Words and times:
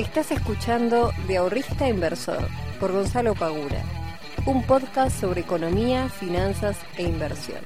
Estás 0.00 0.30
escuchando 0.30 1.12
De 1.28 1.36
Ahorrista 1.36 1.86
Inversor 1.86 2.48
por 2.80 2.90
Gonzalo 2.90 3.34
Pagura, 3.34 3.84
un 4.46 4.66
podcast 4.66 5.20
sobre 5.20 5.42
economía, 5.42 6.08
finanzas 6.08 6.78
e 6.96 7.02
inversión. 7.02 7.58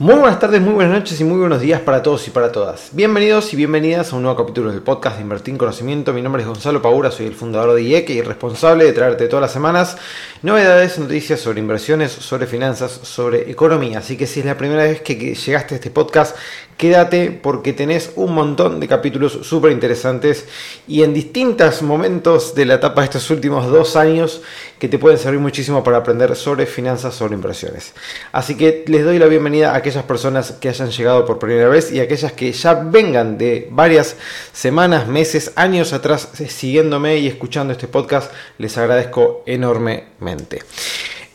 Muy 0.00 0.16
buenas 0.16 0.40
tardes, 0.40 0.60
muy 0.60 0.72
buenas 0.72 0.92
noches 0.98 1.20
y 1.20 1.22
muy 1.22 1.38
buenos 1.38 1.60
días 1.60 1.80
para 1.80 2.02
todos 2.02 2.26
y 2.26 2.32
para 2.32 2.50
todas. 2.50 2.90
Bienvenidos 2.92 3.52
y 3.52 3.56
bienvenidas 3.56 4.12
a 4.12 4.16
un 4.16 4.22
nuevo 4.22 4.36
capítulo 4.36 4.72
del 4.72 4.82
podcast 4.82 5.14
de 5.14 5.22
Invertir 5.22 5.54
en 5.54 5.58
Conocimiento. 5.58 6.12
Mi 6.12 6.22
nombre 6.22 6.42
es 6.42 6.48
Gonzalo 6.48 6.82
Paura, 6.82 7.12
soy 7.12 7.26
el 7.26 7.36
fundador 7.36 7.76
de 7.76 7.84
IEC 7.84 8.10
y 8.10 8.20
responsable 8.20 8.84
de 8.84 8.92
traerte 8.92 9.28
todas 9.28 9.42
las 9.42 9.52
semanas 9.52 9.96
novedades, 10.42 10.98
noticias 10.98 11.38
sobre 11.38 11.60
inversiones, 11.60 12.10
sobre 12.10 12.48
finanzas, 12.48 12.90
sobre 12.90 13.48
economía. 13.48 14.00
Así 14.00 14.16
que 14.16 14.26
si 14.26 14.40
es 14.40 14.46
la 14.46 14.58
primera 14.58 14.82
vez 14.82 15.02
que 15.02 15.14
llegaste 15.14 15.74
a 15.74 15.76
este 15.76 15.92
podcast, 15.92 16.36
quédate 16.82 17.30
porque 17.30 17.72
tenés 17.72 18.10
un 18.16 18.34
montón 18.34 18.80
de 18.80 18.88
capítulos 18.88 19.38
súper 19.42 19.70
interesantes 19.70 20.46
y 20.88 21.04
en 21.04 21.14
distintos 21.14 21.80
momentos 21.80 22.56
de 22.56 22.64
la 22.64 22.74
etapa 22.74 23.02
de 23.02 23.04
estos 23.04 23.30
últimos 23.30 23.68
dos 23.68 23.94
años 23.94 24.42
que 24.80 24.88
te 24.88 24.98
pueden 24.98 25.16
servir 25.16 25.38
muchísimo 25.38 25.84
para 25.84 25.98
aprender 25.98 26.34
sobre 26.34 26.66
finanzas, 26.66 27.14
sobre 27.14 27.36
inversiones. 27.36 27.92
Así 28.32 28.56
que 28.56 28.82
les 28.88 29.04
doy 29.04 29.20
la 29.20 29.26
bienvenida 29.26 29.70
a 29.70 29.76
aquellas 29.76 30.02
personas 30.02 30.54
que 30.60 30.70
hayan 30.70 30.90
llegado 30.90 31.24
por 31.24 31.38
primera 31.38 31.68
vez 31.68 31.92
y 31.92 32.00
a 32.00 32.02
aquellas 32.02 32.32
que 32.32 32.50
ya 32.50 32.74
vengan 32.74 33.38
de 33.38 33.68
varias 33.70 34.16
semanas, 34.52 35.06
meses, 35.06 35.52
años 35.54 35.92
atrás 35.92 36.30
siguiéndome 36.48 37.18
y 37.18 37.28
escuchando 37.28 37.74
este 37.74 37.86
podcast. 37.86 38.32
Les 38.58 38.76
agradezco 38.76 39.44
enormemente. 39.46 40.64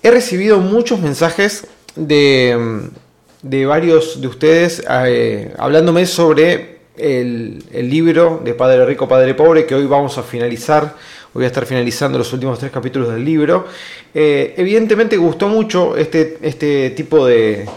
He 0.04 0.12
recibido 0.12 0.60
muchos 0.60 1.00
mensajes 1.00 1.68
de 1.96 2.92
de 3.42 3.66
varios 3.66 4.22
de 4.22 4.28
ustedes 4.28 4.84
eh, 4.90 5.54
hablándome 5.58 6.06
sobre 6.06 6.78
el, 6.98 7.64
libro 7.72 8.42
de 8.44 8.54
Padre 8.54 8.86
Rico, 8.86 9.08
Padre 9.08 9.34
Pobre, 9.34 9.66
que 9.66 9.76
hoy 9.76 9.86
vamos 9.86 10.18
a 10.18 10.24
finalizar. 10.24 10.96
Voy 11.34 11.44
a 11.44 11.48
estar 11.48 11.66
finalizando 11.66 12.18
los 12.18 12.34
últimos 12.34 12.58
tres 12.58 12.72
capítulos 12.72 13.14
del 13.14 13.24
libro. 13.24 13.68
Eh, 14.14 14.56
evidentemente 14.58 15.18
gustó 15.18 15.48
mucho 15.48 15.96
este, 15.96 16.40
este 16.42 16.90
tipo 16.92 17.26
de, 17.26 17.68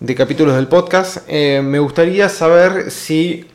de 0.00 0.14
capítulos 0.14 0.56
del 0.56 0.66
podcast. 0.66 1.18
Eh, 1.28 1.62
me 1.62 1.78
gustaría 1.78 2.28
saber 2.28 2.90
si 2.90 3.46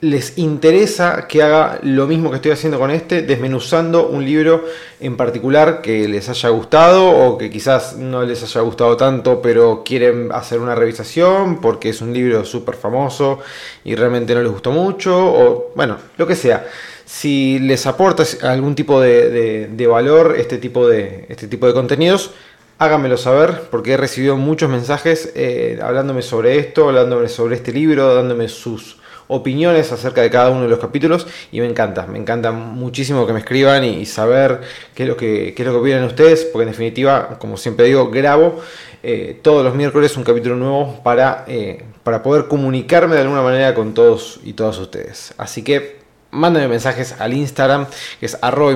les 0.00 0.38
interesa 0.38 1.26
que 1.26 1.42
haga 1.42 1.80
lo 1.82 2.06
mismo 2.06 2.30
que 2.30 2.36
estoy 2.36 2.52
haciendo 2.52 2.78
con 2.78 2.90
este, 2.90 3.22
desmenuzando 3.22 4.08
un 4.08 4.24
libro 4.24 4.64
en 5.00 5.16
particular 5.16 5.82
que 5.82 6.06
les 6.06 6.28
haya 6.28 6.48
gustado 6.50 7.08
o 7.08 7.36
que 7.36 7.50
quizás 7.50 7.96
no 7.96 8.22
les 8.22 8.42
haya 8.42 8.60
gustado 8.60 8.96
tanto, 8.96 9.42
pero 9.42 9.82
quieren 9.84 10.30
hacer 10.32 10.60
una 10.60 10.74
revisación 10.74 11.60
porque 11.60 11.88
es 11.88 12.00
un 12.00 12.12
libro 12.12 12.44
súper 12.44 12.76
famoso 12.76 13.40
y 13.84 13.94
realmente 13.96 14.34
no 14.34 14.42
les 14.42 14.52
gustó 14.52 14.70
mucho, 14.70 15.16
o 15.16 15.72
bueno, 15.74 15.96
lo 16.16 16.26
que 16.26 16.36
sea. 16.36 16.66
Si 17.04 17.58
les 17.58 17.86
aporta 17.86 18.22
algún 18.42 18.74
tipo 18.74 19.00
de, 19.00 19.86
valor 19.88 20.36
este 20.38 20.58
tipo 20.58 20.86
de, 20.86 21.26
este 21.28 21.48
tipo 21.48 21.66
de 21.66 21.72
contenidos, 21.72 22.32
háganmelo 22.78 23.16
saber 23.16 23.62
porque 23.70 23.92
he 23.92 23.96
recibido 23.96 24.36
muchos 24.36 24.70
mensajes 24.70 25.32
eh, 25.34 25.80
hablándome 25.82 26.22
sobre 26.22 26.58
esto, 26.58 26.88
hablándome 26.88 27.28
sobre 27.28 27.56
este 27.56 27.72
libro, 27.72 28.14
dándome 28.14 28.48
sus 28.48 28.97
opiniones 29.28 29.92
acerca 29.92 30.22
de 30.22 30.30
cada 30.30 30.50
uno 30.50 30.62
de 30.62 30.68
los 30.68 30.78
capítulos 30.78 31.26
y 31.52 31.60
me 31.60 31.66
encanta, 31.66 32.06
me 32.06 32.18
encanta 32.18 32.50
muchísimo 32.50 33.26
que 33.26 33.32
me 33.32 33.38
escriban 33.40 33.84
y, 33.84 34.06
saber 34.06 34.60
qué 34.94 35.04
es, 35.04 35.08
lo 35.08 35.16
que, 35.16 35.54
qué 35.54 35.62
es 35.62 35.66
lo 35.66 35.72
que 35.74 35.78
opinan 35.78 36.04
ustedes, 36.04 36.44
porque 36.46 36.64
en 36.64 36.70
definitiva, 36.70 37.38
como 37.38 37.56
siempre 37.56 37.86
digo, 37.86 38.10
grabo 38.10 38.60
eh, 39.02 39.38
todos 39.42 39.64
los 39.64 39.74
miércoles 39.74 40.16
un 40.16 40.24
capítulo 40.24 40.56
nuevo 40.56 41.00
para, 41.04 41.44
eh, 41.46 41.84
para 42.02 42.22
poder 42.22 42.48
comunicarme 42.48 43.14
de 43.14 43.22
alguna 43.22 43.42
manera 43.42 43.74
con 43.74 43.94
todos 43.94 44.40
y 44.42 44.54
todas 44.54 44.78
ustedes. 44.78 45.34
Así 45.36 45.62
que 45.62 45.98
mándenme 46.30 46.68
mensajes 46.68 47.14
al 47.18 47.34
Instagram, 47.34 47.86
que 48.18 48.26
es 48.26 48.38
arroba. 48.40 48.74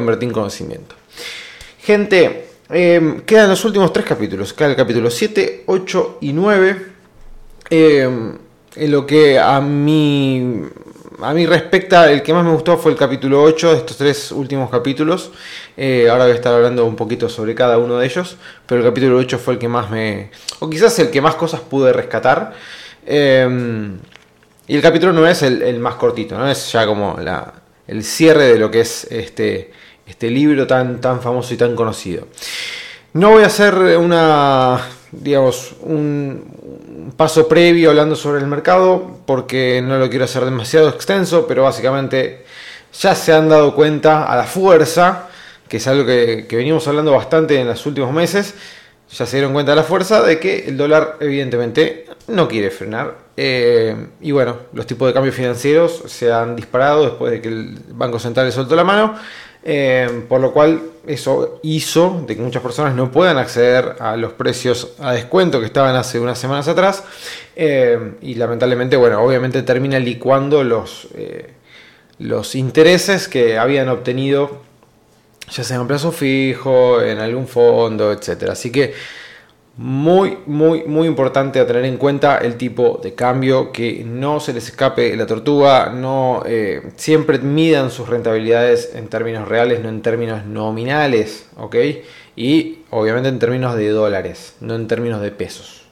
Gente, 1.81 2.49
eh, 2.71 3.23
quedan 3.27 3.49
los 3.49 3.65
últimos 3.65 3.93
tres 3.93 4.07
capítulos, 4.07 4.53
queda 4.53 4.69
el 4.69 4.77
capítulo 4.77 5.11
7, 5.11 5.65
8 5.67 6.19
y 6.21 6.33
9 6.33 6.93
en 8.77 8.91
lo 8.91 9.07
que 9.07 9.39
a 9.39 9.61
mí, 9.61 10.63
a 11.21 11.35
mí 11.35 11.47
respecta, 11.47 12.11
el 12.11 12.23
que 12.23 12.33
más 12.33 12.45
me 12.45 12.53
gustó 12.53 12.79
fue 12.79 12.93
el 12.93 12.99
capítulo 12.99 13.43
8 13.43 13.73
de 13.73 13.77
estos 13.79 13.97
tres 13.97 14.33
últimos 14.33 14.71
capítulos. 14.71 15.31
Eh, 15.77 16.09
ahora 16.11 16.25
voy 16.25 16.33
a 16.33 16.37
estar 16.37 16.55
hablando 16.55 16.85
un 16.87 16.97
poquito 16.97 17.29
sobre 17.29 17.55
cada 17.55 17.79
uno 17.79 17.99
de 17.99 18.07
ellos, 18.07 18.37
pero 18.67 18.81
el 18.81 18.87
capítulo 18.87 19.19
8 19.19 19.39
fue 19.39 19.55
el 19.55 19.59
que 19.59 19.69
más 19.69 19.91
me... 19.91 20.31
o 20.61 20.71
quizás 20.71 20.99
el 20.99 21.11
que 21.11 21.21
más 21.21 21.35
cosas 21.35 21.61
pude 21.61 21.93
rescatar. 21.93 22.53
Em, 23.05 23.99
y 24.67 24.77
el 24.77 24.83
capítulo 24.83 25.13
9 25.13 25.31
es 25.31 25.43
el, 25.43 25.79
más 25.81 25.97
cortito, 25.97 26.39
¿no? 26.39 26.49
Es 26.49 26.73
ya 26.73 26.87
como 26.87 27.19
la, 27.21 27.53
el 27.87 28.05
cierre 28.05 28.45
de 28.45 28.59
lo 28.59 28.71
que 28.71 28.81
es 28.81 29.05
este, 29.11 29.73
este 30.07 30.31
libro 30.31 30.67
tan, 30.67 31.01
tan 31.01 31.21
famoso 31.21 31.53
y 31.53 31.57
tan 31.57 31.75
conocido. 31.75 32.29
No 33.15 33.31
voy 33.33 33.43
a 33.43 33.47
hacer 33.47 33.75
una, 33.75 34.81
digamos, 35.13 35.75
un 35.83 37.13
paso 37.17 37.47
previo 37.47 37.91
hablando 37.91 38.17
sobre 38.17 38.41
el 38.41 38.47
mercado 38.47 39.19
porque 39.27 39.83
no 39.83 39.99
lo 39.99 40.09
quiero 40.09 40.25
hacer 40.25 40.45
demasiado 40.45 40.89
extenso, 40.89 41.47
pero 41.47 41.65
básicamente 41.65 42.45
ya 42.99 43.15
se 43.15 43.33
han 43.33 43.49
dado 43.49 43.75
cuenta 43.75 44.25
a 44.25 44.37
la 44.37 44.45
fuerza, 44.45 45.29
que 45.69 45.77
es 45.77 45.87
algo 45.87 46.05
que, 46.07 46.47
venimos 46.51 46.87
hablando 46.89 47.13
bastante 47.13 47.61
en 47.61 47.69
los 47.69 47.85
últimos 47.87 48.13
meses, 48.13 48.55
ya 49.11 49.27
se 49.27 49.37
dieron 49.37 49.53
cuenta 49.53 49.73
a 49.73 49.77
la 49.77 49.83
fuerza 49.83 50.23
de 50.23 50.41
que 50.41 50.67
el 50.67 50.77
dólar 50.77 51.19
evidentemente 51.21 52.07
no 52.29 52.49
quiere 52.49 52.71
frenar. 52.71 53.15
Eh, 53.37 53.95
y 54.23 54.31
bueno, 54.31 54.57
los 54.73 54.87
tipos 54.87 55.07
de 55.09 55.15
cambios 55.15 55.35
financieros 55.35 56.03
se 56.07 56.33
han 56.33 56.57
disparado 56.57 57.05
después 57.05 57.33
de 57.33 57.41
que 57.43 57.49
el 57.49 57.79
Banco 57.89 58.19
Central 58.19 58.47
le 58.47 58.53
soltó 58.53 58.75
la 58.75 58.85
mano. 58.85 59.15
Eh, 59.65 60.25
por 60.29 60.41
lo 60.41 60.53
cual 60.53 60.83
eso 61.07 61.61
hizo 61.63 62.25
de 62.27 62.35
que 62.37 62.43
muchas 62.43 62.63
personas 62.63 62.95
no 62.95 63.13
puedan 63.13 63.39
acceder 63.39 63.97
a 64.01 64.17
los 64.17 64.33
precios 64.33 64.95
a 64.99 65.13
descuento 65.13 65.61
que 65.61 65.67
estaban 65.67 65.95
hace 65.95 66.19
unas 66.19 66.39
semanas 66.39 66.69
atrás. 66.69 67.05
Eh, 67.55 68.15
y 68.23 68.35
lamentablemente, 68.35 68.97
bueno, 68.97 69.23
obviamente 69.23 69.63
termina 69.63 69.99
licuando 69.99 70.65
los, 70.65 71.09
eh, 71.15 71.53
los 72.19 72.55
intereses 72.55 73.29
que 73.29 73.59
habían 73.59 73.89
obtenido, 73.89 74.63
ya 75.51 75.65
sea 75.65 75.77
en 75.77 75.87
plazo 75.87 76.13
fijo, 76.13 77.01
en 77.01 77.19
algún 77.19 77.47
fondo, 77.47 78.13
etc. 78.13 78.51
Así 78.51 78.73
que 78.73 78.95
muy, 79.83 80.39
muy, 80.47 80.85
muy 80.85 81.09
importante 81.09 81.59
a 81.59 81.67
tener 81.67 81.85
en 81.85 81.97
cuenta 81.97 82.39
el 82.39 82.55
tipo 82.57 83.01
de 83.03 83.17
cambio, 83.17 83.73
que 83.73 84.05
no 84.05 84.39
se 84.39 84.53
les 84.53 84.69
escape 84.69 85.17
la 85.17 85.27
tortuga, 85.27 85.91
no 85.93 86.45
eh, 86.47 86.93
siempre 86.95 87.41
midan 87.41 87.91
sus 87.91 88.09
rentabilidades 88.09 88.93
en 88.95 89.09
términos 89.09 89.49
reales, 89.49 89.81
no 89.81 89.89
en 89.89 90.01
términos 90.01 90.47
nominales, 90.47 91.47
¿ok? 91.57 91.75
Y 92.37 92.79
obviamente 92.91 93.29
en 93.29 93.41
términos 93.41 93.75
de 93.75 93.89
dólares, 93.89 94.55
no 94.61 94.77
en 94.77 94.87
términos 94.87 95.21
de 95.21 95.33
pesos. 95.33 95.83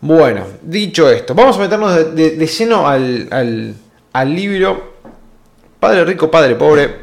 Bueno, 0.00 0.46
dicho 0.62 1.10
esto, 1.10 1.34
vamos 1.34 1.58
a 1.58 1.60
meternos 1.60 2.14
de, 2.14 2.46
lleno 2.46 2.88
al, 2.88 3.74
al 4.12 4.34
libro 4.34 4.94
Padre 5.78 6.02
Rico, 6.06 6.30
Padre 6.30 6.54
Pobre, 6.54 6.94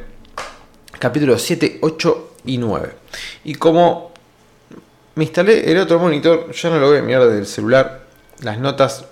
capítulos 0.98 1.40
7, 1.44 1.78
8 1.82 2.32
y 2.46 2.58
9. 2.58 2.90
Y 3.44 3.54
como 3.54 4.13
me 5.16 5.24
instalé 5.24 5.72
el 5.72 5.78
otro 5.78 6.00
monitor, 6.00 6.52
ya 6.52 6.70
no 6.70 6.80
lo 6.80 6.88
voy 6.88 6.98
a 6.98 7.02
mirar 7.02 7.26
desde 7.26 7.40
el 7.40 7.46
celular, 7.46 8.04
las 8.42 8.58
notas. 8.58 9.06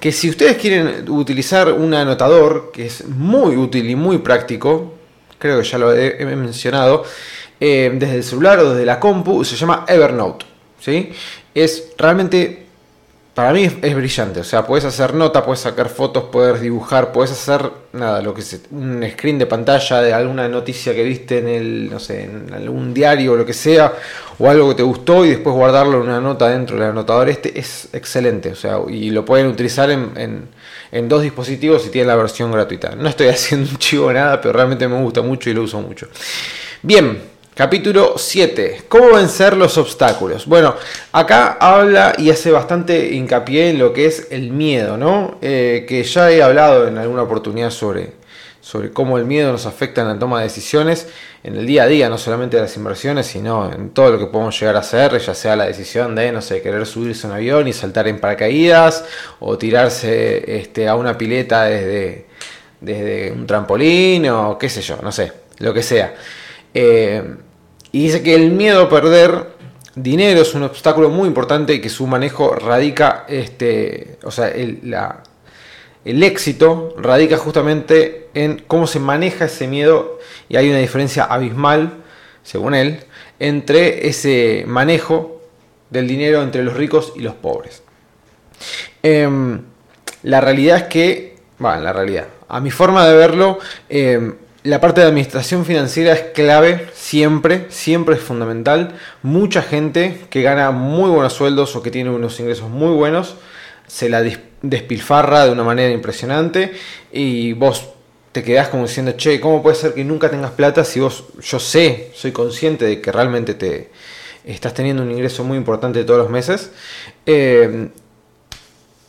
Que 0.00 0.12
si 0.12 0.30
ustedes 0.30 0.56
quieren 0.56 1.10
utilizar 1.10 1.72
un 1.72 1.92
anotador, 1.94 2.70
que 2.72 2.86
es 2.86 3.04
muy 3.06 3.56
útil 3.56 3.90
y 3.90 3.96
muy 3.96 4.18
práctico, 4.18 4.94
creo 5.38 5.60
que 5.60 5.66
ya 5.66 5.78
lo 5.78 5.92
he, 5.92 6.24
mencionado, 6.24 7.04
eh, 7.60 7.90
desde 7.94 8.16
el 8.16 8.24
celular 8.24 8.60
o 8.60 8.70
desde 8.70 8.86
la 8.86 9.00
compu, 9.00 9.44
se 9.44 9.56
llama 9.56 9.84
Evernote. 9.88 10.46
¿sí? 10.80 11.12
Es 11.54 11.92
realmente 11.96 12.67
para 13.38 13.52
mí 13.52 13.70
es, 13.82 13.94
brillante. 13.94 14.40
O 14.40 14.44
sea, 14.44 14.66
puedes 14.66 14.84
hacer 14.84 15.14
nota, 15.14 15.44
puedes 15.44 15.60
sacar 15.60 15.88
fotos, 15.88 16.24
puedes 16.32 16.60
dibujar, 16.60 17.12
puedes 17.12 17.30
hacer 17.30 17.70
nada, 17.92 18.20
lo 18.20 18.34
que 18.34 18.40
es 18.40 18.62
un 18.72 19.08
screen 19.12 19.38
de 19.38 19.46
pantalla 19.46 20.02
de 20.02 20.12
alguna 20.12 20.48
noticia 20.48 20.92
que 20.92 21.04
viste 21.04 21.38
en 21.38 21.48
el, 21.48 21.88
no 21.88 22.00
sé, 22.00 22.24
en 22.24 22.52
algún 22.52 22.92
diario 22.92 23.34
o 23.34 23.36
lo 23.36 23.46
que 23.46 23.52
sea, 23.52 23.92
o 24.40 24.50
algo 24.50 24.70
que 24.70 24.74
te 24.74 24.82
gustó 24.82 25.24
y 25.24 25.28
después 25.28 25.54
guardarlo 25.54 25.98
en 25.98 26.08
una 26.08 26.20
nota 26.20 26.48
dentro 26.48 26.80
del 26.80 26.90
anotador. 26.90 27.28
Este 27.28 27.56
es 27.56 27.90
excelente. 27.92 28.50
O 28.50 28.56
sea, 28.56 28.80
y 28.88 29.10
lo 29.10 29.24
pueden 29.24 29.46
utilizar 29.46 29.88
en, 29.88 30.48
en, 30.90 31.08
dos 31.08 31.22
dispositivos 31.22 31.84
si 31.84 31.90
tienen 31.90 32.08
la 32.08 32.16
versión 32.16 32.50
gratuita. 32.50 32.96
No 32.96 33.08
estoy 33.08 33.28
haciendo 33.28 33.70
un 33.70 33.78
chivo 33.78 34.12
nada, 34.12 34.40
pero 34.40 34.52
realmente 34.52 34.88
me 34.88 35.00
gusta 35.00 35.22
mucho 35.22 35.48
y 35.48 35.54
lo 35.54 35.62
uso 35.62 35.80
mucho. 35.80 36.08
Bien. 36.82 37.37
Capítulo 37.58 38.14
7. 38.16 38.82
¿Cómo 38.86 39.14
vencer 39.14 39.56
los 39.56 39.78
obstáculos? 39.78 40.46
Bueno, 40.46 40.76
acá 41.10 41.56
habla 41.60 42.14
y 42.16 42.30
hace 42.30 42.52
bastante 42.52 43.12
hincapié 43.16 43.70
en 43.70 43.80
lo 43.80 43.92
que 43.92 44.06
es 44.06 44.28
el 44.30 44.52
miedo, 44.52 44.96
¿no? 44.96 45.38
Eh, 45.42 45.84
que 45.88 46.04
ya 46.04 46.30
he 46.30 46.40
hablado 46.40 46.86
en 46.86 46.98
alguna 46.98 47.22
oportunidad 47.22 47.70
sobre, 47.70 48.12
sobre 48.60 48.92
cómo 48.92 49.18
el 49.18 49.24
miedo 49.24 49.50
nos 49.50 49.66
afecta 49.66 50.02
en 50.02 50.06
la 50.06 50.18
toma 50.20 50.38
de 50.38 50.44
decisiones 50.44 51.08
en 51.42 51.56
el 51.56 51.66
día 51.66 51.82
a 51.82 51.86
día, 51.88 52.08
no 52.08 52.16
solamente 52.16 52.58
de 52.58 52.62
las 52.62 52.76
inversiones, 52.76 53.26
sino 53.26 53.72
en 53.72 53.90
todo 53.90 54.12
lo 54.12 54.20
que 54.20 54.26
podemos 54.26 54.56
llegar 54.60 54.76
a 54.76 54.78
hacer, 54.78 55.18
ya 55.18 55.34
sea 55.34 55.56
la 55.56 55.66
decisión 55.66 56.14
de, 56.14 56.30
no 56.30 56.40
sé, 56.40 56.62
querer 56.62 56.86
subirse 56.86 57.26
a 57.26 57.30
un 57.30 57.36
avión 57.38 57.66
y 57.66 57.72
saltar 57.72 58.06
en 58.06 58.20
paracaídas, 58.20 59.04
o 59.40 59.58
tirarse 59.58 60.60
este, 60.60 60.86
a 60.86 60.94
una 60.94 61.18
pileta 61.18 61.64
desde 61.64 62.28
desde 62.80 63.32
un 63.32 63.48
trampolín 63.48 64.28
o 64.28 64.56
qué 64.56 64.68
sé 64.68 64.80
yo, 64.80 65.00
no 65.02 65.10
sé, 65.10 65.32
lo 65.58 65.74
que 65.74 65.82
sea. 65.82 66.14
Eh, 66.72 67.24
y 67.92 68.04
dice 68.04 68.22
que 68.22 68.34
el 68.34 68.50
miedo 68.50 68.82
a 68.82 68.88
perder 68.88 69.46
dinero 69.94 70.40
es 70.40 70.54
un 70.54 70.62
obstáculo 70.62 71.08
muy 71.08 71.28
importante 71.28 71.74
y 71.74 71.80
que 71.80 71.88
su 71.88 72.06
manejo 72.06 72.54
radica, 72.54 73.24
este, 73.28 74.18
o 74.22 74.30
sea, 74.30 74.48
el, 74.48 74.80
la, 74.84 75.22
el 76.04 76.22
éxito 76.22 76.94
radica 76.98 77.36
justamente 77.36 78.28
en 78.34 78.62
cómo 78.66 78.86
se 78.86 79.00
maneja 79.00 79.46
ese 79.46 79.66
miedo 79.66 80.18
y 80.48 80.56
hay 80.56 80.68
una 80.68 80.78
diferencia 80.78 81.24
abismal, 81.24 81.94
según 82.42 82.74
él, 82.74 83.00
entre 83.38 84.08
ese 84.08 84.64
manejo 84.66 85.42
del 85.90 86.06
dinero 86.06 86.42
entre 86.42 86.62
los 86.62 86.74
ricos 86.74 87.12
y 87.16 87.20
los 87.20 87.34
pobres. 87.34 87.82
Em, 89.02 89.62
la 90.22 90.40
realidad 90.40 90.78
es 90.78 90.82
que, 90.84 91.36
bueno, 91.58 91.82
la 91.82 91.92
realidad, 91.92 92.26
a 92.48 92.60
mi 92.60 92.70
forma 92.70 93.06
de 93.06 93.16
verlo, 93.16 93.58
em, 93.88 94.34
la 94.64 94.80
parte 94.80 95.00
de 95.00 95.06
administración 95.06 95.64
financiera 95.64 96.12
es 96.12 96.20
clave, 96.34 96.88
siempre, 96.92 97.66
siempre 97.68 98.16
es 98.16 98.20
fundamental. 98.20 98.94
Mucha 99.22 99.62
gente 99.62 100.20
que 100.30 100.42
gana 100.42 100.70
muy 100.72 101.10
buenos 101.10 101.32
sueldos 101.32 101.76
o 101.76 101.82
que 101.82 101.90
tiene 101.90 102.10
unos 102.10 102.38
ingresos 102.40 102.68
muy 102.68 102.94
buenos, 102.94 103.36
se 103.86 104.08
la 104.08 104.22
despilfarra 104.62 105.46
de 105.46 105.52
una 105.52 105.62
manera 105.62 105.92
impresionante 105.92 106.72
y 107.12 107.52
vos 107.52 107.88
te 108.32 108.42
quedás 108.42 108.68
como 108.68 108.82
diciendo, 108.82 109.12
che, 109.12 109.40
¿cómo 109.40 109.62
puede 109.62 109.76
ser 109.76 109.94
que 109.94 110.04
nunca 110.04 110.28
tengas 110.28 110.50
plata 110.50 110.84
si 110.84 111.00
vos, 111.00 111.24
yo 111.40 111.58
sé, 111.58 112.10
soy 112.14 112.32
consciente 112.32 112.84
de 112.84 113.00
que 113.00 113.10
realmente 113.10 113.54
te 113.54 113.90
estás 114.44 114.74
teniendo 114.74 115.02
un 115.02 115.10
ingreso 115.10 115.44
muy 115.44 115.56
importante 115.56 116.04
todos 116.04 116.20
los 116.20 116.30
meses? 116.30 116.70
Eh, 117.24 117.88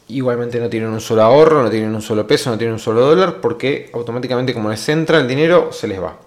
igualmente 0.10 0.60
no 0.60 0.70
tienen 0.70 0.90
un 0.90 1.02
solo 1.02 1.24
ahorro, 1.24 1.64
no 1.64 1.70
tienen 1.70 1.94
un 1.94 2.02
solo 2.02 2.26
peso, 2.28 2.50
no 2.50 2.58
tienen 2.58 2.74
un 2.74 2.80
solo 2.80 3.02
dólar, 3.02 3.38
porque 3.42 3.90
automáticamente 3.94 4.54
como 4.54 4.70
les 4.70 4.90
entra 4.90 5.20
el 5.20 5.28
dinero, 5.28 5.72
se 5.72 5.88
les 5.88 6.02
va. 6.02 6.18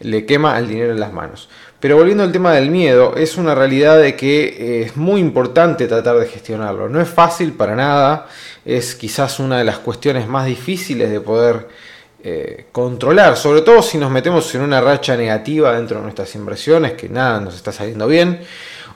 Le 0.00 0.26
quema 0.26 0.58
el 0.58 0.68
dinero 0.68 0.92
en 0.92 1.00
las 1.00 1.12
manos. 1.12 1.48
Pero 1.78 1.96
volviendo 1.96 2.22
al 2.22 2.32
tema 2.32 2.52
del 2.52 2.70
miedo, 2.70 3.14
es 3.16 3.36
una 3.36 3.54
realidad 3.54 3.98
de 3.98 4.14
que 4.14 4.44
eh, 4.44 4.82
es 4.82 4.96
muy 4.96 5.20
importante 5.20 5.86
tratar 5.86 6.16
de 6.18 6.26
gestionarlo. 6.26 6.88
No 6.88 7.00
es 7.00 7.08
fácil 7.08 7.52
para 7.52 7.74
nada, 7.74 8.28
es 8.64 8.94
quizás 8.94 9.38
una 9.40 9.58
de 9.58 9.64
las 9.64 9.78
cuestiones 9.78 10.28
más 10.28 10.46
difíciles 10.46 11.10
de 11.10 11.20
poder 11.20 11.68
eh, 12.24 12.66
controlar, 12.70 13.36
sobre 13.36 13.62
todo 13.62 13.82
si 13.82 13.98
nos 13.98 14.10
metemos 14.10 14.54
en 14.54 14.62
una 14.62 14.80
racha 14.80 15.16
negativa 15.16 15.74
dentro 15.74 15.96
de 15.96 16.04
nuestras 16.04 16.34
inversiones, 16.36 16.92
que 16.92 17.08
nada 17.08 17.40
nos 17.40 17.56
está 17.56 17.72
saliendo 17.72 18.06
bien 18.06 18.40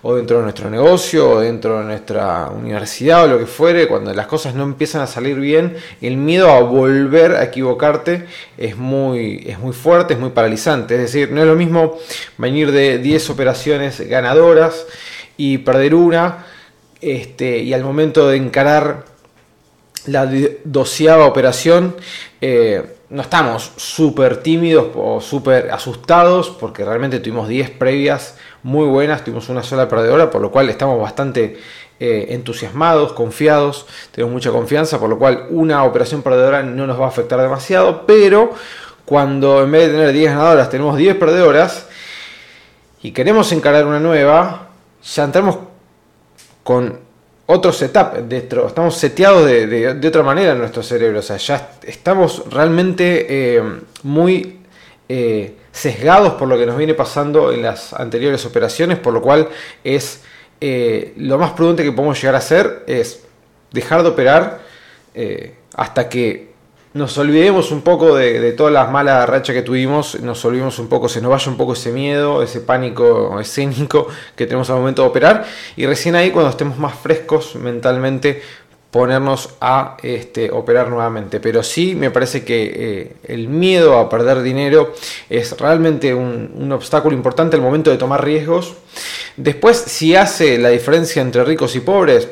o 0.08 0.14
dentro 0.14 0.37
de 0.37 0.44
nuestro 0.44 0.70
negocio, 0.70 1.29
o 1.29 1.41
dentro 1.41 1.81
de 1.81 1.85
nuestra 1.85 2.49
universidad, 2.50 3.25
o 3.25 3.26
lo 3.26 3.38
que 3.41 3.47
fuere, 3.47 3.88
cuando 3.88 4.14
las 4.14 4.29
cosas 4.29 4.55
no 4.55 4.62
empiezan 4.62 5.03
a 5.03 5.08
salir 5.08 5.35
bien, 5.41 5.76
el 6.00 6.17
miedo 6.17 6.49
a 6.49 6.61
volver 6.61 7.32
a 7.32 7.43
equivocarte 7.43 8.26
es 8.56 8.76
muy, 8.76 9.43
es 9.49 9.58
muy 9.58 9.73
fuerte, 9.73 10.14
es 10.14 10.20
muy 10.20 10.31
paralizante. 10.31 10.94
Es 10.94 11.00
decir, 11.00 11.32
no 11.32 11.41
es 11.41 11.49
lo 11.49 11.56
mismo 11.56 11.99
venir 12.38 12.70
de 12.70 12.99
10 12.99 13.31
operaciones 13.31 14.00
ganadoras 14.08 14.87
y 15.37 15.58
perder 15.58 15.97
una, 15.97 16.47
este, 17.00 17.59
y 17.59 17.73
al 17.73 17.82
momento 17.82 18.29
de 18.29 18.37
encarar 18.37 19.06
la 20.06 20.31
doceava 20.62 21.26
operación, 21.26 21.97
eh, 22.41 22.81
no 23.11 23.23
estamos 23.23 23.73
súper 23.76 24.37
tímidos 24.37 24.87
o 24.94 25.20
súper 25.20 25.73
asustados 25.73 26.50
porque 26.50 26.85
realmente 26.85 27.19
tuvimos 27.19 27.49
10 27.49 27.70
previas 27.70 28.37
muy 28.66 28.88
buenas, 28.88 29.22
tuvimos 29.22 29.48
una 29.48 29.62
sola 29.62 29.86
perdedora, 29.88 30.28
por 30.28 30.42
lo 30.42 30.50
cual 30.50 30.68
estamos 30.68 31.00
bastante 31.00 31.56
eh, 32.00 32.26
entusiasmados, 32.30 33.12
confiados, 33.12 33.86
tenemos 34.10 34.32
mucha 34.32 34.50
confianza, 34.50 34.98
por 34.98 35.08
lo 35.08 35.20
cual 35.20 35.46
una 35.50 35.84
operación 35.84 36.20
perdedora 36.20 36.64
no 36.64 36.84
nos 36.84 37.00
va 37.00 37.04
a 37.04 37.08
afectar 37.08 37.40
demasiado, 37.40 38.06
pero 38.06 38.52
cuando 39.04 39.62
en 39.62 39.70
vez 39.70 39.86
de 39.86 39.92
tener 39.92 40.12
10 40.12 40.32
ganadoras 40.32 40.68
tenemos 40.68 40.96
10 40.96 41.14
perdedoras 41.14 41.86
y 43.02 43.12
queremos 43.12 43.52
encarar 43.52 43.86
una 43.86 44.00
nueva, 44.00 44.70
ya 45.14 45.22
entramos 45.22 45.58
con 46.64 46.98
otro 47.46 47.72
setup 47.72 48.14
dentro, 48.24 48.66
estamos 48.66 48.96
seteados 48.96 49.46
de, 49.46 50.08
otra 50.08 50.24
manera 50.24 50.54
en 50.54 50.58
nuestro 50.58 50.82
cerebro, 50.82 51.20
o 51.20 51.22
sea, 51.22 51.36
ya 51.36 51.70
estamos 51.84 52.42
realmente 52.50 53.26
eh, 53.28 53.62
muy 54.02 54.58
eh, 55.08 55.54
sesgados 55.76 56.34
por 56.34 56.49
lo 56.49 56.58
que 56.58 56.67
nos 56.67 56.76
viene 56.76 56.94
pasando 56.94 57.52
en 57.52 57.62
las 57.62 57.93
anteriores 57.93 58.44
operaciones, 58.46 58.99
por 58.99 59.12
lo 59.12 59.20
cual 59.20 59.49
es 59.84 60.23
eh, 60.61 61.12
lo 61.17 61.38
más 61.38 61.52
prudente 61.52 61.84
que 61.84 61.93
podemos 61.93 62.20
llegar 62.20 62.34
a 62.34 62.38
hacer 62.38 62.84
es 62.87 63.25
dejar 63.73 64.02
de 64.02 64.08
operar 64.08 64.61
hasta 65.75 66.11
que 66.11 66.56
nos 66.96 67.19
olvidemos 67.19 67.73
un 67.73 67.82
poco 67.82 68.17
de, 68.17 68.52
todas 68.52 68.73
las 68.73 68.90
malas 68.90 69.28
rachas 69.28 69.55
que 69.55 69.61
tuvimos, 69.61 70.19
nos 70.20 70.43
olvidemos 70.46 70.78
un 70.78 70.88
poco, 70.88 71.11
se 71.11 71.20
nos 71.20 71.31
vaya 71.31 71.50
un 71.50 71.58
poco 71.58 71.75
ese 71.75 71.93
miedo, 71.93 72.43
ese 72.43 72.61
pánico 72.61 73.38
escénico 73.38 74.08
que 74.34 74.46
tenemos 74.46 74.70
al 74.70 74.76
momento 74.76 75.02
de 75.02 75.08
operar 75.08 75.44
y 75.76 75.84
recién 75.84 76.17
ahí 76.17 76.31
cuando 76.31 76.50
estemos 76.50 76.78
más 76.78 76.94
frescos 76.94 77.55
mentalmente 77.56 78.40
ponernos 78.96 79.50
a 79.60 79.98
este, 80.02 80.50
operar 80.50 80.88
nuevamente. 80.88 81.38
Pero 81.38 81.62
sí 81.62 81.94
me 81.94 82.10
parece 82.10 82.44
que 82.44 82.72
eh, 82.75 83.12
el 83.25 83.48
miedo 83.48 83.98
a 83.98 84.08
perder 84.08 84.40
dinero 84.40 84.94
es 85.28 85.56
realmente 85.58 86.14
un, 86.14 86.52
un 86.54 86.72
obstáculo 86.72 87.14
importante 87.14 87.56
al 87.56 87.62
momento 87.62 87.90
de 87.90 87.98
tomar 87.98 88.25
riesgos. 88.25 88.75
Después, 89.37 89.76
si 89.76 90.16
hace 90.16 90.56
la 90.56 90.70
diferencia 90.70 91.20
entre 91.20 91.44
ricos 91.44 91.76
y 91.76 91.81
pobres, 91.81 92.26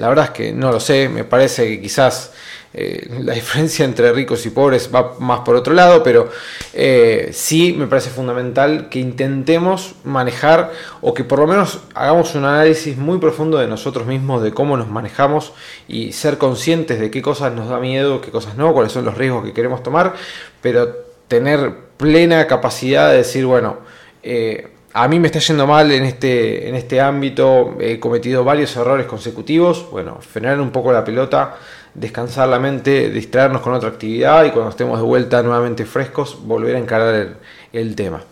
la 0.00 0.08
verdad 0.08 0.26
es 0.26 0.30
que 0.30 0.52
no 0.52 0.72
lo 0.72 0.80
sé, 0.80 1.08
me 1.08 1.24
parece 1.24 1.68
que 1.68 1.80
quizás 1.80 2.32
eh, 2.72 3.08
la 3.20 3.34
diferencia 3.34 3.84
entre 3.84 4.12
ricos 4.12 4.46
y 4.46 4.50
pobres 4.50 4.90
va 4.94 5.16
más 5.18 5.40
por 5.40 5.56
otro 5.56 5.74
lado, 5.74 6.02
pero 6.02 6.30
eh, 6.72 7.30
sí 7.32 7.74
me 7.76 7.86
parece 7.86 8.10
fundamental 8.10 8.88
que 8.88 8.98
intentemos 8.98 9.94
manejar 10.04 10.72
o 11.00 11.12
que 11.14 11.24
por 11.24 11.40
lo 11.40 11.46
menos 11.46 11.80
hagamos 11.94 12.34
un 12.34 12.44
análisis 12.44 12.96
muy 12.96 13.18
profundo 13.18 13.58
de 13.58 13.66
nosotros 13.66 14.06
mismos, 14.06 14.42
de 14.42 14.52
cómo 14.52 14.76
nos 14.76 14.88
manejamos 14.88 15.52
y 15.88 16.12
ser 16.12 16.38
conscientes 16.38 17.00
de 17.00 17.10
qué 17.10 17.22
cosas 17.22 17.52
nos 17.52 17.68
da 17.68 17.78
miedo, 17.78 18.20
qué 18.20 18.30
cosas 18.30 18.56
no, 18.56 18.72
cuáles 18.72 18.92
son 18.92 19.04
los 19.04 19.16
riesgos 19.16 19.44
que 19.44 19.52
queremos 19.52 19.82
tomar, 19.82 20.14
pero 20.60 21.10
tener 21.28 21.74
plena 21.96 22.46
capacidad 22.46 23.10
de 23.10 23.18
decir, 23.18 23.46
bueno, 23.46 23.78
eh, 24.22 24.68
a 24.92 25.08
mí 25.08 25.18
me 25.18 25.26
está 25.28 25.38
yendo 25.38 25.66
mal 25.66 25.90
en 25.92 26.04
este, 26.04 26.68
en 26.68 26.74
este 26.74 27.00
ámbito, 27.00 27.76
he 27.80 28.00
cometido 28.00 28.44
varios 28.44 28.74
errores 28.76 29.06
consecutivos, 29.06 29.88
bueno, 29.90 30.18
frenar 30.20 30.60
un 30.60 30.70
poco 30.70 30.92
la 30.92 31.04
pelota 31.04 31.56
descansar 31.94 32.48
la 32.48 32.58
mente, 32.58 33.10
distraernos 33.10 33.62
con 33.62 33.74
otra 33.74 33.88
actividad 33.88 34.44
y 34.44 34.50
cuando 34.50 34.70
estemos 34.70 34.98
de 34.98 35.04
vuelta 35.04 35.42
nuevamente 35.42 35.84
frescos, 35.84 36.38
volver 36.42 36.76
a 36.76 36.78
encarar 36.78 37.36
el, 37.72 37.94
tema. 37.94 38.22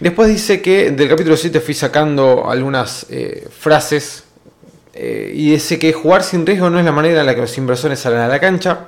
Después 0.00 0.28
dice 0.28 0.62
que 0.62 0.90
del 0.90 1.08
capítulo 1.08 1.36
7 1.36 1.60
fui 1.60 1.74
sacando 1.74 2.48
algunas 2.48 3.06
eh, 3.10 3.48
frases 3.50 4.24
eh, 4.94 5.32
y 5.34 5.50
dice 5.52 5.78
que 5.78 5.92
jugar 5.92 6.22
sin 6.22 6.46
riesgo 6.46 6.70
no 6.70 6.78
es 6.78 6.84
la 6.84 6.92
manera 6.92 7.20
en 7.20 7.26
la 7.26 7.34
que 7.34 7.40
los 7.40 7.58
inversores 7.58 7.98
salen 7.98 8.20
a 8.20 8.28
la 8.28 8.38
cancha. 8.38 8.86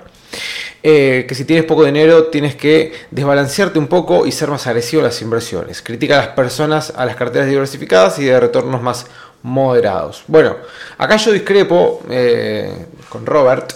Eh, 0.83 1.27
que 1.29 1.35
si 1.35 1.45
tienes 1.45 1.67
poco 1.67 1.85
dinero 1.85 2.29
tienes 2.29 2.57
que 2.57 2.95
desbalancearte 3.11 3.79
un 3.79 3.87
poco 3.87 4.27
y 4.27 4.33
ser 4.33 4.49
más 4.49 4.67
agresivo 4.67 5.03
a 5.03 5.07
las 5.07 5.21
inversiones. 5.21 5.83
Critica 5.83 6.15
a 6.15 6.27
las 6.27 6.35
personas 6.35 6.93
a 6.97 7.05
las 7.05 7.17
carteras 7.17 7.49
diversificadas 7.49 8.19
y 8.19 8.25
de 8.25 8.41
retornos 8.41 8.81
más 8.81 9.07
moderados. 9.43 10.25
Bueno, 10.27 10.57
acá 10.97 11.17
yo 11.17 11.33
discrepo 11.33 12.03
eh, 12.09 12.87
con 13.11 13.27
Robert, 13.27 13.75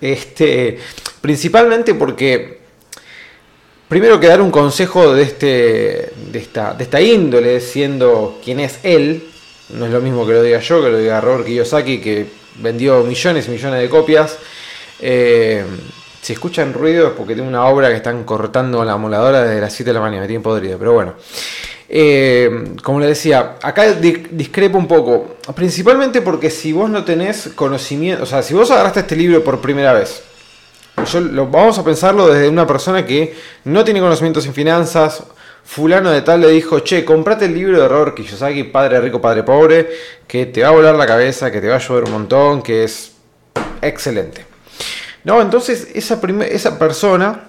este, 0.00 0.78
principalmente 1.20 1.94
porque 1.94 2.60
primero 3.88 4.20
que 4.20 4.28
dar 4.28 4.40
un 4.40 4.52
consejo 4.52 5.14
de, 5.14 5.22
este, 5.22 6.12
de, 6.30 6.38
esta, 6.38 6.74
de 6.74 6.84
esta 6.84 7.00
índole, 7.00 7.60
siendo 7.60 8.38
quien 8.44 8.60
es 8.60 8.78
él, 8.84 9.28
no 9.70 9.86
es 9.86 9.90
lo 9.90 10.00
mismo 10.00 10.24
que 10.24 10.32
lo 10.32 10.42
diga 10.42 10.60
yo, 10.60 10.80
que 10.80 10.90
lo 10.90 10.98
diga 10.98 11.20
Robert 11.20 11.46
Kiyosaki, 11.46 12.00
que 12.00 12.26
vendió 12.60 13.02
millones 13.02 13.48
y 13.48 13.50
millones 13.50 13.80
de 13.80 13.88
copias. 13.88 14.38
Eh, 15.00 15.64
si 16.26 16.32
escuchan 16.32 16.74
ruido 16.74 17.06
es 17.06 17.12
porque 17.12 17.36
tengo 17.36 17.46
una 17.46 17.66
obra 17.66 17.88
que 17.88 17.94
están 17.94 18.24
cortando 18.24 18.84
la 18.84 18.96
moladora 18.96 19.44
desde 19.44 19.60
las 19.60 19.72
7 19.72 19.90
de 19.90 19.94
la 19.94 20.00
mañana, 20.00 20.22
me 20.22 20.26
tienen 20.26 20.42
podrido, 20.42 20.76
pero 20.76 20.92
bueno. 20.92 21.14
Eh, 21.88 22.74
como 22.82 22.98
le 22.98 23.06
decía, 23.06 23.54
acá 23.62 23.92
discrepo 23.92 24.76
un 24.76 24.88
poco, 24.88 25.36
principalmente 25.54 26.22
porque 26.22 26.50
si 26.50 26.72
vos 26.72 26.90
no 26.90 27.04
tenés 27.04 27.50
conocimiento, 27.54 28.24
o 28.24 28.26
sea, 28.26 28.42
si 28.42 28.54
vos 28.54 28.68
agarraste 28.72 28.98
este 28.98 29.14
libro 29.14 29.44
por 29.44 29.60
primera 29.60 29.92
vez, 29.92 30.24
yo 31.12 31.20
lo, 31.20 31.46
vamos 31.46 31.78
a 31.78 31.84
pensarlo 31.84 32.26
desde 32.26 32.48
una 32.48 32.66
persona 32.66 33.06
que 33.06 33.36
no 33.62 33.84
tiene 33.84 34.00
conocimientos 34.00 34.46
en 34.46 34.52
finanzas, 34.52 35.22
fulano 35.62 36.10
de 36.10 36.22
tal 36.22 36.40
le 36.40 36.48
dijo, 36.48 36.80
che, 36.80 37.04
comprate 37.04 37.44
el 37.44 37.54
libro 37.54 37.80
de 37.80 37.86
Robert 37.86 38.16
Kiyosaki, 38.16 38.64
Padre 38.64 39.00
Rico, 39.00 39.20
Padre 39.20 39.44
Pobre, 39.44 39.90
que 40.26 40.46
te 40.46 40.62
va 40.62 40.70
a 40.70 40.72
volar 40.72 40.96
la 40.96 41.06
cabeza, 41.06 41.52
que 41.52 41.60
te 41.60 41.68
va 41.68 41.74
a 41.74 41.78
ayudar 41.78 42.02
un 42.02 42.10
montón, 42.10 42.62
que 42.62 42.82
es 42.82 43.12
excelente. 43.80 44.45
No, 45.26 45.42
entonces 45.42 45.88
esa, 45.92 46.20
esa 46.48 46.78
persona 46.78 47.48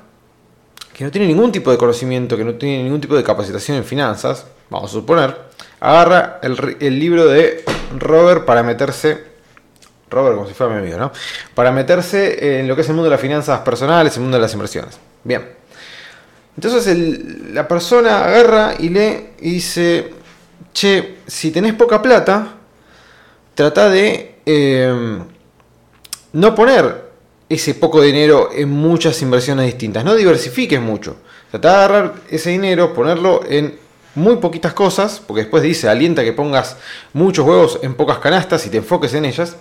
que 0.93 1.03
no 1.03 1.11
tiene 1.11 1.27
ningún 1.27 1.51
tipo 1.51 1.69
de 1.69 1.77
conocimiento, 1.77 2.35
que 2.35 2.43
no 2.43 2.55
tiene 2.55 2.81
ningún 2.81 2.99
tipo 2.99 3.15
de 3.15 3.23
capacitación 3.23 3.77
en 3.77 3.83
finanzas, 3.83 4.47
vamos 4.71 4.89
a 4.89 4.93
suponer, 4.93 5.37
agarra 5.79 6.39
el, 6.41 6.99
libro 6.99 7.27
de 7.27 7.63
Robert 7.99 8.45
para 8.45 8.63
meterse 8.63 9.25
Robert 10.09 10.37
como 10.37 10.47
si 10.47 10.55
fuera 10.55 10.73
mi 10.73 10.79
amigo, 10.79 10.97
¿no? 10.97 11.11
Para 11.53 11.71
meterse 11.71 12.61
en 12.61 12.67
lo 12.67 12.75
que 12.75 12.81
es 12.81 12.87
el 12.89 12.95
mundo 12.95 13.11
de 13.11 13.11
las 13.11 13.21
finanzas 13.21 13.59
personales, 13.59 14.15
el 14.15 14.23
mundo 14.23 14.37
de 14.37 14.41
las 14.41 14.53
inversiones. 14.53 14.97
Bien. 15.23 15.47
Entonces 16.55 16.97
la 17.51 17.67
persona 17.67 18.25
agarra 18.25 18.73
y 18.79 18.89
lee 18.89 19.33
y 19.41 19.51
dice, 19.51 20.13
che, 20.73 21.17
si 21.27 21.51
tenés 21.51 21.75
poca 21.75 22.01
plata, 22.01 22.55
trata 23.53 23.87
de 23.87 24.39
em, 24.47 25.23
no 26.33 26.55
poner 26.55 27.06
ese 27.49 27.73
poco 27.75 28.01
dinero 28.01 28.49
en 28.53 28.69
muchas 28.69 29.21
inversiones 29.21 29.65
distintas, 29.65 30.03
no 30.03 30.15
diversifiques 30.15 30.81
mucho. 30.81 31.17
Trata 31.51 31.69
de 31.69 31.75
agarrar 31.75 32.13
ese 32.29 32.49
dinero, 32.49 32.93
ponerlo 32.93 33.41
en 33.47 33.79
muy 34.15 34.37
poquitas 34.37 34.73
cosas, 34.73 35.21
porque 35.25 35.43
después 35.43 35.63
dice, 35.63 35.87
alienta 35.87 36.23
que 36.23 36.33
pongas 36.33 36.77
muchos 37.13 37.45
huevos 37.45 37.79
en 37.83 37.93
pocas 37.93 38.17
canastas 38.17 38.65
y 38.65 38.69
te 38.69 38.77
enfoques 38.77 39.13
en 39.13 39.25
ellas. 39.25 39.55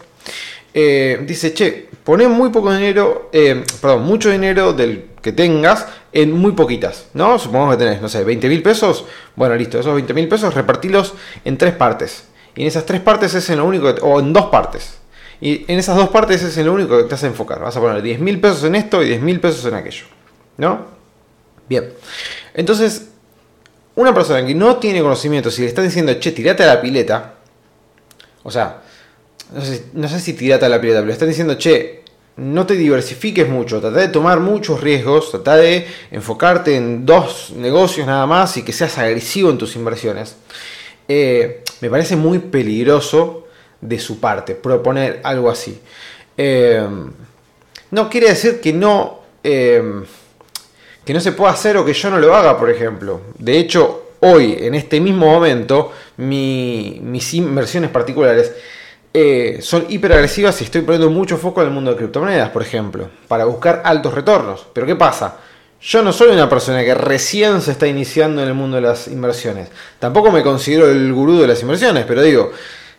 Eh, 0.74 1.22
dice, 1.26 1.54
che, 1.54 1.88
poné 2.02 2.26
muy 2.26 2.50
poco 2.50 2.72
dinero, 2.72 3.30
eh, 3.32 3.64
perdón, 3.80 4.02
mucho 4.02 4.30
dinero 4.30 4.72
del 4.72 5.10
que 5.22 5.32
tengas 5.32 5.86
en 6.12 6.32
muy 6.32 6.52
poquitas, 6.52 7.06
¿no? 7.14 7.38
Supongamos 7.38 7.76
que 7.76 7.84
tenés, 7.84 8.02
no 8.02 8.08
sé, 8.08 8.24
20 8.24 8.48
mil 8.48 8.62
pesos. 8.62 9.04
Bueno, 9.36 9.54
listo, 9.54 9.78
esos 9.78 9.94
20 9.94 10.14
mil 10.14 10.28
pesos 10.28 10.54
repartilos 10.54 11.14
en 11.44 11.58
tres 11.58 11.74
partes. 11.74 12.24
Y 12.54 12.62
en 12.62 12.68
esas 12.68 12.86
tres 12.86 13.00
partes 13.00 13.34
es 13.34 13.48
en 13.50 13.58
lo 13.58 13.64
único, 13.64 13.88
o 14.02 14.20
en 14.20 14.32
dos 14.32 14.46
partes. 14.46 14.98
Y 15.40 15.70
en 15.70 15.78
esas 15.78 15.96
dos 15.96 16.08
partes 16.08 16.42
es 16.42 16.56
lo 16.58 16.72
único 16.72 16.96
que 16.96 17.04
te 17.04 17.10
vas 17.10 17.24
a 17.24 17.26
enfocar. 17.26 17.60
Vas 17.60 17.76
a 17.76 17.80
poner 17.80 18.02
10 18.02 18.20
mil 18.20 18.40
pesos 18.40 18.64
en 18.64 18.74
esto 18.74 19.02
y 19.02 19.08
10 19.08 19.22
mil 19.22 19.40
pesos 19.40 19.64
en 19.66 19.74
aquello. 19.74 20.06
¿No? 20.56 20.86
Bien. 21.68 21.92
Entonces, 22.54 23.08
una 23.96 24.14
persona 24.14 24.44
que 24.46 24.54
no 24.54 24.76
tiene 24.76 25.02
conocimiento, 25.02 25.50
si 25.50 25.62
le 25.62 25.68
están 25.68 25.84
diciendo, 25.84 26.12
che, 26.18 26.32
tirate 26.32 26.62
a 26.62 26.66
la 26.66 26.80
pileta, 26.80 27.34
o 28.42 28.50
sea, 28.50 28.82
no 29.92 30.08
sé, 30.08 30.20
si 30.20 30.32
tirate 30.34 30.64
a 30.64 30.68
la 30.68 30.80
pileta, 30.80 30.98
pero 30.98 31.08
le 31.08 31.12
están 31.12 31.28
diciendo, 31.28 31.54
che, 31.58 32.04
no 32.36 32.66
te 32.66 32.74
diversifiques 32.74 33.48
mucho, 33.48 33.80
trata 33.80 33.98
de 33.98 34.08
tomar 34.08 34.40
muchos 34.40 34.82
riesgos, 34.82 35.30
trata 35.30 35.56
de 35.56 35.86
enfocarte 36.10 36.76
en 36.76 37.06
dos 37.06 37.52
negocios 37.56 38.06
nada 38.06 38.26
más 38.26 38.56
y 38.58 38.62
que 38.62 38.72
seas 38.72 38.98
agresivo 38.98 39.50
en 39.50 39.58
tus 39.58 39.74
inversiones. 39.76 40.36
Eh, 41.08 41.62
me 41.80 41.88
parece 41.88 42.16
muy 42.16 42.38
peligroso 42.38 43.45
de 43.80 43.98
su 43.98 44.20
parte 44.20 44.54
proponer 44.54 45.20
algo 45.22 45.50
así. 45.50 45.80
Eh, 46.36 46.86
no 47.90 48.10
quiere 48.10 48.28
decir 48.28 48.60
que 48.60 48.72
no 48.72 49.20
eh, 49.42 50.02
que 51.06 51.14
no 51.14 51.20
se 51.20 51.32
pueda 51.32 51.52
hacer 51.52 51.76
o 51.76 51.84
que 51.84 51.92
yo 51.92 52.10
no 52.10 52.18
lo 52.18 52.34
haga, 52.34 52.58
por 52.58 52.68
ejemplo. 52.68 53.20
De 53.38 53.56
hecho, 53.58 54.08
hoy, 54.20 54.56
en 54.58 54.74
este 54.74 55.00
mismo 55.00 55.26
momento, 55.26 55.92
mis 56.16 57.32
inversiones 57.34 57.90
particulares 57.90 58.52
eh, 59.14 59.60
son 59.62 59.86
hiperagresivas 59.88 60.60
y 60.60 60.64
estoy 60.64 60.82
poniendo 60.82 61.08
mucho 61.08 61.38
foco 61.38 61.62
en 61.62 61.68
el 61.68 61.72
mundo 61.72 61.92
de 61.92 61.96
criptomonedas, 61.96 62.50
por 62.50 62.62
ejemplo, 62.62 63.08
para 63.28 63.44
buscar 63.44 63.82
altos 63.84 64.12
retornos. 64.14 64.66
Pero 64.72 64.84
¿qué 64.84 64.96
pasa? 64.96 65.36
Yo 65.80 66.02
no 66.02 66.12
soy 66.12 66.30
una 66.32 66.48
persona 66.48 66.82
que 66.84 66.94
recién 66.94 67.62
se 67.62 67.70
está 67.70 67.86
iniciando 67.86 68.42
en 68.42 68.48
el 68.48 68.54
mundo 68.54 68.76
de 68.76 68.82
las 68.82 69.06
inversiones. 69.06 69.68
Tampoco 70.00 70.32
me 70.32 70.42
considero 70.42 70.90
el 70.90 71.12
gurú 71.12 71.38
de 71.38 71.46
las 71.46 71.62
inversiones, 71.62 72.04
pero 72.04 72.20
digo, 72.20 72.50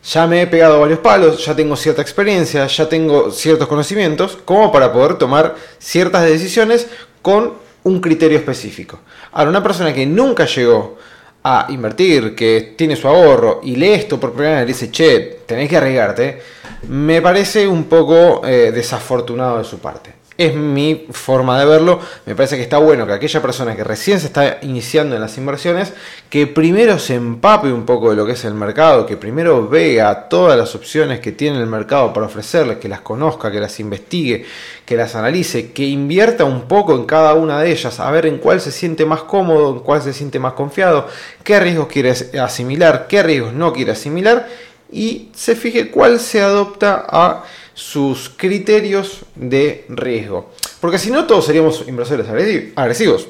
ya 0.07 0.25
me 0.25 0.41
he 0.41 0.47
pegado 0.47 0.79
varios 0.79 0.99
palos, 0.99 1.45
ya 1.45 1.55
tengo 1.55 1.75
cierta 1.75 2.01
experiencia, 2.01 2.65
ya 2.65 2.87
tengo 2.87 3.29
ciertos 3.31 3.67
conocimientos, 3.67 4.37
como 4.45 4.71
para 4.71 4.93
poder 4.93 5.15
tomar 5.15 5.55
ciertas 5.79 6.23
decisiones 6.23 6.87
con 7.21 7.53
un 7.83 7.99
criterio 7.99 8.37
específico. 8.37 8.99
Ahora, 9.33 9.49
una 9.49 9.63
persona 9.63 9.93
que 9.93 10.05
nunca 10.05 10.45
llegó 10.45 10.97
a 11.43 11.67
invertir, 11.69 12.35
que 12.35 12.73
tiene 12.77 12.95
su 12.95 13.07
ahorro 13.07 13.59
y 13.63 13.75
lee 13.75 13.93
esto 13.93 14.19
por 14.19 14.33
primera 14.33 14.61
vez 14.61 14.63
y 14.63 14.67
dice, 14.67 14.91
che, 14.91 15.39
tenés 15.45 15.69
que 15.69 15.77
arriesgarte, 15.77 16.41
me 16.87 17.21
parece 17.21 17.67
un 17.67 17.85
poco 17.85 18.45
eh, 18.45 18.71
desafortunado 18.71 19.57
de 19.57 19.63
su 19.65 19.79
parte 19.79 20.26
es 20.37 20.55
mi 20.55 21.07
forma 21.11 21.59
de 21.59 21.65
verlo. 21.65 21.99
Me 22.25 22.35
parece 22.35 22.57
que 22.57 22.61
está 22.61 22.77
bueno 22.77 23.07
que 23.07 23.13
aquella 23.13 23.41
persona 23.41 23.75
que 23.75 23.83
recién 23.83 24.19
se 24.19 24.27
está 24.27 24.59
iniciando 24.61 25.15
en 25.15 25.21
las 25.21 25.37
inversiones, 25.37 25.93
que 26.29 26.47
primero 26.47 26.99
se 26.99 27.15
empape 27.15 27.71
un 27.71 27.85
poco 27.85 28.11
de 28.11 28.15
lo 28.15 28.25
que 28.25 28.33
es 28.33 28.45
el 28.45 28.53
mercado, 28.53 29.05
que 29.05 29.17
primero 29.17 29.67
vea 29.67 30.27
todas 30.29 30.57
las 30.57 30.75
opciones 30.75 31.19
que 31.19 31.31
tiene 31.31 31.59
el 31.59 31.67
mercado 31.67 32.13
para 32.13 32.27
ofrecerles, 32.27 32.77
que 32.77 32.87
las 32.87 33.01
conozca, 33.01 33.51
que 33.51 33.59
las 33.59 33.79
investigue, 33.79 34.45
que 34.85 34.95
las 34.95 35.15
analice, 35.15 35.71
que 35.71 35.85
invierta 35.85 36.45
un 36.45 36.67
poco 36.67 36.95
en 36.95 37.05
cada 37.05 37.33
una 37.33 37.61
de 37.61 37.71
ellas, 37.71 37.99
a 37.99 38.11
ver 38.11 38.27
en 38.27 38.37
cuál 38.37 38.61
se 38.61 38.71
siente 38.71 39.05
más 39.05 39.23
cómodo, 39.23 39.73
en 39.73 39.79
cuál 39.79 40.01
se 40.01 40.13
siente 40.13 40.39
más 40.39 40.53
confiado, 40.53 41.07
qué 41.43 41.59
riesgos 41.59 41.87
quiere 41.87 42.11
asimilar, 42.39 43.07
qué 43.07 43.23
riesgos 43.23 43.53
no 43.53 43.73
quiere 43.73 43.91
asimilar 43.91 44.47
y 44.91 45.29
se 45.33 45.55
fije 45.55 45.91
cuál 45.91 46.19
se 46.19 46.41
adopta 46.41 47.05
a 47.09 47.43
sus 47.77 48.29
criterios 48.35 49.19
de 49.35 49.85
riesgo. 49.87 50.49
Porque 50.81 50.97
si 50.97 51.11
no, 51.11 51.27
todos 51.27 51.45
seríamos 51.45 51.87
inversores 51.87 52.27
agresivos. 52.75 53.27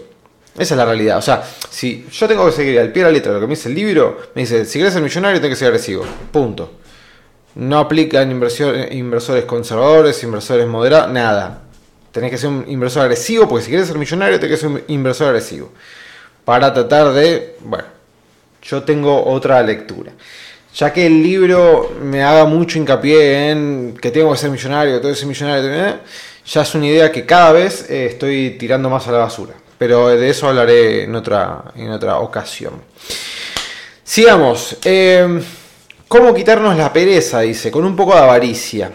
Esa 0.58 0.74
es 0.74 0.78
la 0.78 0.86
realidad. 0.86 1.18
O 1.18 1.22
sea, 1.22 1.44
si 1.70 2.08
yo 2.10 2.30
tengo 2.30 2.46
que 2.46 2.54
seguir 2.54 2.80
al 2.80 2.94
pie 2.94 3.04
de 3.04 3.10
la 3.10 3.14
letra 3.14 3.34
lo 3.34 3.42
que 3.42 3.46
me 3.46 3.56
dice 3.56 3.68
el 3.68 3.76
libro, 3.76 4.22
me 4.36 4.44
dice, 4.44 4.64
si 4.64 4.80
quieres 4.80 4.94
ser 4.94 5.04
millonario, 5.04 5.42
tienes 5.42 5.58
que 5.58 5.60
ser 5.60 5.68
agresivo. 5.68 6.06
Punto. 6.32 6.72
No 7.56 7.78
aplican 7.80 8.32
inversores 8.32 9.44
conservadores, 9.44 10.24
inversores 10.24 10.66
moderados, 10.66 11.12
nada. 11.12 11.64
Tenés 12.14 12.32
que 12.32 12.38
ser 12.38 12.50
un 12.50 12.64
inversor 12.70 13.02
agresivo, 13.02 13.50
porque 13.50 13.66
si 13.66 13.70
quieres 13.70 13.88
ser 13.88 13.98
millonario, 13.98 14.40
tenés 14.40 14.56
que 14.56 14.62
ser 14.62 14.70
un 14.70 14.82
inversor 14.88 15.28
agresivo. 15.28 15.72
Para 16.46 16.74
tratar 16.74 17.12
de, 17.12 17.58
bueno, 17.66 17.84
yo 18.62 18.82
tengo 18.84 19.26
otra 19.26 19.62
lectura 19.62 20.14
ya 20.78 20.94
que 20.94 21.08
el 21.08 21.24
libro 21.24 21.92
me 22.00 22.22
haga 22.22 22.46
mucho 22.46 22.78
hincapié 22.78 23.50
en 23.50 23.98
que 24.00 24.12
tengo 24.12 24.32
que 24.32 24.38
ser 24.38 24.52
millonario, 24.52 24.94
que 24.94 25.00
tengo 25.00 25.14
que 25.14 25.20
ser 25.20 25.28
millonario, 25.28 25.74
¿eh? 25.74 25.96
ya 26.46 26.62
es 26.62 26.76
una 26.76 26.86
idea 26.86 27.12
que 27.12 27.26
cada 27.26 27.52
vez 27.52 27.90
eh, 27.90 28.06
estoy 28.12 28.52
tirando 28.60 28.88
más 28.88 29.08
a 29.08 29.12
la 29.12 29.18
basura. 29.18 29.56
Pero 29.80 30.10
de 30.10 30.30
eso 30.30 30.48
hablaré 30.48 31.04
en 31.04 31.16
otra, 31.16 31.64
en 31.76 31.90
otra 31.90 32.20
ocasión. 32.20 32.74
Sigamos. 34.04 34.78
Em, 34.84 35.42
¿Cómo 36.08 36.34
quitarnos 36.34 36.78
la 36.78 36.94
pereza? 36.94 37.42
Dice, 37.42 37.72
con 37.72 37.84
un 37.84 37.96
poco 37.96 38.14
de 38.14 38.22
avaricia. 38.22 38.92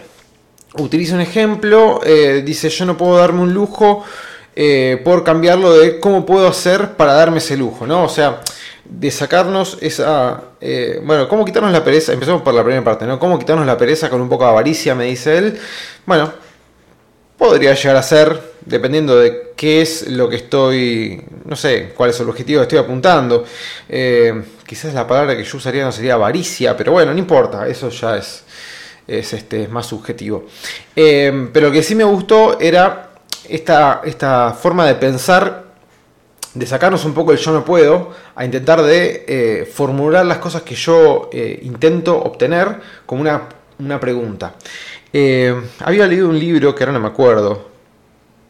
Utiliza 0.77 1.15
un 1.15 1.21
ejemplo, 1.21 2.01
eh, 2.05 2.41
dice, 2.45 2.69
yo 2.69 2.85
no 2.85 2.97
puedo 2.97 3.17
darme 3.17 3.41
un 3.41 3.53
lujo 3.53 4.03
por 5.03 5.23
cambiarlo 5.23 5.73
de 5.73 5.99
cómo 5.99 6.25
puedo 6.25 6.47
hacer 6.47 6.91
para 6.91 7.13
darme 7.13 7.39
ese 7.39 7.57
lujo, 7.57 7.87
¿no? 7.87 8.03
O 8.03 8.09
sea, 8.09 8.41
de 8.85 9.11
sacarnos 9.11 9.77
esa... 9.81 10.41
Eh, 10.59 11.01
bueno, 11.03 11.27
¿cómo 11.27 11.45
quitarnos 11.45 11.71
la 11.71 11.83
pereza? 11.83 12.13
Empezamos 12.13 12.41
por 12.41 12.53
la 12.53 12.63
primera 12.63 12.83
parte, 12.83 13.05
¿no? 13.05 13.17
¿Cómo 13.19 13.39
quitarnos 13.39 13.65
la 13.65 13.77
pereza 13.77 14.09
con 14.09 14.21
un 14.21 14.29
poco 14.29 14.43
de 14.43 14.49
avaricia, 14.51 14.93
me 14.95 15.05
dice 15.05 15.37
él? 15.37 15.59
Bueno, 16.05 16.33
podría 17.37 17.73
llegar 17.73 17.95
a 17.95 18.03
ser, 18.03 18.53
dependiendo 18.65 19.17
de 19.17 19.53
qué 19.55 19.81
es 19.81 20.07
lo 20.07 20.29
que 20.29 20.37
estoy, 20.37 21.23
no 21.45 21.55
sé, 21.55 21.93
cuál 21.95 22.09
es 22.09 22.19
el 22.19 22.29
objetivo 22.29 22.59
que 22.59 22.63
estoy 22.63 22.79
apuntando. 22.79 23.45
Eh, 23.87 24.43
quizás 24.65 24.93
la 24.93 25.07
palabra 25.07 25.35
que 25.35 25.43
yo 25.43 25.57
usaría 25.57 25.83
no 25.83 25.91
sería 25.91 26.15
avaricia, 26.15 26.75
pero 26.75 26.91
bueno, 26.91 27.13
no 27.13 27.19
importa, 27.19 27.67
eso 27.67 27.89
ya 27.89 28.17
es, 28.17 28.43
es, 29.07 29.33
este, 29.33 29.67
más 29.67 29.85
subjetivo. 29.85 30.45
Eh, 30.95 31.49
pero 31.53 31.67
lo 31.67 31.73
que 31.73 31.83
sí 31.83 31.95
me 31.95 32.03
gustó 32.03 32.59
era 32.59 33.11
esta, 33.47 34.01
esta 34.05 34.51
forma 34.51 34.85
de 34.85 34.95
pensar 34.95 35.72
de 36.53 36.65
sacarnos 36.67 37.03
un 37.05 37.13
poco 37.13 37.31
el 37.31 37.37
yo 37.37 37.51
no 37.51 37.65
puedo, 37.65 38.11
a 38.35 38.45
intentar 38.45 38.81
de 38.83 39.25
eh, 39.27 39.65
formular 39.65 40.25
las 40.25 40.37
cosas 40.37 40.61
que 40.61 40.75
yo 40.75 41.29
eh, 41.31 41.59
intento 41.63 42.17
obtener 42.17 42.79
como 43.05 43.21
una, 43.21 43.99
pregunta. 43.99 44.55
Eh, 45.11 45.55
había 45.79 46.07
leído 46.07 46.29
un 46.29 46.39
libro 46.39 46.73
que 46.73 46.83
ahora 46.83 46.93
no 46.93 46.99
me 46.99 47.07
acuerdo 47.07 47.69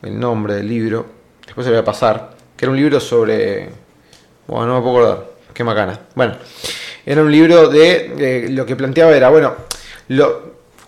el 0.02 0.20
nombre 0.20 0.56
del 0.56 0.68
libro, 0.68 1.06
después 1.46 1.66
se 1.66 1.72
lo 1.72 1.78
voy 1.78 1.82
a 1.82 1.86
pasar, 1.86 2.36
que 2.58 2.66
era 2.66 2.72
un 2.72 2.78
libro 2.78 3.00
sobre... 3.00 3.70
Bueno, 4.48 4.68
no 4.68 4.76
me 4.76 4.82
puedo 4.82 4.98
acordar, 4.98 5.26
qué 5.54 5.64
macana. 5.64 6.00
Bueno, 6.16 6.36
era 7.06 7.22
un 7.22 7.32
libro 7.32 7.70
de... 7.70 8.48
lo 8.52 8.66
que 8.66 8.76
planteaba 8.76 9.16
era, 9.16 9.30
bueno, 9.30 9.54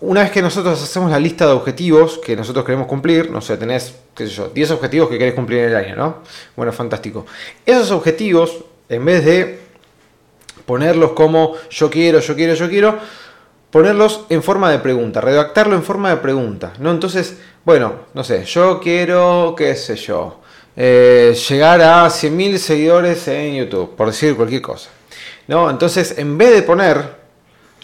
una 0.00 0.22
vez 0.22 0.30
que 0.30 0.42
nosotros 0.42 0.82
hacemos 0.82 1.10
la 1.10 1.18
lista 1.18 1.46
de 1.46 1.52
objetivos 1.52 2.18
que 2.18 2.36
nosotros 2.36 2.64
queremos 2.64 2.86
cumplir, 2.86 3.30
no 3.30 3.40
sé, 3.40 3.56
tenés, 3.56 3.94
qué 4.14 4.26
sé 4.26 4.34
yo, 4.34 4.48
10 4.48 4.72
objetivos 4.72 5.08
que 5.08 5.18
querés 5.18 5.34
cumplir 5.34 5.60
en 5.60 5.70
el 5.70 5.76
año, 5.76 5.96
¿no? 5.96 6.16
Bueno, 6.54 6.72
fantástico. 6.72 7.24
Esos 7.64 7.90
objetivos, 7.92 8.64
en 8.88 9.04
vez 9.04 9.24
de 9.24 9.60
ponerlos 10.66 11.12
como 11.12 11.54
yo 11.70 11.88
quiero, 11.88 12.20
yo 12.20 12.34
quiero, 12.34 12.54
yo 12.54 12.68
quiero, 12.68 12.98
ponerlos 13.70 14.26
en 14.28 14.42
forma 14.42 14.70
de 14.70 14.78
pregunta, 14.80 15.20
redactarlo 15.20 15.74
en 15.74 15.82
forma 15.82 16.10
de 16.10 16.16
pregunta, 16.16 16.74
¿no? 16.78 16.90
Entonces, 16.90 17.38
bueno, 17.64 17.94
no 18.12 18.22
sé, 18.22 18.44
yo 18.44 18.80
quiero, 18.80 19.54
qué 19.56 19.74
sé 19.74 19.96
yo, 19.96 20.40
eh, 20.76 21.34
llegar 21.48 21.80
a 21.80 22.06
100.000 22.06 22.58
seguidores 22.58 23.26
en 23.28 23.56
YouTube, 23.56 23.96
por 23.96 24.08
decir 24.08 24.36
cualquier 24.36 24.60
cosa, 24.60 24.90
¿no? 25.48 25.70
Entonces, 25.70 26.18
en 26.18 26.36
vez 26.36 26.54
de 26.54 26.62
poner 26.62 27.25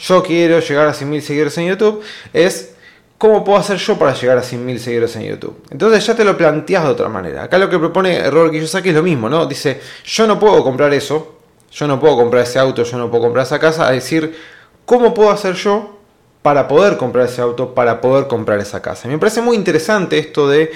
yo 0.03 0.23
quiero 0.23 0.61
llegar 0.61 0.89
a 0.89 0.93
100.000 0.93 1.21
seguidores 1.21 1.59
en 1.59 1.69
YouTube, 1.69 2.03
es 2.33 2.75
cómo 3.19 3.45
puedo 3.45 3.59
hacer 3.59 3.79
yo 3.79 3.99
para 3.99 4.15
llegar 4.15 4.39
a 4.39 4.43
100.000 4.43 4.79
seguidores 4.79 5.17
en 5.17 5.23
YouTube. 5.23 5.65
Entonces 5.71 6.07
ya 6.07 6.15
te 6.15 6.25
lo 6.25 6.37
planteas 6.37 6.85
de 6.85 6.91
otra 6.91 7.09
manera. 7.09 7.45
Acá 7.45 7.59
lo 7.59 7.71
que 7.71 7.79
propone 7.79 8.17
Error 8.17 8.51
Kiyosaki 8.51 8.91
es 8.91 8.95
lo 8.95 9.03
mismo, 9.03 9.29
¿no? 9.29 9.47
Dice, 9.47 9.81
yo 10.05 10.27
no 10.27 10.39
puedo 10.39 10.63
comprar 10.63 10.93
eso, 10.93 11.41
yo 11.71 11.87
no 11.87 11.99
puedo 11.99 12.17
comprar 12.17 12.43
ese 12.43 12.59
auto, 12.59 12.83
yo 12.83 12.99
no 12.99 13.11
puedo 13.11 13.25
comprar 13.25 13.47
esa 13.47 13.59
casa, 13.59 13.89
a 13.89 13.93
decir, 13.93 14.37
¿cómo 14.85 15.15
puedo 15.15 15.31
hacer 15.31 15.55
yo 15.55 16.03
para 16.43 16.67
poder 16.67 16.97
comprar 16.97 17.27
ese 17.27 17.41
auto, 17.41 17.75
para 17.75 18.01
poder 18.01 18.27
comprar 18.27 18.59
esa 18.59 18.83
casa. 18.83 19.09
me 19.09 19.19
parece 19.19 19.41
muy 19.41 19.57
interesante 19.57 20.19
esto 20.19 20.49
de 20.49 20.73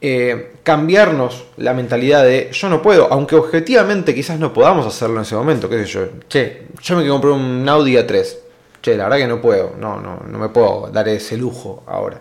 eh, 0.00 0.54
cambiarnos 0.62 1.44
la 1.58 1.74
mentalidad 1.74 2.24
de 2.24 2.50
yo 2.52 2.68
no 2.68 2.82
puedo, 2.82 3.08
aunque 3.12 3.36
objetivamente 3.36 4.14
quizás 4.14 4.38
no 4.40 4.52
podamos 4.52 4.86
hacerlo 4.86 5.16
en 5.16 5.22
ese 5.22 5.36
momento, 5.36 5.68
qué 5.68 5.84
sé 5.84 5.92
yo, 5.92 6.08
che, 6.28 6.66
yo 6.82 6.96
me 6.96 7.02
quiero 7.02 7.14
comprar 7.14 7.34
un 7.34 7.68
Audi 7.68 7.94
A3, 7.94 8.36
che, 8.82 8.96
la 8.96 9.04
verdad 9.04 9.18
que 9.18 9.26
no 9.26 9.40
puedo, 9.40 9.74
no, 9.78 10.00
no, 10.00 10.22
no 10.26 10.38
me 10.38 10.48
puedo 10.48 10.90
dar 10.92 11.08
ese 11.08 11.36
lujo 11.36 11.84
ahora. 11.86 12.20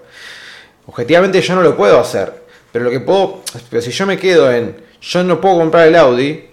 Objetivamente 0.86 1.42
yo 1.42 1.56
no 1.56 1.62
lo 1.62 1.76
puedo 1.76 2.00
hacer, 2.00 2.44
pero 2.72 2.86
lo 2.86 2.92
que 2.92 3.00
puedo, 3.00 3.42
pero 3.70 3.82
si 3.82 3.92
yo 3.92 4.06
me 4.06 4.18
quedo 4.18 4.52
en 4.52 4.90
yo 5.02 5.24
no 5.24 5.42
puedo 5.42 5.58
comprar 5.58 5.88
el 5.88 5.96
Audi, 5.96 6.50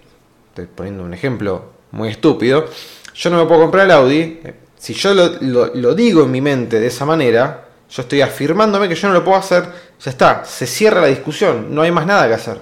estoy 0.49 0.65
poniendo 0.65 1.03
un 1.03 1.13
ejemplo 1.13 1.65
muy 1.91 2.09
estúpido, 2.09 2.65
yo 3.13 3.29
no 3.29 3.37
me 3.37 3.45
puedo 3.45 3.61
comprar 3.61 3.85
el 3.85 3.91
Audi, 3.91 4.39
si 4.77 4.93
yo 4.93 5.13
lo 5.13 5.93
digo 5.93 6.23
en 6.23 6.31
mi 6.31 6.41
mente 6.41 6.79
de 6.79 6.87
esa 6.87 7.05
manera, 7.05 7.69
yo 7.89 8.03
estoy 8.03 8.21
afirmándome 8.21 8.87
que 8.87 8.95
yo 8.95 9.07
no 9.07 9.13
lo 9.15 9.23
puedo 9.23 9.37
hacer, 9.37 9.63
ya 9.99 10.11
está, 10.11 10.45
se 10.45 10.67
cierra 10.67 11.01
la 11.01 11.07
discusión, 11.07 11.73
no 11.73 11.81
hay 11.81 11.91
más 11.91 12.05
nada 12.05 12.27
que 12.27 12.35
hacer. 12.35 12.59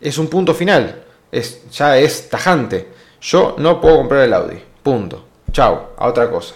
Es 0.00 0.18
un 0.18 0.26
punto 0.28 0.54
final, 0.54 1.04
es, 1.30 1.70
ya 1.70 1.96
es 1.96 2.28
tajante. 2.28 2.88
Yo 3.20 3.54
no 3.58 3.80
puedo 3.80 3.98
comprar 3.98 4.22
el 4.22 4.34
Audi, 4.34 4.60
punto. 4.82 5.26
Chao, 5.52 5.94
a 5.96 6.06
otra 6.06 6.30
cosa. 6.30 6.54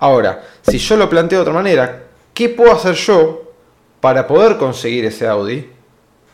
Ahora, 0.00 0.42
si 0.62 0.78
yo 0.78 0.96
lo 0.96 1.08
planteo 1.08 1.38
de 1.38 1.42
otra 1.42 1.54
manera, 1.54 2.02
¿qué 2.32 2.48
puedo 2.48 2.72
hacer 2.72 2.94
yo 2.94 3.52
para 4.00 4.26
poder 4.26 4.56
conseguir 4.56 5.04
ese 5.06 5.26
Audi? 5.26 5.70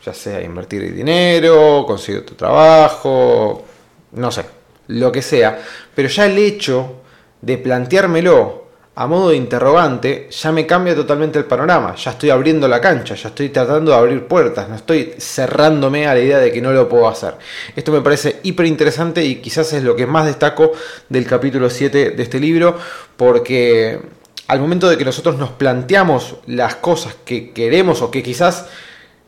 Ya 0.05 0.14
sea 0.14 0.40
invertir 0.40 0.95
dinero, 0.95 1.85
conseguir 1.87 2.25
tu 2.25 2.35
trabajo, 2.35 3.64
no 4.12 4.33
sé, 4.33 4.45
lo 4.88 5.12
que 5.12 5.23
sea. 5.23 5.61
Pero 5.95 6.09
ya 6.09 6.26
el 6.26 6.38
hecho 6.38 7.02
de 7.40 7.59
planteármelo 7.59 8.60
a 9.00 9.07
modo 9.07 9.30
de 9.30 9.37
interrogante, 9.37 10.28
ya 10.30 10.52
me 10.52 10.66
cambia 10.66 10.95
totalmente 10.95 11.38
el 11.38 11.47
panorama. 11.47 11.95
Ya 11.95 12.11
estoy 12.11 12.28
abriendo 12.28 12.69
la 12.69 12.83
cancha, 12.83 13.14
ya 13.14 13.30
estoy 13.30 13.49
tratando 13.49 13.92
de 13.92 13.97
abrir 13.97 14.26
puertas, 14.26 14.69
no 14.69 14.75
estoy 14.75 15.14
cerrándome 15.16 16.07
a 16.07 16.12
la 16.12 16.21
idea 16.21 16.37
de 16.37 16.52
que 16.52 16.61
no 16.61 16.71
lo 16.71 16.87
puedo 16.87 17.09
hacer. 17.09 17.33
Esto 17.75 17.92
me 17.92 18.02
parece 18.02 18.40
hiper 18.42 18.66
interesante 18.66 19.25
y 19.25 19.37
quizás 19.37 19.73
es 19.73 19.83
lo 19.85 19.97
que 19.97 20.07
más 20.07 20.26
destaco 20.26 20.73
del 21.09 21.25
capítulo 21.25 21.71
7 21.71 22.11
de 22.11 22.23
este 22.23 22.38
libro, 22.38 22.76
porque 23.16 24.02
al 24.49 24.61
momento 24.61 24.87
de 24.87 24.99
que 24.99 25.04
nosotros 25.07 25.38
nos 25.38 25.52
planteamos 25.52 26.37
las 26.47 26.75
cosas 26.75 27.16
que 27.25 27.52
queremos 27.52 28.02
o 28.02 28.11
que 28.11 28.23
quizás 28.23 28.66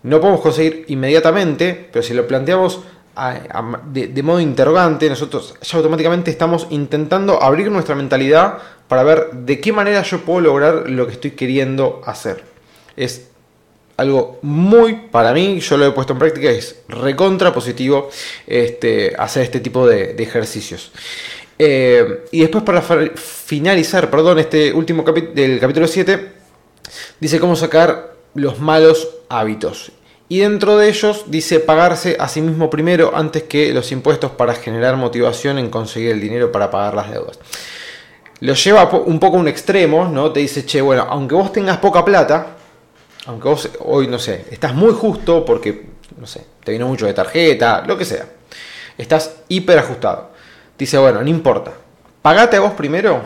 no 0.03 0.21
podemos 0.21 0.43
conseguir 0.43 0.85
inmediatamente, 0.89 1.89
pero 1.91 2.03
si 2.03 2.13
lo 2.13 2.27
planteamos 2.27 2.81
de, 3.93 4.23
modo 4.23 4.41
interrogante, 4.41 5.09
nosotros 5.09 5.55
ya 5.61 5.77
automáticamente 5.77 6.31
estamos 6.31 6.67
intentando 6.71 7.43
abrir 7.43 7.71
nuestra 7.71 7.95
mentalidad 7.95 8.59
para 8.89 9.03
ver 9.03 9.31
de 9.33 9.61
qué 9.61 9.73
manera 9.73 10.03
yo 10.03 10.21
puedo 10.21 10.41
lograr 10.41 10.89
lo 10.89 11.07
que 11.07 11.13
estoy 11.13 11.31
queriendo 11.33 12.01
hacer. 12.07 12.43
Es 12.97 13.29
algo 13.97 14.39
muy, 14.43 14.95
para 15.11 15.33
mí, 15.33 15.61
yo 15.61 15.77
lo 15.77 15.87
he 15.87 15.91
puesto 15.93 16.15
en 16.15 16.19
práctica, 16.19 16.51
es 16.51 16.77
recontra 16.89 17.53
positivo 17.53 18.11
este, 18.47 19.15
hacer 19.17 19.45
este 19.45 19.61
tipo 19.61 19.87
de, 19.87 20.15
ejercicios. 20.19 20.93
Eh, 21.59 22.25
y 22.33 22.41
después 22.41 22.65
para 22.65 22.83
finalizar, 22.83 24.11
perdón, 24.11 24.39
este 24.39 24.73
último 24.73 25.05
del 25.05 25.61
capítulo 25.61 25.87
7, 25.87 26.33
dice 27.21 27.39
cómo 27.39 27.57
sacar 27.57 28.15
los 28.35 28.59
malos 28.59 29.09
hábitos. 29.29 29.93
Y 30.33 30.39
dentro 30.39 30.79
de 30.79 30.89
ellos 30.89 31.25
dice 31.27 31.61
pagarse 31.61 32.17
a 32.19 32.27
sí 32.27 32.41
mismo 32.41 32.71
primero 32.71 33.13
antes 33.15 33.43
que 33.43 33.71
los 33.75 33.93
impuestos 33.93 34.31
para 34.31 34.55
generar 34.55 34.97
motivación 34.97 35.59
en 35.59 35.69
conseguir 35.69 36.11
el 36.11 36.23
dinero 36.23 36.51
para 36.51 36.71
pagar 36.71 36.95
las 36.95 37.11
deudas 37.11 37.39
lo 38.41 38.55
lleva 38.55 38.89
un 38.89 39.21
poco 39.21 39.37
a 39.37 39.41
un 39.41 39.49
extremo, 39.49 40.07
¿no? 40.07 40.33
Te 40.33 40.41
dice, 40.41 40.65
che, 40.65 40.81
bueno, 40.81 41.07
aunque 41.07 41.35
vos 41.35 41.53
tengas 41.53 41.77
poca 41.77 42.03
plata, 42.03 42.47
aunque 43.27 43.47
vos 43.47 43.69
hoy, 43.81 44.07
no 44.07 44.19
sé, 44.19 44.47
estás 44.51 44.75
muy 44.75 44.95
justo 44.95 45.45
porque, 45.45 45.91
no 46.17 46.27
sé, 46.27 46.47
te 46.65 46.73
vino 46.73 46.89
mucho 46.89 47.05
de 47.05 47.13
tarjeta, 47.13 47.85
lo 47.87 47.99
que 47.99 48.07
sea, 48.07 48.25
estás 48.97 49.37
hiper 49.49 49.81
ajustado. 49.81 50.31
Dice, 50.79 50.97
bueno, 50.97 51.21
no 51.21 51.29
importa, 51.29 51.73
pagate 52.23 52.57
a 52.57 52.61
vos 52.61 52.73
primero 52.73 53.21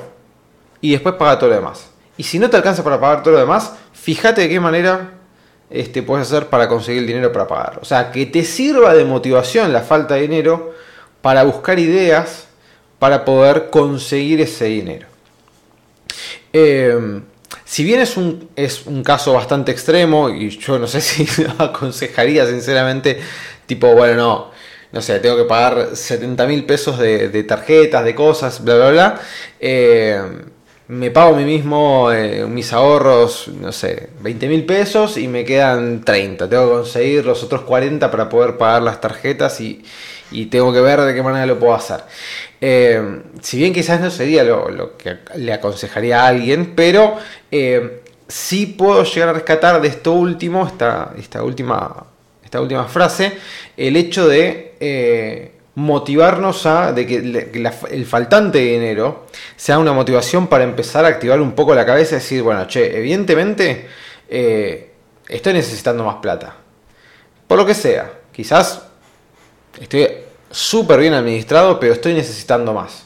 y 0.81 0.91
después 0.91 1.15
paga 1.15 1.39
todo 1.39 1.51
lo 1.51 1.55
demás. 1.55 1.87
Y 2.17 2.25
si 2.25 2.41
no 2.41 2.51
te 2.51 2.57
alcanza 2.57 2.83
para 2.83 2.99
pagar 2.99 3.23
todo 3.23 3.35
lo 3.35 3.41
demás, 3.41 3.75
fíjate 3.93 4.41
de 4.41 4.49
qué 4.49 4.59
manera 4.59 5.16
este, 5.71 6.03
puedes 6.03 6.27
hacer 6.27 6.49
para 6.49 6.69
conseguir 6.69 7.03
el 7.03 7.07
dinero 7.07 7.33
para 7.33 7.47
pagarlo. 7.47 7.81
O 7.83 7.85
sea, 7.85 8.11
que 8.11 8.27
te 8.27 8.45
sirva 8.45 8.95
de 8.95 9.05
motivación 9.05 9.73
la 9.73 9.83
falta 9.83 10.15
de 10.15 10.23
dinero 10.23 10.75
para 11.23 11.43
buscar 11.43 11.79
ideas 11.79 12.47
para 12.99 13.25
poder 13.25 13.71
conseguir 13.71 14.41
ese 14.41 14.67
dinero. 14.67 15.07
Eh, 16.53 17.21
si 17.65 17.85
bien 17.85 18.01
es 18.01 18.17
un, 18.17 18.49
es 18.57 18.87
un 18.87 19.03
caso 19.03 19.33
bastante 19.33 19.73
extremo, 19.73 20.31
y 20.31 20.51
yo 20.51 20.79
no 20.79 20.87
sé 20.87 21.01
si 21.03 21.27
aconsejaría 21.59 22.47
sinceramente, 22.47 23.19
tipo, 23.67 23.93
bueno, 23.93 24.15
no, 24.15 24.51
no 24.93 25.03
sé, 25.03 25.19
tengo 25.19 25.37
que 25.37 25.45
pagar 25.45 25.97
70 25.97 26.47
mil 26.47 26.65
pesos 26.65 26.99
de, 26.99 27.45
tarjetas, 27.45 28.05
de 28.05 28.15
cosas, 28.15 28.63
bla, 28.65 28.77
bla, 28.77 28.91
bla. 28.91 29.21
Eh, 29.61 30.23
me 30.89 31.11
pago 31.11 31.35
a 31.35 31.39
mí 31.39 31.45
mismo 31.45 32.13
eh, 32.13 32.47
mis 32.47 32.73
ahorros, 32.73 33.49
no 33.49 33.73
sé, 33.73 34.11
20 34.21 34.49
mil 34.49 34.65
pesos 34.65 35.17
y 35.17 35.27
me 35.27 35.45
quedan 35.45 36.05
30. 36.05 36.49
Tengo 36.49 36.69
que 36.69 36.73
conseguir 36.75 37.25
los 37.27 37.43
otros 37.43 37.63
40 37.63 38.11
para 38.11 38.29
poder 38.29 38.57
pagar 38.57 38.83
las 38.83 39.01
tarjetas 39.01 39.61
y, 39.61 39.85
y 40.31 40.47
tengo 40.47 40.73
que 40.73 40.81
ver 40.81 41.01
de 41.01 41.15
qué 41.15 41.23
manera 41.23 41.45
lo 41.47 41.59
puedo 41.59 41.75
hacer. 41.75 42.03
Eh, 42.61 43.21
si 43.41 43.59
bien 43.59 43.73
quizás 43.73 44.01
no 44.01 44.11
sería 44.11 44.45
lo, 44.45 44.97
que 44.97 45.19
le 45.35 45.53
aconsejaría 45.53 46.23
a 46.23 46.29
alguien, 46.29 46.75
pero 46.77 47.17
eh, 47.51 48.03
sí 48.29 48.67
puedo 48.67 49.03
llegar 49.03 49.31
a 49.31 49.33
rescatar 49.33 49.81
de 49.81 49.89
esto 49.89 50.13
último, 50.13 50.67
esta, 50.69 51.15
esta, 51.19 51.43
última, 51.43 52.07
esta 52.45 52.61
última 52.61 52.85
frase, 52.85 53.33
el 53.77 53.97
hecho 53.97 54.29
de 54.29 55.56
motivarnos 55.77 56.65
a 56.65 56.93
de 56.93 57.07
que, 57.07 57.17
el 57.91 58.07
faltante 58.07 58.59
de 58.59 58.65
dinero 58.65 59.27
sea 59.57 59.79
una 59.79 59.93
motivación 59.93 60.47
para 60.49 60.65
empezar 60.65 61.05
a 61.05 61.09
activar 61.09 61.41
un 61.41 61.53
poco 61.53 61.75
la 61.75 61.85
cabeza 61.85 62.17
y 62.17 62.19
decir, 62.19 62.43
bueno, 62.43 62.67
che, 62.67 62.99
evidentemente 62.99 63.87
estoy 64.27 65.53
necesitando 65.53 66.03
más 66.03 66.17
plata. 66.17 66.57
Por 67.47 67.59
lo 67.59 67.67
que 67.67 67.75
sea, 67.75 68.11
quizás 68.33 68.83
estoy 69.79 70.09
súper 70.51 70.99
bien 70.99 71.13
administrado, 71.13 71.79
pero 71.79 71.93
estoy 71.93 72.15
necesitando 72.15 72.73
más. 72.73 73.05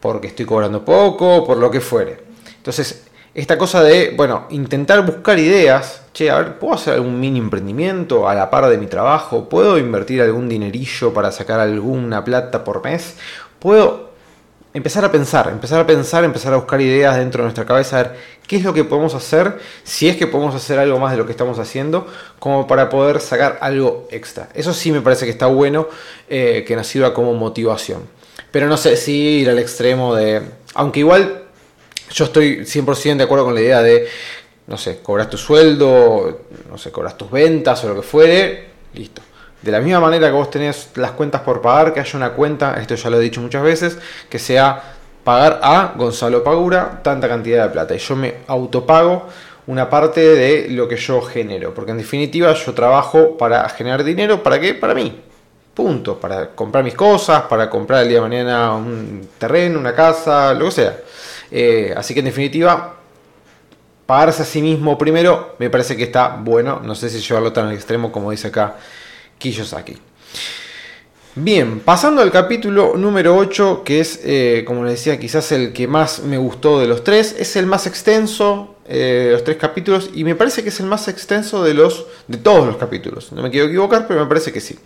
Porque 0.00 0.28
estoy 0.28 0.44
cobrando 0.44 0.84
poco, 0.84 1.46
por 1.46 1.56
lo 1.56 1.70
que 1.70 1.80
fuere. 1.80 2.20
Entonces, 2.56 3.06
esta 3.34 3.56
cosa 3.56 3.82
de, 3.82 4.12
bueno, 4.16 4.46
intentar 4.50 5.04
buscar 5.06 5.38
ideas, 5.38 6.02
che, 6.12 6.30
a 6.30 6.38
ver, 6.38 6.58
¿puedo 6.58 6.74
hacer 6.74 6.94
algún 6.94 7.20
mini 7.20 7.38
emprendimiento 7.38 8.28
a 8.28 8.34
la 8.34 8.50
par 8.50 8.68
de 8.68 8.76
mi 8.76 8.86
trabajo? 8.86 9.48
¿Puedo 9.48 9.78
invertir 9.78 10.20
algún 10.20 10.48
dinerillo 10.48 11.14
para 11.14 11.30
sacar 11.30 11.60
alguna 11.60 12.24
plata 12.24 12.64
por 12.64 12.82
mes? 12.82 13.16
¿Puedo 13.60 14.10
empezar 14.74 15.04
a 15.04 15.12
pensar, 15.12 15.48
empezar 15.48 15.80
a 15.80 15.86
pensar, 15.86 16.24
empezar 16.24 16.52
a 16.52 16.56
buscar 16.56 16.80
ideas 16.80 17.16
dentro 17.16 17.42
de 17.42 17.44
nuestra 17.44 17.66
cabeza, 17.66 18.00
a 18.00 18.02
ver 18.02 18.16
qué 18.46 18.56
es 18.56 18.64
lo 18.64 18.74
que 18.74 18.84
podemos 18.84 19.14
hacer, 19.14 19.58
si 19.84 20.08
es 20.08 20.16
que 20.16 20.26
podemos 20.26 20.54
hacer 20.54 20.78
algo 20.78 20.98
más 20.98 21.12
de 21.12 21.18
lo 21.18 21.26
que 21.26 21.32
estamos 21.32 21.58
haciendo, 21.58 22.06
como 22.40 22.66
para 22.66 22.88
poder 22.88 23.20
sacar 23.20 23.58
algo 23.60 24.08
extra. 24.10 24.48
Eso 24.54 24.72
sí 24.72 24.90
me 24.90 25.00
parece 25.00 25.24
que 25.24 25.30
está 25.30 25.46
bueno, 25.46 25.88
eh, 26.28 26.64
que 26.66 26.74
nos 26.74 26.86
sirva 26.86 27.14
como 27.14 27.34
motivación. 27.34 28.02
Pero 28.50 28.66
no 28.66 28.76
sé 28.76 28.96
si 28.96 29.40
ir 29.40 29.50
al 29.50 29.58
extremo 29.60 30.16
de... 30.16 30.42
Aunque 30.74 31.00
igual 31.00 31.39
yo 32.12 32.24
estoy 32.24 32.60
100% 32.60 33.16
de 33.16 33.24
acuerdo 33.24 33.44
con 33.44 33.54
la 33.54 33.60
idea 33.60 33.82
de, 33.82 34.06
no 34.66 34.76
sé, 34.76 35.00
cobras 35.02 35.30
tu 35.30 35.36
sueldo, 35.36 36.42
no 36.68 36.78
sé, 36.78 36.90
cobras 36.90 37.16
tus 37.16 37.30
ventas 37.30 37.82
o 37.84 37.88
lo 37.88 37.96
que 37.96 38.02
fuere, 38.02 38.70
listo 38.94 39.22
de 39.62 39.72
la 39.72 39.80
misma 39.80 40.00
manera 40.00 40.28
que 40.28 40.32
vos 40.32 40.50
tenés 40.50 40.90
las 40.94 41.12
cuentas 41.12 41.42
por 41.42 41.60
pagar, 41.60 41.92
que 41.92 42.00
haya 42.00 42.16
una 42.16 42.30
cuenta, 42.30 42.80
esto 42.80 42.94
ya 42.94 43.10
lo 43.10 43.18
he 43.18 43.20
dicho 43.20 43.40
muchas 43.40 43.62
veces, 43.62 43.98
que 44.28 44.38
sea 44.38 44.94
pagar 45.22 45.60
a 45.62 45.92
Gonzalo 45.96 46.42
Pagura 46.42 47.00
tanta 47.02 47.28
cantidad 47.28 47.64
de 47.64 47.70
plata. 47.70 47.94
Y 47.94 47.98
yo 47.98 48.16
me 48.16 48.36
autopago 48.46 49.26
una 49.66 49.88
parte 49.90 50.20
de 50.20 50.68
lo 50.70 50.88
que 50.88 50.96
yo 50.96 51.20
genero. 51.20 51.74
Porque 51.74 51.90
en 51.90 51.98
definitiva 51.98 52.52
yo 52.54 52.72
trabajo 52.72 53.36
para 53.36 53.68
generar 53.68 54.02
dinero. 54.02 54.42
¿Para 54.42 54.58
qué? 54.58 54.74
Para 54.74 54.94
mí. 54.94 55.20
Punto. 55.74 56.18
Para 56.18 56.48
comprar 56.48 56.82
mis 56.82 56.94
cosas, 56.94 57.42
para 57.42 57.68
comprar 57.68 58.02
el 58.02 58.08
día 58.08 58.18
de 58.18 58.28
mañana 58.28 58.74
un 58.74 59.28
terreno, 59.38 59.78
una 59.78 59.94
casa, 59.94 60.54
lo 60.54 60.66
que 60.66 60.70
sea. 60.70 60.96
Eh, 61.50 61.92
así 61.96 62.14
que 62.14 62.20
en 62.20 62.26
definitiva, 62.26 62.96
pagarse 64.06 64.42
a 64.42 64.44
sí 64.44 64.60
mismo 64.60 64.98
primero 64.98 65.56
me 65.58 65.70
parece 65.70 65.96
que 65.96 66.04
está 66.04 66.36
bueno. 66.40 66.80
No 66.84 66.94
sé 66.94 67.10
si 67.10 67.20
llevarlo 67.20 67.52
tan 67.52 67.66
al 67.66 67.74
extremo 67.74 68.10
como 68.10 68.30
dice 68.30 68.48
acá 68.48 68.76
Kiyosaki. 69.38 69.96
Bien, 71.36 71.78
pasando 71.78 72.22
al 72.22 72.32
capítulo 72.32 72.96
número 72.96 73.36
8, 73.36 73.82
que 73.84 74.00
es, 74.00 74.20
eh, 74.24 74.64
como 74.66 74.84
les 74.84 74.94
decía, 74.94 75.18
quizás 75.20 75.52
el 75.52 75.72
que 75.72 75.86
más 75.86 76.24
me 76.24 76.36
gustó 76.38 76.80
de 76.80 76.88
los 76.88 77.04
tres, 77.04 77.36
es 77.38 77.54
el 77.54 77.66
más 77.66 77.86
extenso 77.86 78.74
eh, 78.88 79.26
de 79.26 79.30
los 79.30 79.44
tres 79.44 79.56
capítulos 79.56 80.10
y 80.12 80.24
me 80.24 80.34
parece 80.34 80.64
que 80.64 80.70
es 80.70 80.80
el 80.80 80.86
más 80.86 81.06
extenso 81.06 81.62
de, 81.62 81.74
los, 81.74 82.06
de 82.26 82.38
todos 82.38 82.66
los 82.66 82.76
capítulos. 82.76 83.30
No 83.30 83.42
me 83.42 83.50
quiero 83.50 83.68
equivocar, 83.68 84.08
pero 84.08 84.20
me 84.20 84.26
parece 84.26 84.52
que 84.52 84.60
sí. 84.60 84.76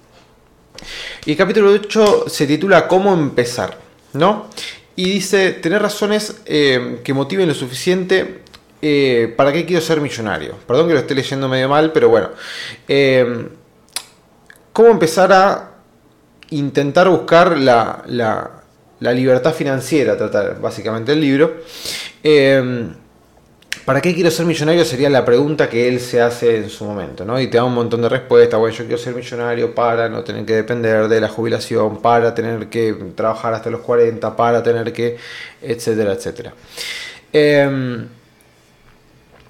Y 1.24 1.30
el 1.30 1.36
capítulo 1.38 1.70
8 1.70 2.26
se 2.28 2.46
titula 2.46 2.86
Cómo 2.88 3.14
empezar, 3.14 3.78
¿no? 4.12 4.50
Y 4.96 5.04
dice, 5.10 5.52
tener 5.52 5.82
razones 5.82 6.42
eh, 6.46 7.00
que 7.02 7.12
motiven 7.12 7.48
lo 7.48 7.54
suficiente 7.54 8.42
eh, 8.80 9.32
para 9.36 9.52
qué 9.52 9.64
quiero 9.64 9.82
ser 9.82 10.00
millonario. 10.00 10.56
Perdón 10.66 10.88
que 10.88 10.94
lo 10.94 11.00
esté 11.00 11.14
leyendo 11.14 11.48
medio 11.48 11.68
mal, 11.68 11.90
pero 11.92 12.08
bueno. 12.08 12.30
Eh, 12.86 13.48
¿Cómo 14.72 14.88
empezar 14.88 15.32
a 15.32 15.70
intentar 16.50 17.08
buscar 17.08 17.56
la, 17.58 18.02
la, 18.06 19.12
libertad 19.12 19.52
financiera? 19.54 20.16
Tratar 20.16 20.60
básicamente 20.60 21.12
el 21.12 21.20
libro. 21.20 21.56
¿Para 23.84 24.00
qué 24.00 24.14
quiero 24.14 24.30
ser 24.30 24.46
millonario? 24.46 24.82
Sería 24.82 25.10
la 25.10 25.26
pregunta 25.26 25.68
que 25.68 25.86
él 25.86 26.00
se 26.00 26.18
hace 26.22 26.56
en 26.56 26.70
su 26.70 26.86
momento, 26.86 27.26
¿no? 27.26 27.38
Y 27.38 27.48
te 27.48 27.58
da 27.58 27.64
un 27.64 27.74
montón 27.74 28.00
de 28.00 28.08
respuestas. 28.08 28.58
Bueno, 28.58 28.74
yo 28.74 28.84
quiero 28.86 28.98
ser 28.98 29.14
millonario 29.14 29.74
para 29.74 30.08
no 30.08 30.24
tener 30.24 30.46
que 30.46 30.54
depender 30.54 31.06
de 31.06 31.20
la 31.20 31.28
jubilación, 31.28 32.00
para 32.00 32.34
tener 32.34 32.68
que 32.68 32.94
trabajar 33.14 33.52
hasta 33.52 33.68
los 33.68 33.82
40, 33.82 34.34
para 34.36 34.62
tener 34.62 34.90
que, 34.90 35.18
etcétera, 35.60 36.14
etcétera. 36.14 36.54
Em, 37.30 38.08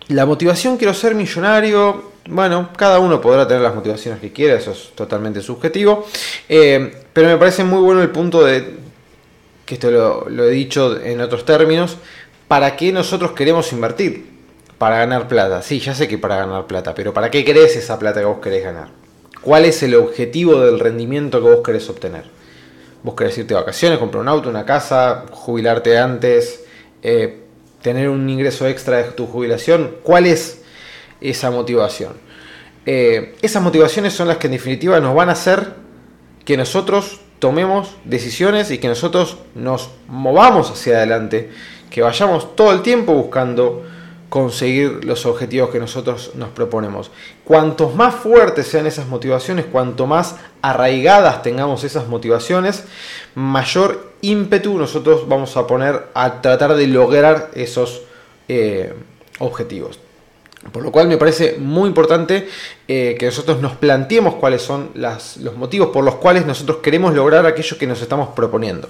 la 0.09 0.27
motivación, 0.27 0.77
quiero 0.79 0.95
ser 0.95 1.15
millonario. 1.15 2.15
Bueno, 2.27 2.71
cada 2.77 2.99
uno 2.99 3.21
podrá 3.21 3.47
tener 3.47 3.63
las 3.63 3.75
motivaciones 3.75 4.21
que 4.21 4.33
quiera, 4.33 4.57
eso 4.57 4.73
es 4.73 4.91
totalmente 4.97 5.43
subjetivo. 5.43 6.09
Em, 6.49 6.91
pero 7.13 7.29
me 7.29 7.37
parece 7.37 7.63
muy 7.63 7.81
bueno 7.81 8.03
el 8.03 8.11
punto 8.11 8.43
de, 8.43 8.79
que 9.65 9.75
esto 9.75 10.27
lo 10.29 10.45
he 10.45 10.51
dicho 10.51 11.01
en 11.01 11.21
otros 11.21 11.45
términos, 11.45 11.99
¿para 12.49 12.77
qué 12.77 12.93
nosotros 12.93 13.33
queremos 13.33 13.73
invertir? 13.73 14.33
Para 14.79 14.99
ganar 14.99 15.29
plata. 15.29 15.63
Sí, 15.63 15.81
ya 15.81 15.95
sé 15.95 16.09
que 16.09 16.19
para 16.19 16.37
ganar 16.37 16.67
plata, 16.67 16.95
pero 16.95 17.15
¿para 17.15 17.31
qué 17.31 17.45
querés 17.45 17.77
esa 17.77 17.99
plata 17.99 18.21
que 18.21 18.27
vos 18.27 18.41
querés 18.41 18.65
ganar? 18.65 18.89
¿Cuál 19.41 19.65
es 19.65 19.83
el 19.83 19.95
objetivo 19.95 20.61
del 20.61 20.81
rendimiento 20.81 21.43
que 21.43 21.49
vos 21.49 21.63
querés 21.65 21.89
obtener? 21.89 22.25
¿Vos 23.03 23.15
querés 23.15 23.37
irte 23.37 23.55
de 23.55 23.61
vacaciones, 23.61 23.99
comprar 23.99 24.23
un 24.23 24.29
auto, 24.29 24.49
una 24.49 24.65
casa, 24.65 25.27
jubilarte 25.31 25.99
antes, 25.99 26.65
eh, 27.03 27.43
tener 27.83 28.09
un 28.09 28.29
ingreso 28.29 28.67
extra 28.67 28.99
de 28.99 29.05
tu 29.13 29.27
jubilación? 29.27 29.97
¿Cuál 30.03 30.27
es 30.27 30.63
esa 31.21 31.51
motivación? 31.51 32.15
Eh, 32.87 33.37
esas 33.43 33.63
motivaciones 33.63 34.13
son 34.13 34.29
las 34.29 34.39
que 34.39 34.47
en 34.47 34.55
definitiva 34.55 35.01
nos 35.01 35.15
van 35.15 35.29
a 35.29 35.33
hacer 35.33 35.75
que 36.45 36.57
nosotros 36.57 37.21
tomemos 37.39 37.97
decisiones 38.05 38.71
y 38.71 38.79
que 38.79 38.89
nosotros 38.89 39.39
nos 39.55 39.91
movamos 40.09 40.71
hacia 40.71 40.97
adelante 40.97 41.51
que 41.95 42.03
vayamos 42.03 42.57
todo 42.57 42.73
el 42.73 42.83
tiempo 42.83 43.13
buscando 43.15 43.85
conseguir 44.29 45.05
los 45.05 45.27
objetivos 45.27 45.71
que 45.71 45.79
nosotros 45.79 46.33
nos 46.35 46.49
proponemos. 46.49 47.13
Cuantos 47.45 47.95
más 47.95 48.17
fuertes 48.17 48.67
sean 48.67 48.89
esas 48.89 49.07
motivaciones, 49.07 49.67
cuanto 49.67 50.09
más 50.09 50.35
arraigadas 50.61 51.45
tengamos 51.45 51.85
esas 51.85 52.09
motivaciones, 52.09 52.83
mayor 53.37 54.11
ímpetu 54.23 54.77
nosotros 54.77 55.29
vamos 55.29 55.57
a 55.57 55.69
poner 55.69 56.09
a 56.15 56.41
tratar 56.41 56.75
de 56.75 56.89
lograr 56.89 57.53
esos 57.55 58.03
eh, 58.49 58.93
objetivos. 59.39 60.01
Por 60.73 60.83
lo 60.83 60.91
cual 60.91 61.07
me 61.07 61.17
parece 61.17 61.59
muy 61.61 61.87
importante 61.87 62.49
eh, 62.89 63.15
que 63.17 63.27
nosotros 63.27 63.61
nos 63.61 63.77
planteemos 63.77 64.35
cuáles 64.35 64.63
son 64.63 64.91
los 64.97 65.57
motivos 65.57 65.91
por 65.91 66.03
los 66.03 66.17
cuales 66.17 66.45
nosotros 66.45 66.79
queremos 66.79 67.15
lograr 67.15 67.47
aquello 67.47 67.79
que 67.79 67.87
nos 67.87 68.03
estamos 68.03 68.31
proponiendo. 68.31 68.89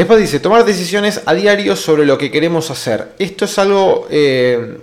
Después 0.00 0.18
dice, 0.18 0.40
tomar 0.40 0.64
decisiones 0.64 1.20
a 1.26 1.34
diario 1.34 1.76
sobre 1.76 2.06
lo 2.06 2.16
que 2.16 2.30
queremos 2.30 2.70
hacer. 2.70 3.08
Esto 3.18 3.44
es 3.44 3.58
algo 3.58 4.08
eh, 4.08 4.78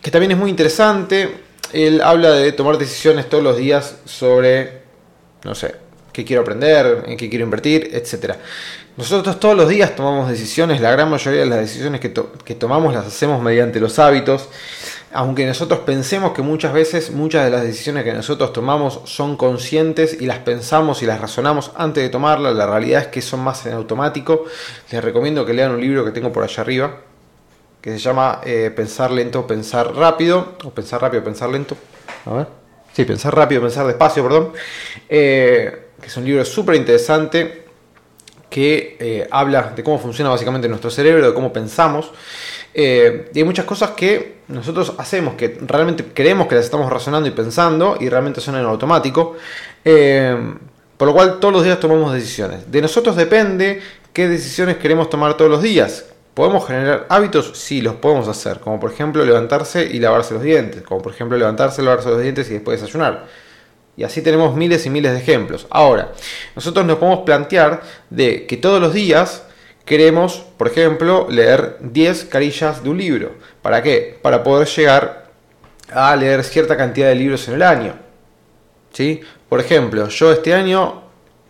que 0.00 0.10
también 0.10 0.32
es 0.32 0.38
muy 0.38 0.48
interesante. 0.48 1.28
Él 1.74 2.00
habla 2.00 2.30
de 2.30 2.52
tomar 2.52 2.78
decisiones 2.78 3.28
todos 3.28 3.44
los 3.44 3.58
días 3.58 3.96
sobre, 4.06 4.80
no 5.44 5.54
sé, 5.54 5.74
qué 6.10 6.24
quiero 6.24 6.40
aprender, 6.40 7.04
en 7.06 7.18
qué 7.18 7.28
quiero 7.28 7.44
invertir, 7.44 7.90
etc. 7.92 8.36
Nosotros 8.96 9.38
todos 9.38 9.54
los 9.54 9.68
días 9.68 9.94
tomamos 9.94 10.30
decisiones, 10.30 10.80
la 10.80 10.90
gran 10.90 11.10
mayoría 11.10 11.40
de 11.40 11.46
las 11.46 11.58
decisiones 11.58 12.00
que, 12.00 12.14
que 12.42 12.54
tomamos 12.54 12.94
las 12.94 13.06
hacemos 13.06 13.42
mediante 13.42 13.78
los 13.78 13.98
hábitos 13.98 14.48
aunque 15.12 15.46
nosotros 15.46 15.80
pensemos 15.80 16.32
que 16.32 16.42
muchas 16.42 16.72
veces 16.72 17.10
muchas 17.10 17.44
de 17.44 17.50
las 17.50 17.62
decisiones 17.62 18.04
que 18.04 18.12
nosotros 18.12 18.52
tomamos 18.52 19.00
son 19.04 19.36
conscientes 19.36 20.16
y 20.20 20.26
las 20.26 20.38
pensamos 20.38 21.02
y 21.02 21.06
las 21.06 21.20
razonamos 21.20 21.72
antes 21.76 22.02
de 22.02 22.08
tomarlas, 22.08 22.54
la 22.54 22.66
realidad 22.66 23.02
es 23.02 23.06
que 23.08 23.20
son 23.20 23.40
más 23.40 23.66
en 23.66 23.74
automático. 23.74 24.44
Les 24.90 25.02
recomiendo 25.02 25.44
que 25.44 25.52
lean 25.52 25.72
un 25.72 25.80
libro 25.80 26.04
que 26.04 26.12
tengo 26.12 26.32
por 26.32 26.44
allá 26.44 26.62
arriba, 26.62 26.96
que 27.80 27.90
se 27.92 27.98
llama 27.98 28.40
eh, 28.44 28.72
Pensar 28.74 29.10
lento, 29.10 29.46
pensar 29.46 29.94
rápido, 29.94 30.56
o 30.64 30.70
pensar 30.70 31.02
rápido, 31.02 31.22
pensar 31.22 31.50
lento. 31.50 31.76
A 32.26 32.32
ver. 32.32 32.46
Sí, 32.92 33.04
pensar 33.04 33.34
rápido, 33.34 33.60
pensar 33.62 33.86
despacio, 33.86 34.22
perdón. 34.22 34.52
Eh, 35.08 35.88
que 36.00 36.06
es 36.06 36.16
un 36.16 36.24
libro 36.24 36.44
súper 36.44 36.76
interesante 36.76 37.62
que 38.50 38.98
eh, 39.00 39.28
habla 39.30 39.72
de 39.74 39.82
cómo 39.82 39.98
funciona 39.98 40.30
básicamente 40.30 40.68
nuestro 40.68 40.90
cerebro, 40.90 41.26
de 41.26 41.34
cómo 41.34 41.52
pensamos. 41.52 42.10
Eh, 42.74 43.30
y 43.34 43.38
hay 43.38 43.44
muchas 43.44 43.64
cosas 43.64 43.90
que 43.90 44.42
nosotros 44.48 44.94
hacemos 44.98 45.34
que 45.34 45.58
realmente 45.66 46.04
creemos 46.14 46.46
que 46.46 46.54
las 46.54 46.64
estamos 46.64 46.90
razonando 46.90 47.28
y 47.28 47.32
pensando 47.32 47.96
y 48.00 48.08
realmente 48.08 48.40
son 48.40 48.56
en 48.56 48.64
automático. 48.64 49.36
Eh, 49.84 50.36
por 50.96 51.08
lo 51.08 51.14
cual 51.14 51.40
todos 51.40 51.52
los 51.52 51.64
días 51.64 51.80
tomamos 51.80 52.14
decisiones. 52.14 52.70
De 52.70 52.80
nosotros 52.80 53.16
depende 53.16 53.82
qué 54.12 54.28
decisiones 54.28 54.76
queremos 54.76 55.10
tomar 55.10 55.36
todos 55.36 55.50
los 55.50 55.60
días. 55.60 56.04
¿Podemos 56.34 56.66
generar 56.66 57.06
hábitos? 57.08 57.50
Sí, 57.54 57.82
los 57.82 57.96
podemos 57.96 58.28
hacer. 58.28 58.60
Como 58.60 58.78
por 58.78 58.92
ejemplo 58.92 59.24
levantarse 59.24 59.84
y 59.84 59.98
lavarse 59.98 60.34
los 60.34 60.42
dientes. 60.42 60.82
Como 60.82 61.02
por 61.02 61.12
ejemplo 61.12 61.36
levantarse, 61.36 61.82
lavarse 61.82 62.08
los 62.08 62.22
dientes 62.22 62.48
y 62.50 62.54
después 62.54 62.80
desayunar. 62.80 63.26
Y 63.96 64.04
así 64.04 64.22
tenemos 64.22 64.54
miles 64.54 64.86
y 64.86 64.90
miles 64.90 65.12
de 65.12 65.18
ejemplos. 65.18 65.66
Ahora, 65.70 66.12
nosotros 66.54 66.86
nos 66.86 66.98
podemos 66.98 67.24
plantear 67.24 67.82
de 68.08 68.46
que 68.46 68.56
todos 68.56 68.80
los 68.80 68.94
días 68.94 69.42
queremos, 69.84 70.44
por 70.56 70.68
ejemplo, 70.68 71.26
leer 71.30 71.76
10 71.80 72.24
carillas 72.26 72.82
de 72.82 72.90
un 72.90 72.98
libro. 72.98 73.32
¿Para 73.62 73.82
qué? 73.82 74.18
Para 74.20 74.42
poder 74.42 74.68
llegar 74.68 75.30
a 75.90 76.16
leer 76.16 76.44
cierta 76.44 76.76
cantidad 76.76 77.08
de 77.08 77.14
libros 77.14 77.46
en 77.48 77.54
el 77.54 77.62
año. 77.62 77.94
¿Sí? 78.92 79.20
Por 79.48 79.60
ejemplo, 79.60 80.08
yo 80.08 80.32
este 80.32 80.54
año, 80.54 81.02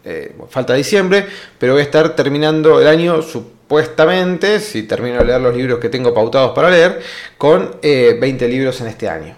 eh, 0.04 0.34
falta 0.48 0.74
diciembre, 0.74 1.26
pero 1.58 1.72
voy 1.72 1.80
a 1.80 1.84
estar 1.84 2.14
terminando 2.16 2.80
el 2.80 2.86
año 2.86 3.22
supuestamente, 3.22 4.60
si 4.60 4.84
termino 4.84 5.18
de 5.18 5.24
leer 5.24 5.40
los 5.40 5.56
libros 5.56 5.78
que 5.78 5.88
tengo 5.88 6.12
pautados 6.14 6.52
para 6.52 6.70
leer, 6.70 7.00
con 7.38 7.76
20 7.82 8.44
eh, 8.44 8.48
libros 8.48 8.80
en 8.80 8.86
este 8.88 9.08
año. 9.08 9.36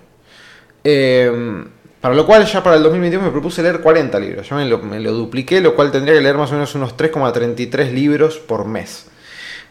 Eh, 0.83 1.65
para 2.05 2.15
lo 2.15 2.27
cual 2.27 2.45
ya 2.45 2.63
para 2.63 2.77
el 2.77 2.83
2021 2.83 3.25
me 3.25 3.33
propuse 3.33 3.63
leer 3.63 3.81
40 3.81 4.21
libros. 4.21 4.47
Yo 4.47 4.57
me 4.57 5.01
lo, 5.01 5.13
dupliqué, 5.15 5.63
lo 5.63 5.75
cual 5.75 5.91
tendría 5.91 6.13
que 6.13 6.21
leer 6.21 6.37
más 6.37 6.51
o 6.51 6.53
menos 6.53 6.75
unos 6.75 6.95
3,33 6.99 7.93
libros 7.93 8.37
por 8.37 8.67
mes. 8.67 9.07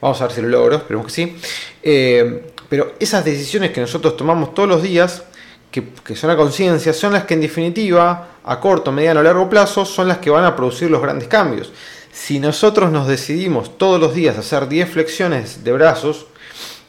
Vamos 0.02 0.20
a 0.20 0.24
ver 0.26 0.34
si 0.34 0.42
lo 0.42 0.48
logro, 0.48 0.78
esperemos 0.78 1.06
que 1.06 1.14
sí. 1.14 1.38
Eh, 1.84 2.46
pero 2.68 2.94
esas 3.00 3.24
decisiones 3.24 3.70
que 3.70 3.82
nosotros 3.82 4.18
tomamos 4.18 4.56
todos 4.56 4.68
los 4.68 4.82
días, 4.82 5.26
que, 5.70 6.16
son 6.16 6.32
a 6.32 6.36
conciencia, 6.36 6.92
son 6.92 7.14
las 7.14 7.26
que 7.26 7.36
en 7.36 7.42
definitiva, 7.42 8.30
a 8.44 8.60
corto, 8.60 8.92
mediano 8.92 9.20
o 9.20 9.24
largo 9.24 9.48
plazo, 9.48 9.86
son 9.86 10.08
las 10.08 10.18
que 10.18 10.32
van 10.32 10.44
a 10.44 10.56
producir 10.56 10.90
los 10.90 11.04
grandes 11.04 11.28
cambios. 11.28 11.72
Si 12.12 12.40
nosotros 12.40 12.92
nos 12.92 13.08
decidimos 13.08 13.78
todos 13.78 14.02
los 14.02 14.16
días 14.16 14.40
hacer 14.40 14.68
10 14.68 14.90
flexiones 14.90 15.64
de 15.64 15.72
brazos, 15.72 16.26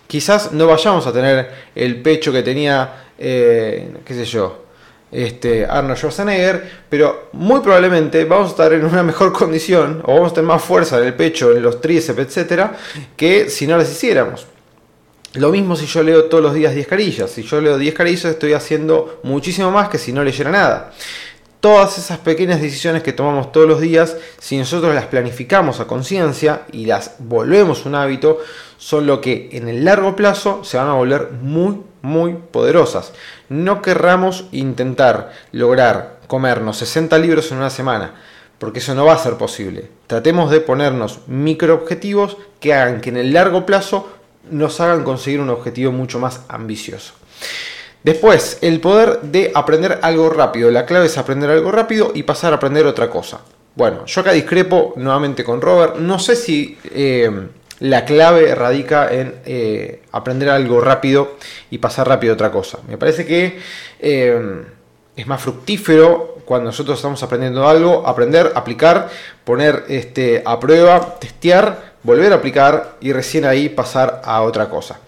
quizás 0.07 0.53
no 0.53 0.67
vayamos 0.67 1.07
a 1.07 1.13
tener 1.13 1.51
el 1.75 2.01
pecho 2.01 2.33
que 2.33 2.43
tenía, 2.43 3.09
eh, 3.19 3.91
qué 4.07 4.15
sé 4.15 4.25
yo, 4.25 4.64
este, 5.15 5.65
Arnold 5.65 5.97
Schwarzenegger, 5.97 6.85
pero 6.89 7.29
muy 7.33 7.61
probablemente 7.61 8.25
vamos 8.25 8.49
a 8.49 8.51
estar 8.51 8.73
en 8.73 8.85
una 8.85 9.03
mejor 9.03 9.33
condición 9.39 10.03
o 10.05 10.15
vamos 10.15 10.33
a 10.33 10.35
tener 10.35 10.49
más 10.49 10.63
fuerza 10.63 10.99
en 10.99 11.05
el 11.05 11.15
pecho, 11.15 11.57
en 11.57 11.63
los 11.63 11.81
tríceps, 11.81 12.19
etcétera, 12.19 12.77
que 13.17 13.49
si 13.49 13.67
no 13.67 13.79
las 13.79 13.91
hiciéramos. 13.91 14.47
Lo 15.35 15.51
mismo 15.51 15.75
si 15.75 15.87
yo 15.87 16.03
leo 16.03 16.25
todos 16.25 16.43
los 16.43 16.55
días 16.55 16.75
10 16.75 16.87
carillas. 16.87 17.31
Si 17.31 17.43
yo 17.43 17.61
leo 17.61 17.77
10 17.77 17.95
carillas 17.95 18.27
estoy 18.27 18.53
haciendo 18.53 19.21
muchísimo 19.25 19.71
más 19.71 19.89
que 19.89 19.99
si 19.99 20.13
no 20.13 20.23
leyera 20.23 20.51
nada. 20.51 20.93
Todas 21.59 21.99
esas 21.99 22.19
pequeñas 22.19 22.61
decisiones 22.61 23.03
que 23.03 23.13
tomamos 23.13 23.51
todos 23.51 23.67
los 23.67 23.81
días, 23.81 24.17
si 24.39 24.59
nosotros 24.59 24.95
las 24.95 25.07
planificamos 25.07 25.81
a 25.81 25.87
conciencia 25.87 26.63
y 26.73 26.87
las 26.87 27.17
volvemos 27.19 27.87
un 27.87 27.95
hábito, 27.95 28.39
son 28.77 29.07
lo 29.07 29.21
que 29.21 29.49
en 29.53 29.69
el 29.69 29.85
largo 29.85 30.15
plazo 30.15 30.63
se 30.63 30.77
van 30.77 30.89
a 30.89 30.93
volver 30.93 31.31
muy, 31.41 31.81
muy 32.05 32.35
poderosas. 32.35 33.13
No 33.49 33.81
querramos 33.83 34.45
intentar 34.53 35.33
lograr 35.53 36.19
comernos 36.27 36.77
60 36.77 37.19
libros 37.19 37.51
en 37.51 37.59
una 37.59 37.71
semana, 37.71 38.15
porque 38.59 38.79
eso 38.79 38.95
no 38.95 39.07
va 39.07 39.15
a 39.15 39.19
ser 39.19 39.35
posible. 39.35 39.91
Tratemos 40.07 40.51
de 40.51 40.61
ponernos 40.61 41.21
micro 41.27 41.75
objetivos 41.75 42.37
que 42.61 42.75
hagan 42.75 43.01
que 43.01 43.09
en 43.09 43.17
el 43.17 43.33
largo 43.33 43.65
plazo 43.65 44.09
nos 44.51 44.81
hagan 44.81 45.03
conseguir 45.03 45.41
un 45.41 45.49
objetivo 45.49 45.93
mucho 45.93 46.19
más 46.19 46.43
ambicioso. 46.49 47.15
Después, 48.03 48.59
el 48.61 48.81
poder 48.81 49.23
de 49.23 49.51
aprender 49.55 49.99
algo 50.03 50.29
rápido. 50.29 50.71
La 50.71 50.85
clave 50.85 51.07
es 51.07 51.17
aprender 51.17 51.51
algo 51.51 51.73
rápido 51.73 52.13
y 52.15 52.25
pasar 52.25 52.53
a 52.53 52.57
aprender 52.57 52.85
otra 52.85 53.09
cosa. 53.09 53.41
Bueno, 53.75 54.05
yo 54.05 54.21
acá 54.21 54.33
discrepo 54.33 54.93
nuevamente 54.97 55.43
con 55.43 55.63
Robert. 55.63 55.97
No 55.97 56.19
sé 56.19 56.37
si 56.37 56.79
eh, 56.85 57.49
la 57.81 58.05
clave 58.05 58.55
radica 58.55 59.13
en 59.13 59.35
eh, 59.45 60.03
aprender 60.13 60.49
algo 60.49 60.81
rápido 60.81 61.37
y 61.71 61.79
pasar 61.79 62.09
rápido 62.09 62.33
a 62.33 62.35
otra 62.35 62.51
cosa. 62.51 62.79
Me 62.89 62.99
parece 62.99 63.27
que 63.27 63.59
eh, 64.01 64.63
es 65.17 65.27
más 65.27 65.41
fructífero 65.43 66.39
cuando 66.45 66.67
nosotros 66.67 66.99
estamos 66.99 67.23
aprendiendo 67.23 67.67
algo, 67.69 68.07
aprender, 68.07 68.53
aplicar, 68.55 69.09
poner 69.45 69.85
este, 69.89 70.43
a 70.45 70.61
prueba, 70.61 71.19
testear 71.19 71.95
volver 72.03 72.33
a 72.35 72.37
aplicar 72.37 72.97
y 73.01 73.15
recién 73.15 73.47
ahí 73.47 73.71
pasar 73.71 74.21
a 74.25 74.43
otra 74.43 74.69
cosa. 74.69 75.01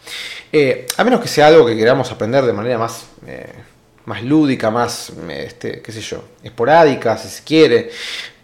Eh, 0.50 0.86
a 0.96 1.04
menos 1.04 1.20
que 1.20 1.28
sea 1.28 1.48
algo 1.48 1.66
que 1.66 1.76
queramos 1.76 2.10
aprender 2.10 2.44
de 2.46 2.54
manera 2.54 2.78
más, 2.78 3.06
más 4.06 4.22
lúdica, 4.22 4.70
más, 4.70 5.12
este, 5.28 5.82
qué 5.82 5.92
sé 5.92 6.00
yo, 6.00 6.24
esporádica, 6.42 7.18
si 7.18 7.28
se 7.28 7.44
quiere. 7.44 7.90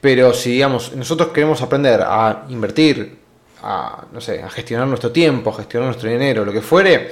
Pero 0.03 0.35
si, 0.35 0.51
digamos, 0.51 0.95
nosotros 0.95 1.31
queremos 1.31 1.63
aprender 1.63 2.03
a 2.03 2.45
invertir, 2.51 3.22
a, 3.63 4.05
no 4.13 4.21
sé, 4.21 4.43
a 4.43 4.51
gestionar 4.51 4.87
nuestro 4.87 5.11
tiempo, 5.11 5.51
a 5.51 5.55
gestionar 5.55 5.89
nuestro 5.89 6.11
dinero, 6.11 6.45
lo 6.45 6.53
que 6.53 6.61
fuere, 6.61 7.11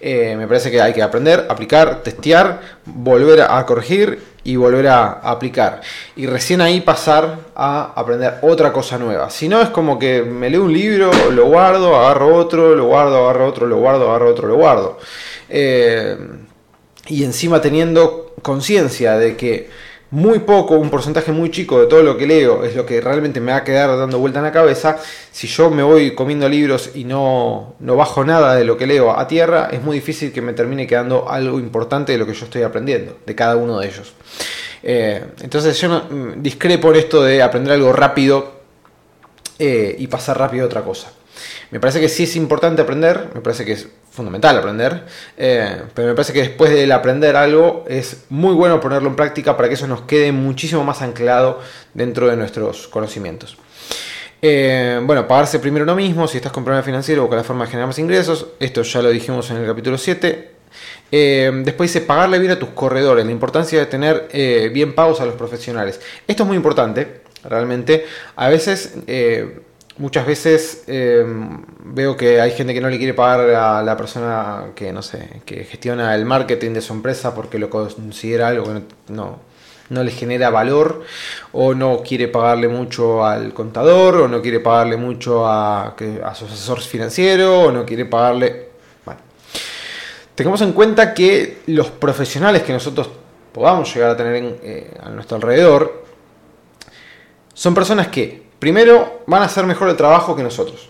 eh, 0.00 0.34
me 0.36 0.48
parece 0.48 0.70
que 0.70 0.80
hay 0.80 0.92
que 0.92 1.02
aprender, 1.02 1.46
aplicar, 1.48 2.02
testear, 2.02 2.60
volver 2.84 3.42
a 3.42 3.64
corregir 3.64 4.20
y 4.44 4.56
volver 4.56 4.88
a, 4.88 5.12
aplicar. 5.12 5.80
Y 6.16 6.26
recién 6.26 6.60
ahí 6.60 6.80
pasar 6.80 7.38
a 7.54 7.92
aprender 7.94 8.38
otra 8.42 8.72
cosa 8.72 8.98
nueva. 8.98 9.30
Si 9.30 9.48
no, 9.48 9.62
es 9.62 9.68
como 9.68 9.98
que 9.98 10.22
me 10.22 10.50
leo 10.50 10.64
un 10.64 10.72
libro, 10.72 11.10
lo 11.30 11.46
guardo, 11.46 11.96
agarro 11.96 12.34
otro, 12.34 12.74
lo 12.74 12.86
guardo, 12.86 13.18
agarro 13.24 13.46
otro, 13.46 13.66
lo 13.66 13.78
guardo, 13.78 14.10
agarro 14.10 14.30
otro, 14.30 14.48
lo 14.48 14.56
guardo. 14.56 14.98
Eh, 15.48 16.16
y 17.06 17.24
encima 17.24 17.60
teniendo 17.60 18.34
conciencia 18.42 19.16
de 19.16 19.36
que 19.36 19.70
muy 20.12 20.40
poco, 20.40 20.74
un 20.76 20.90
porcentaje 20.90 21.32
muy 21.32 21.50
chico 21.50 21.80
de 21.80 21.86
todo 21.86 22.02
lo 22.02 22.18
que 22.18 22.26
leo 22.26 22.64
es 22.64 22.76
lo 22.76 22.84
que 22.84 23.00
realmente 23.00 23.40
me 23.40 23.50
va 23.50 23.58
a 23.58 23.64
quedar 23.64 23.96
dando 23.96 24.18
vuelta 24.18 24.40
en 24.40 24.44
la 24.44 24.52
cabeza, 24.52 24.98
si 25.30 25.46
yo 25.46 25.70
me 25.70 25.82
voy 25.82 26.14
comiendo 26.14 26.46
libros 26.50 26.90
y 26.94 27.04
no, 27.04 27.76
no 27.80 27.96
bajo 27.96 28.22
nada 28.22 28.54
de 28.54 28.64
lo 28.64 28.76
que 28.76 28.86
leo 28.86 29.18
a 29.18 29.26
tierra, 29.26 29.70
es 29.72 29.82
muy 29.82 29.96
difícil 29.96 30.30
que 30.30 30.42
me 30.42 30.52
termine 30.52 30.86
quedando 30.86 31.30
algo 31.30 31.58
importante 31.58 32.12
de 32.12 32.18
lo 32.18 32.26
que 32.26 32.34
yo 32.34 32.44
estoy 32.44 32.62
aprendiendo, 32.62 33.20
de 33.24 33.34
cada 33.34 33.56
uno 33.56 33.80
de 33.80 33.88
ellos. 33.88 34.12
Eh, 34.82 35.24
entonces 35.40 35.80
yo 35.80 35.88
no, 35.88 36.04
mm, 36.10 36.42
discrepo 36.42 36.90
en 36.90 36.96
esto 36.96 37.22
de 37.22 37.42
aprender 37.42 37.72
algo 37.72 37.90
rápido 37.94 38.52
eh, 39.58 39.96
y 39.98 40.06
pasar 40.08 40.38
rápido 40.38 40.64
a 40.64 40.66
otra 40.66 40.82
cosa. 40.82 41.10
Me 41.70 41.80
parece 41.80 42.00
que 42.00 42.08
sí 42.08 42.24
es 42.24 42.36
importante 42.36 42.82
aprender, 42.82 43.30
me 43.34 43.40
parece 43.40 43.64
que 43.64 43.72
es 43.72 43.88
fundamental 44.12 44.58
aprender, 44.58 45.04
eh, 45.38 45.82
pero 45.94 46.08
me 46.08 46.14
parece 46.14 46.34
que 46.34 46.40
después 46.40 46.70
del 46.70 46.92
aprender 46.92 47.34
algo 47.34 47.84
es 47.88 48.24
muy 48.28 48.54
bueno 48.54 48.78
ponerlo 48.78 49.08
en 49.08 49.16
práctica 49.16 49.56
para 49.56 49.68
que 49.68 49.74
eso 49.74 49.86
nos 49.86 50.02
quede 50.02 50.32
muchísimo 50.32 50.84
más 50.84 51.00
anclado 51.00 51.60
dentro 51.94 52.28
de 52.28 52.36
nuestros 52.36 52.88
conocimientos. 52.88 53.56
Eh, 54.42 55.00
bueno, 55.02 55.26
pagarse 55.26 55.60
primero 55.60 55.86
lo 55.86 55.94
mismo, 55.94 56.28
si 56.28 56.36
estás 56.36 56.52
con 56.52 56.62
problemas 56.62 56.84
financieros, 56.84 57.22
busca 57.22 57.36
la 57.36 57.44
forma 57.44 57.64
de 57.64 57.70
generar 57.70 57.86
más 57.86 57.98
ingresos, 57.98 58.48
esto 58.60 58.82
ya 58.82 59.00
lo 59.00 59.08
dijimos 59.08 59.50
en 59.50 59.58
el 59.58 59.66
capítulo 59.66 59.96
7. 59.96 60.50
Eh, 61.10 61.50
después 61.64 61.92
dice 61.92 62.04
pagarle 62.04 62.38
bien 62.38 62.52
a 62.52 62.58
tus 62.58 62.70
corredores, 62.70 63.24
la 63.24 63.32
importancia 63.32 63.78
de 63.78 63.86
tener 63.86 64.28
bien 64.72 64.94
pagos 64.94 65.20
a 65.22 65.24
los 65.24 65.36
profesionales. 65.36 66.00
Esto 66.26 66.42
es 66.42 66.46
muy 66.46 66.56
importante, 66.56 67.22
realmente. 67.44 68.04
A 68.36 68.48
veces 68.48 68.94
muchas 69.98 70.26
veces 70.26 70.84
eh, 70.86 71.24
veo 71.84 72.16
que 72.16 72.40
hay 72.40 72.52
gente 72.52 72.74
que 72.74 72.80
no 72.80 72.88
le 72.88 72.98
quiere 72.98 73.14
pagar 73.14 73.40
a 73.50 73.82
la 73.82 73.96
persona 73.96 74.66
que, 74.74 74.92
no 74.92 75.02
sé, 75.02 75.42
que 75.44 75.64
gestiona 75.64 76.14
el 76.14 76.24
marketing 76.24 76.72
de 76.72 76.80
su 76.80 76.92
empresa 76.92 77.34
porque 77.34 77.58
lo 77.58 77.68
considera 77.68 78.48
algo 78.48 78.64
que 78.64 78.82
no, 79.12 79.40
no, 79.90 80.02
le 80.02 80.10
genera 80.10 80.50
valor, 80.50 81.02
o 81.52 81.74
no 81.74 82.02
quiere 82.02 82.28
pagarle 82.28 82.68
mucho 82.68 83.24
al 83.24 83.52
contador, 83.52 84.16
o 84.16 84.28
no 84.28 84.40
quiere 84.40 84.60
pagarle 84.60 84.96
mucho 84.96 85.46
a, 85.46 85.88
a 85.88 86.34
su 86.34 86.46
asesor 86.46 86.80
financiero, 86.80 87.60
o 87.60 87.72
no 87.72 87.84
quiere 87.84 88.06
pagarle... 88.06 88.70
Bueno, 89.04 89.20
tengamos 90.34 90.62
en 90.62 90.72
cuenta 90.72 91.12
que 91.12 91.58
los 91.66 91.90
profesionales 91.90 92.62
que 92.62 92.72
nosotros 92.72 93.10
podamos 93.52 93.94
llegar 93.94 94.10
a 94.10 94.16
tener 94.16 94.58
eh, 94.62 94.90
a 95.02 95.10
nuestro 95.10 95.36
alrededor 95.36 96.02
son 97.52 97.74
personas 97.74 98.08
que 98.08 98.41
primero 98.62 99.24
van 99.26 99.42
a 99.42 99.46
hacer 99.46 99.66
mejor 99.66 99.88
el 99.88 99.96
trabajo 99.96 100.36
que 100.36 100.42
nosotros. 100.44 100.88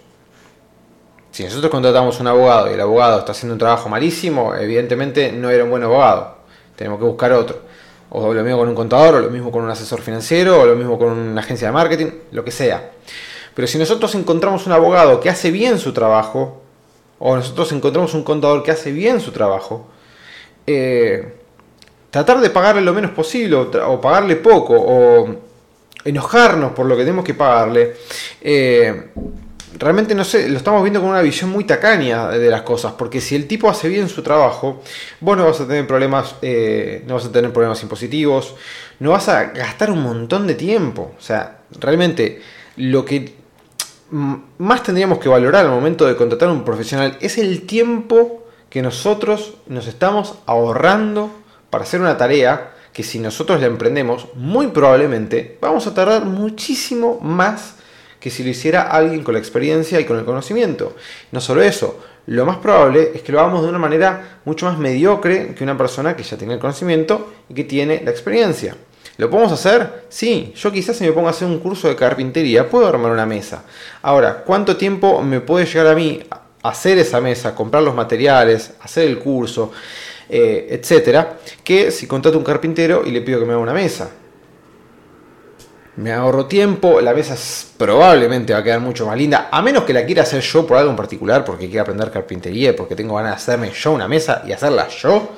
Si 1.30 1.42
nosotros 1.42 1.70
contratamos 1.70 2.20
un 2.20 2.26
abogado 2.26 2.70
y 2.70 2.74
el 2.74 2.80
abogado 2.82 3.20
está 3.20 3.32
haciendo 3.32 3.54
un 3.54 3.58
trabajo 3.58 3.88
malísimo, 3.88 4.54
evidentemente 4.54 5.32
no 5.32 5.48
era 5.48 5.64
un 5.64 5.70
buen 5.70 5.82
abogado. 5.82 6.36
Tenemos 6.76 6.98
que 6.98 7.06
buscar 7.06 7.32
otro. 7.32 7.60
O 8.10 8.34
lo 8.34 8.42
mismo 8.42 8.58
con 8.58 8.68
un 8.68 8.74
contador, 8.74 9.14
o 9.14 9.20
lo 9.20 9.30
mismo 9.30 9.50
con 9.50 9.64
un 9.64 9.70
asesor 9.70 10.02
financiero, 10.02 10.60
o 10.60 10.66
lo 10.66 10.76
mismo 10.76 10.98
con 10.98 11.12
una 11.12 11.40
agencia 11.40 11.68
de 11.68 11.72
marketing, 11.72 12.10
lo 12.32 12.44
que 12.44 12.50
sea. 12.50 12.90
Pero 13.54 13.66
si 13.66 13.78
nosotros 13.78 14.14
encontramos 14.16 14.66
un 14.66 14.72
abogado 14.72 15.18
que 15.18 15.30
hace 15.30 15.50
bien 15.50 15.78
su 15.78 15.94
trabajo, 15.94 16.60
o 17.20 17.36
nosotros 17.36 17.72
encontramos 17.72 18.12
un 18.12 18.22
contador 18.22 18.62
que 18.62 18.70
hace 18.70 18.92
bien 18.92 19.18
su 19.18 19.32
trabajo, 19.32 19.86
eh, 20.66 21.36
tratar 22.10 22.42
de 22.42 22.50
pagarle 22.50 22.82
lo 22.82 22.92
menos 22.92 23.12
posible, 23.12 23.56
o 23.56 23.98
pagarle 23.98 24.36
poco, 24.36 24.74
o 24.76 25.51
enojarnos 26.04 26.72
por 26.72 26.86
lo 26.86 26.96
que 26.96 27.02
tenemos 27.02 27.24
que 27.24 27.34
pagarle, 27.34 27.94
eh, 28.40 29.10
realmente 29.78 30.14
no 30.14 30.24
sé, 30.24 30.48
lo 30.48 30.58
estamos 30.58 30.82
viendo 30.82 31.00
con 31.00 31.10
una 31.10 31.22
visión 31.22 31.50
muy 31.50 31.64
tacaña 31.64 32.28
de 32.28 32.50
las 32.50 32.62
cosas, 32.62 32.92
porque 32.92 33.20
si 33.20 33.34
el 33.34 33.46
tipo 33.46 33.68
hace 33.68 33.88
bien 33.88 34.08
su 34.08 34.22
trabajo, 34.22 34.82
vos 35.20 35.36
no 35.36 35.46
vas 35.46 35.60
a 35.60 35.66
tener 35.66 35.86
problemas, 35.86 36.36
eh, 36.42 37.02
no 37.06 37.14
vas 37.14 37.26
a 37.26 37.32
tener 37.32 37.52
problemas 37.52 37.82
impositivos, 37.82 38.54
no 39.00 39.10
vas 39.10 39.28
a 39.28 39.44
gastar 39.44 39.90
un 39.90 40.02
montón 40.02 40.46
de 40.46 40.54
tiempo. 40.54 41.12
O 41.18 41.22
sea, 41.22 41.58
realmente 41.80 42.40
lo 42.76 43.04
que 43.04 43.34
más 44.58 44.82
tendríamos 44.82 45.18
que 45.18 45.28
valorar 45.28 45.64
al 45.64 45.70
momento 45.70 46.06
de 46.06 46.16
contratar 46.16 46.50
a 46.50 46.52
un 46.52 46.64
profesional 46.64 47.16
es 47.20 47.38
el 47.38 47.62
tiempo 47.62 48.44
que 48.68 48.82
nosotros 48.82 49.54
nos 49.66 49.86
estamos 49.86 50.34
ahorrando 50.46 51.30
para 51.70 51.84
hacer 51.84 52.00
una 52.00 52.18
tarea 52.18 52.71
que 52.92 53.02
si 53.02 53.18
nosotros 53.18 53.60
la 53.60 53.66
emprendemos, 53.66 54.28
muy 54.34 54.68
probablemente 54.68 55.58
vamos 55.60 55.86
a 55.86 55.94
tardar 55.94 56.24
muchísimo 56.24 57.18
más 57.20 57.76
que 58.20 58.30
si 58.30 58.44
lo 58.44 58.50
hiciera 58.50 58.82
alguien 58.82 59.24
con 59.24 59.34
la 59.34 59.40
experiencia 59.40 59.98
y 59.98 60.04
con 60.04 60.18
el 60.18 60.24
conocimiento. 60.24 60.94
No 61.32 61.40
solo 61.40 61.62
eso, 61.62 62.00
lo 62.26 62.46
más 62.46 62.58
probable 62.58 63.10
es 63.14 63.22
que 63.22 63.32
lo 63.32 63.40
hagamos 63.40 63.62
de 63.62 63.68
una 63.68 63.78
manera 63.78 64.38
mucho 64.44 64.66
más 64.66 64.78
mediocre 64.78 65.54
que 65.54 65.64
una 65.64 65.76
persona 65.76 66.14
que 66.14 66.22
ya 66.22 66.36
tiene 66.36 66.54
el 66.54 66.60
conocimiento 66.60 67.32
y 67.48 67.54
que 67.54 67.64
tiene 67.64 68.00
la 68.04 68.12
experiencia. 68.12 68.76
¿Lo 69.16 69.28
podemos 69.28 69.52
hacer? 69.52 70.04
Sí, 70.08 70.52
yo 70.56 70.70
quizás 70.70 70.96
si 70.96 71.04
me 71.04 71.12
pongo 71.12 71.26
a 71.26 71.32
hacer 71.32 71.48
un 71.48 71.58
curso 71.58 71.88
de 71.88 71.96
carpintería 71.96 72.68
puedo 72.68 72.86
armar 72.86 73.10
una 73.10 73.26
mesa. 73.26 73.64
Ahora, 74.02 74.44
¿cuánto 74.44 74.76
tiempo 74.76 75.20
me 75.22 75.40
puede 75.40 75.66
llegar 75.66 75.88
a 75.88 75.94
mí 75.94 76.22
hacer 76.62 76.98
esa 76.98 77.20
mesa, 77.20 77.54
comprar 77.54 77.82
los 77.82 77.94
materiales, 77.94 78.72
hacer 78.80 79.08
el 79.08 79.18
curso? 79.18 79.72
Eh, 80.34 80.66
etcétera, 80.70 81.36
que 81.62 81.90
si 81.90 82.06
contrato 82.06 82.38
un 82.38 82.44
carpintero 82.44 83.02
y 83.04 83.10
le 83.10 83.20
pido 83.20 83.38
que 83.38 83.44
me 83.44 83.52
haga 83.52 83.60
una 83.60 83.74
mesa. 83.74 84.10
Me 85.96 86.10
ahorro 86.10 86.46
tiempo, 86.46 87.02
la 87.02 87.12
mesa 87.12 87.36
probablemente 87.76 88.54
va 88.54 88.60
a 88.60 88.64
quedar 88.64 88.80
mucho 88.80 89.04
más 89.06 89.18
linda, 89.18 89.50
a 89.52 89.60
menos 89.60 89.84
que 89.84 89.92
la 89.92 90.06
quiera 90.06 90.22
hacer 90.22 90.40
yo 90.40 90.66
por 90.66 90.78
algo 90.78 90.88
en 90.88 90.96
particular, 90.96 91.44
porque 91.44 91.66
quiero 91.66 91.82
aprender 91.82 92.10
carpintería, 92.10 92.74
porque 92.74 92.96
tengo 92.96 93.14
ganas 93.16 93.32
de 93.32 93.36
hacerme 93.36 93.72
yo 93.72 93.92
una 93.92 94.08
mesa 94.08 94.42
y 94.46 94.52
hacerla 94.52 94.88
yo, 94.88 95.32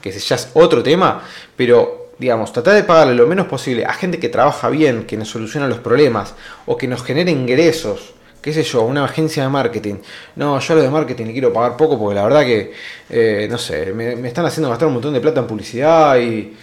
que 0.00 0.10
ya 0.10 0.36
es 0.36 0.48
otro 0.54 0.82
tema, 0.82 1.22
pero 1.54 2.12
digamos, 2.18 2.50
tratar 2.50 2.76
de 2.76 2.84
pagarle 2.84 3.14
lo 3.14 3.26
menos 3.26 3.46
posible 3.46 3.84
a 3.84 3.92
gente 3.92 4.18
que 4.18 4.30
trabaja 4.30 4.70
bien, 4.70 5.04
que 5.04 5.18
nos 5.18 5.28
soluciona 5.28 5.68
los 5.68 5.80
problemas 5.80 6.34
o 6.64 6.78
que 6.78 6.88
nos 6.88 7.02
genere 7.02 7.30
ingresos 7.30 8.14
qué 8.40 8.52
sé 8.52 8.62
yo, 8.62 8.82
una 8.82 9.04
agencia 9.04 9.42
de 9.42 9.48
marketing. 9.48 9.96
No, 10.36 10.58
yo 10.58 10.74
lo 10.74 10.82
de 10.82 10.90
marketing 10.90 11.26
le 11.26 11.32
quiero 11.32 11.52
pagar 11.52 11.76
poco 11.76 11.98
porque 11.98 12.14
la 12.14 12.24
verdad 12.24 12.42
que, 12.42 12.72
eh, 13.10 13.46
no 13.50 13.58
sé, 13.58 13.92
me, 13.92 14.26
están 14.26 14.46
haciendo 14.46 14.70
gastar 14.70 14.88
un 14.88 14.94
montón 14.94 15.14
de 15.14 15.20
plata 15.20 15.40
en 15.40 15.46
publicidad 15.46 16.16
y, 16.18 16.54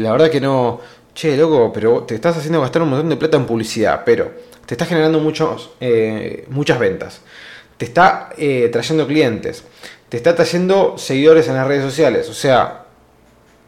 la 0.00 0.12
verdad 0.12 0.30
que 0.30 0.40
no, 0.40 0.80
che, 1.14 1.36
loco, 1.36 1.72
pero 1.72 2.04
te 2.04 2.14
estás 2.14 2.36
haciendo 2.36 2.60
gastar 2.60 2.82
un 2.82 2.90
montón 2.90 3.08
de 3.08 3.16
plata 3.16 3.36
en 3.36 3.46
publicidad, 3.46 4.02
pero 4.04 4.32
te 4.64 4.74
está 4.74 4.86
generando 4.86 5.20
muchos, 5.20 5.70
eh, 5.80 6.46
muchas 6.48 6.78
ventas, 6.78 7.20
te 7.76 7.84
está 7.84 8.30
eh, 8.38 8.68
trayendo 8.72 9.06
clientes, 9.06 9.64
te 10.08 10.16
está 10.16 10.34
trayendo 10.34 10.96
seguidores 10.96 11.48
en 11.48 11.54
las 11.56 11.66
redes 11.66 11.84
sociales, 11.84 12.28
o 12.30 12.34
sea, 12.34 12.84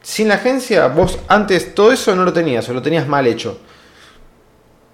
sin 0.00 0.28
la 0.28 0.36
agencia, 0.36 0.86
vos 0.88 1.18
antes 1.28 1.74
todo 1.74 1.92
eso 1.92 2.14
no 2.14 2.24
lo 2.24 2.32
tenías 2.32 2.66
o 2.68 2.72
lo 2.72 2.80
tenías 2.80 3.06
mal 3.06 3.26
hecho. 3.26 3.58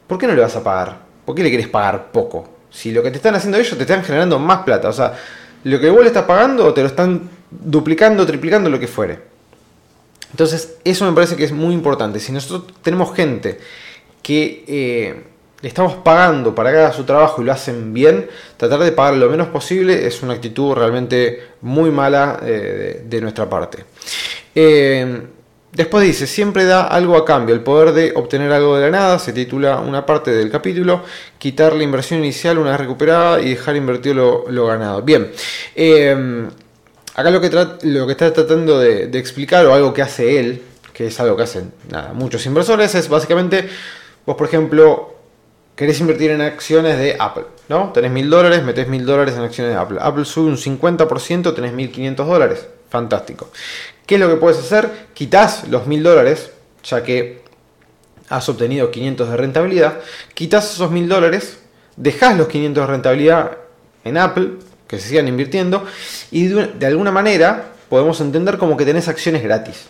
¿Por 0.09 0.18
qué 0.18 0.27
no 0.27 0.35
le 0.35 0.42
vas 0.42 0.57
a 0.57 0.64
pagar? 0.64 0.98
¿Por 1.24 1.35
qué 1.35 1.42
le 1.42 1.50
querés 1.50 1.68
pagar 1.68 2.11
poco? 2.11 2.54
Si 2.75 2.91
lo 2.91 3.03
que 3.03 3.11
te 3.11 3.19
están 3.19 3.37
haciendo 3.37 3.57
ellos 3.57 3.77
te 3.77 3.85
están 3.85 4.03
generando 4.03 4.39
más 4.39 4.65
plata. 4.65 4.89
O 4.89 4.93
sea, 4.93 5.15
lo 5.63 5.79
que 5.79 5.89
vos 5.89 6.01
le 6.01 6.09
estás 6.09 6.25
pagando 6.25 6.75
te 6.75 6.81
lo 6.81 6.89
están 6.89 7.31
duplicando, 7.51 8.27
triplicando, 8.27 8.69
lo 8.69 8.81
que 8.81 8.89
fuere. 8.89 9.21
Entonces, 10.33 10.77
eso 10.83 11.05
me 11.05 11.13
parece 11.13 11.37
que 11.37 11.45
es 11.45 11.53
muy 11.53 11.73
importante. 11.73 12.19
Si 12.19 12.33
nosotros 12.33 12.75
tenemos 12.83 13.15
gente 13.15 13.61
que 14.23 14.65
eh, 14.67 15.23
le 15.63 15.69
estamos 15.69 15.95
pagando 15.95 16.53
para 16.53 16.73
que 16.73 16.79
haga 16.79 16.93
su 16.93 17.05
trabajo 17.05 17.41
y 17.41 17.45
lo 17.45 17.53
hacen 17.53 17.95
bien, 17.95 18.29
tratar 18.57 18.81
de 18.81 18.91
pagar 18.91 19.15
lo 19.15 19.31
menos 19.31 19.49
posible 19.49 20.07
es 20.07 20.21
una 20.23 20.35
actitud 20.35 20.75
realmente 20.75 21.43
muy 21.61 21.93
mala 21.93 22.41
eh, 22.43 23.05
de, 23.07 23.21
nuestra 23.21 23.49
parte. 23.49 23.85
Eh, 24.53 25.23
Después 25.75 26.05
dice, 26.05 26.29
siempre 26.29 26.65
da 26.65 26.87
algo 26.87 27.17
a 27.17 27.25
cambio, 27.25 27.53
el 27.53 27.61
poder 27.61 27.93
de 27.93 28.13
obtener 28.15 28.53
algo 28.53 28.77
de 28.77 28.83
la 28.83 28.91
nada, 28.91 29.19
se 29.19 29.33
titula 29.33 29.81
una 29.81 30.07
parte 30.07 30.31
del 30.31 30.49
capítulo, 30.49 31.03
quitar 31.37 31.75
la 31.75 31.83
inversión 31.83 32.21
inicial 32.21 32.59
una 32.59 32.71
vez 32.71 32.81
recuperada 32.81 33.41
y 33.41 33.51
dejar 33.51 33.75
invertido 33.75 34.45
lo, 34.49 34.67
ganado. 34.67 35.03
Bien, 35.03 35.33
em, 35.75 36.49
acá 37.17 37.29
lo 37.31 37.41
que, 37.41 37.51
lo 37.83 38.07
que 38.07 38.13
está 38.13 38.33
tratando 38.33 38.79
de, 38.79 39.19
explicar 39.19 39.67
o 39.67 39.75
algo 39.75 39.93
que 39.93 40.03
hace 40.03 40.39
él, 40.39 40.63
que 40.93 41.09
es 41.09 41.19
algo 41.19 41.37
que 41.37 41.43
hacen 41.43 41.73
nada, 41.91 42.13
muchos 42.13 42.47
inversores, 42.47 42.95
es 42.95 43.09
básicamente, 43.09 43.69
vos 44.25 44.37
por 44.37 44.47
ejemplo, 44.47 45.17
querés 45.75 45.99
invertir 45.99 46.31
en 46.31 46.41
acciones 46.41 46.99
de 46.99 47.17
Apple. 47.19 47.47
¿no? 47.69 47.91
Tenés 47.93 48.13
mil 48.13 48.31
dólares, 48.31 48.63
metés 48.63 48.87
mil 48.87 49.05
dólares 49.05 49.35
en 49.35 49.43
acciones 49.43 49.73
de 49.73 49.81
Apple. 49.81 49.99
Apple 50.01 50.25
sube 50.25 50.49
un 50.51 50.57
50%, 50.57 51.53
tenés 51.53 51.73
1500 51.73 52.27
dólares. 52.29 52.69
Fantástico. 52.91 53.51
¿Qué 54.07 54.17
es 54.17 54.21
lo 54.21 54.29
que 54.29 54.37
puedes 54.37 54.59
hacer? 54.59 54.90
Quitas 55.14 55.69
los 55.69 55.87
mil 55.87 56.03
dólares, 56.03 56.51
ya 56.83 57.03
que 57.03 57.43
has 58.29 58.49
obtenido 58.49 58.90
500 58.90 59.31
de 59.31 59.37
rentabilidad. 59.37 60.01
Quitas 60.35 60.73
esos 60.75 60.90
mil 60.90 61.09
dólares, 61.09 61.59
dejas 61.97 62.37
los 62.37 62.49
500 62.49 62.83
de 62.83 62.93
rentabilidad 62.93 63.59
en 64.05 64.19
Apple, 64.19 64.53
que 64.87 64.99
se 64.99 65.09
sigan 65.09 65.29
invirtiendo, 65.29 65.85
y 66.31 66.49
de 66.49 66.87
alguna 66.87 67.11
manera 67.11 67.73
podemos 67.88 68.21
entender 68.21 68.59
como 68.59 68.77
que 68.77 68.85
tenés 68.85 69.09
acciones 69.09 69.43
gratis. 69.43 69.87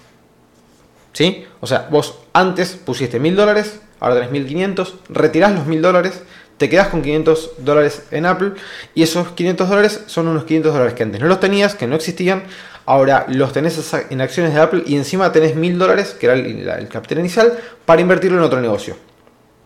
¿Sí? 1.12 1.46
O 1.60 1.66
sea, 1.66 1.88
vos 1.90 2.18
antes 2.32 2.72
pusiste 2.72 3.20
mil 3.20 3.36
dólares, 3.36 3.80
ahora 4.00 4.16
tenés 4.16 4.30
1500, 4.30 4.94
retirás 5.08 5.52
los 5.52 5.66
mil 5.66 5.80
dólares, 5.80 6.22
te 6.56 6.68
quedas 6.68 6.88
con 6.88 7.02
500 7.02 7.50
dólares 7.58 8.02
en 8.10 8.26
Apple 8.26 8.52
y 8.94 9.02
esos 9.02 9.28
500 9.32 9.68
dólares 9.68 10.00
son 10.06 10.28
unos 10.28 10.44
500 10.44 10.72
dólares 10.72 10.94
que 10.94 11.02
antes 11.02 11.20
no 11.20 11.26
los 11.26 11.40
tenías, 11.40 11.74
que 11.74 11.86
no 11.86 11.96
existían, 11.96 12.44
ahora 12.86 13.26
los 13.28 13.52
tenés 13.52 13.94
en 14.10 14.20
acciones 14.20 14.54
de 14.54 14.60
Apple 14.60 14.82
y 14.86 14.96
encima 14.96 15.32
tenés 15.32 15.54
1000 15.56 15.78
dólares, 15.78 16.16
que 16.18 16.26
era 16.26 16.34
el, 16.34 16.88
capital 16.88 17.18
inicial, 17.18 17.58
para 17.84 18.00
invertirlo 18.00 18.38
en 18.38 18.44
otro 18.44 18.60
negocio. 18.60 18.96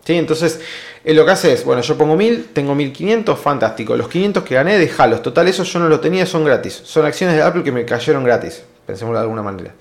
Entonces, 0.07 0.59
eh, 1.03 1.13
lo 1.13 1.23
que 1.23 1.31
hace 1.31 1.53
es, 1.53 1.63
bueno, 1.63 1.83
yo 1.83 1.95
pongo 1.95 2.15
1000, 2.15 2.47
tengo 2.51 2.73
1500, 2.73 3.37
fantástico. 3.39 3.95
Los 3.95 4.07
500 4.07 4.43
que 4.43 4.55
gané, 4.55 4.79
dejalos. 4.79 5.21
Total, 5.21 5.47
eso 5.47 5.63
yo 5.63 5.77
no 5.77 5.87
lo 5.87 5.99
tenía, 5.99 6.25
son 6.25 6.43
gratis. 6.43 6.81
Son 6.83 7.05
acciones 7.05 7.35
de 7.35 7.43
Apple 7.43 7.61
que 7.61 7.71
me 7.71 7.85
cayeron 7.85 8.23
gratis 8.23 8.63
pensemos 8.89 9.13
de 9.13 9.19
alguna 9.19 9.43
manera. 9.43 9.75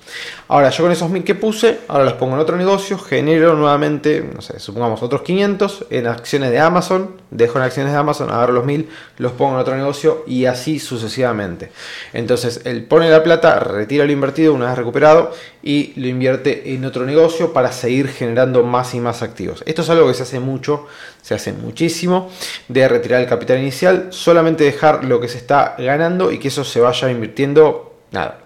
Ahora, 0.49 0.69
yo 0.69 0.85
con 0.85 0.93
esos 0.93 1.09
1000 1.09 1.25
que 1.25 1.35
puse, 1.35 1.81
ahora 1.89 2.05
los 2.05 2.13
pongo 2.13 2.35
en 2.35 2.41
otro 2.41 2.59
negocio, 2.59 2.99
genero 2.99 3.55
nuevamente, 3.55 4.23
no 4.35 4.43
sé, 4.43 4.61
supongamos 4.61 5.03
otros 5.03 5.23
500 5.23 5.87
en 5.89 6.07
acciones 6.07 6.51
de 6.51 6.59
Amazon, 6.59 7.13
dejo 7.31 7.59
en 7.59 7.65
acciones 7.65 7.93
de 7.93 7.99
Amazon, 7.99 8.31
agarro 8.31 8.53
los 8.53 8.67
1000, 8.67 8.87
los 9.17 9.33
pongo 9.33 9.55
en 9.55 9.61
otro 9.61 9.75
negocio 9.77 10.25
y 10.27 10.45
así 10.45 10.79
sucesivamente. 10.79 11.73
Entonces, 12.13 12.61
él 12.67 12.85
pone 12.85 13.09
la 13.09 13.23
plata, 13.23 13.59
retira 13.61 14.05
lo 14.05 14.13
invertido 14.13 14.53
una 14.53 14.67
vez 14.67 14.77
recuperado 14.77 15.33
y 15.63 15.99
lo 15.99 16.07
invierte 16.07 16.75
en 16.75 16.85
otro 16.85 17.07
negocio 17.07 17.55
para 17.55 17.73
seguir 17.73 18.09
generando 18.09 18.63
más 18.63 18.95
y 18.95 19.01
más 19.01 19.23
activos. 19.23 19.63
Esto 19.65 19.81
es 19.81 19.89
algo 19.89 20.07
que 20.07 20.15
se 20.15 20.25
hace 20.25 20.39
mucho, 20.39 20.87
se 21.23 21.35
hace 21.35 21.55
muchísimo, 21.55 22.31
de 22.69 22.87
retirar 22.89 23.23
el 23.23 23.27
capital 23.27 23.59
inicial, 23.59 24.09
solamente 24.11 24.65
dejar 24.65 25.05
lo 25.05 25.19
que 25.19 25.29
se 25.29 25.39
está 25.39 25.77
ganando 25.79 26.31
y 26.31 26.39
que 26.39 26.49
eso 26.49 26.63
se 26.63 26.81
vaya 26.81 27.11
invirtiendo, 27.11 27.95
nada, 28.11 28.41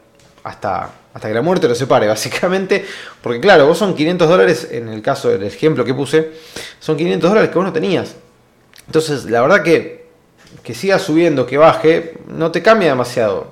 hasta, 0.45 0.91
hasta 1.15 1.29
que 1.29 1.35
la 1.35 1.43
muerte 1.43 1.69
lo 1.69 1.75
separe, 1.75 2.07
básicamente. 2.09 2.85
Porque 3.23 3.41
claro, 3.41 3.67
vos 3.67 3.79
son 3.79 3.95
500 3.95 4.29
dólares, 4.29 4.69
en 4.71 4.89
el 4.89 5.03
caso 5.03 5.29
del 5.29 5.43
ejemplo 5.45 5.85
que 5.85 5.95
puse, 5.95 6.33
son 6.81 6.97
500 6.97 7.31
dólares 7.31 7.51
que 7.51 7.57
vos 7.57 7.65
no 7.65 7.73
tenías. 7.73 8.15
Entonces, 8.87 9.25
la 9.27 9.41
verdad 9.43 9.63
que 9.63 10.03
que 10.63 10.75
siga 10.75 10.99
subiendo, 10.99 11.47
que 11.47 11.59
baje, 11.59 12.15
no 12.29 12.51
te 12.51 12.63
cambia 12.63 12.89
demasiado. 12.89 13.51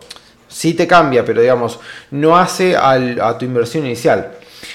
Sí 0.48 0.74
te 0.74 0.86
cambia, 0.86 1.24
pero 1.24 1.40
digamos, 1.40 1.78
no 2.10 2.36
hace 2.36 2.76
a 2.76 3.38
tu 3.38 3.44
inversión 3.44 3.86
inicial. 3.86 4.32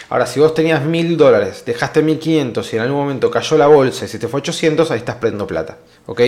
Ahora, 0.09 0.25
si 0.25 0.39
vos 0.39 0.53
tenías 0.53 0.83
1000 0.83 1.17
dólares, 1.17 1.63
dejaste 1.65 2.01
1500 2.01 2.73
y 2.73 2.75
en 2.75 2.81
algún 2.81 3.01
momento 3.01 3.29
cayó 3.29 3.57
la 3.57 3.67
bolsa 3.67 4.05
y 4.05 4.17
te 4.17 4.27
fue 4.27 4.39
800, 4.39 4.89
ahí 4.91 4.99
estás 4.99 5.15
perdiendo 5.15 5.45
plata. 5.45 5.77
¿Ok? 6.07 6.21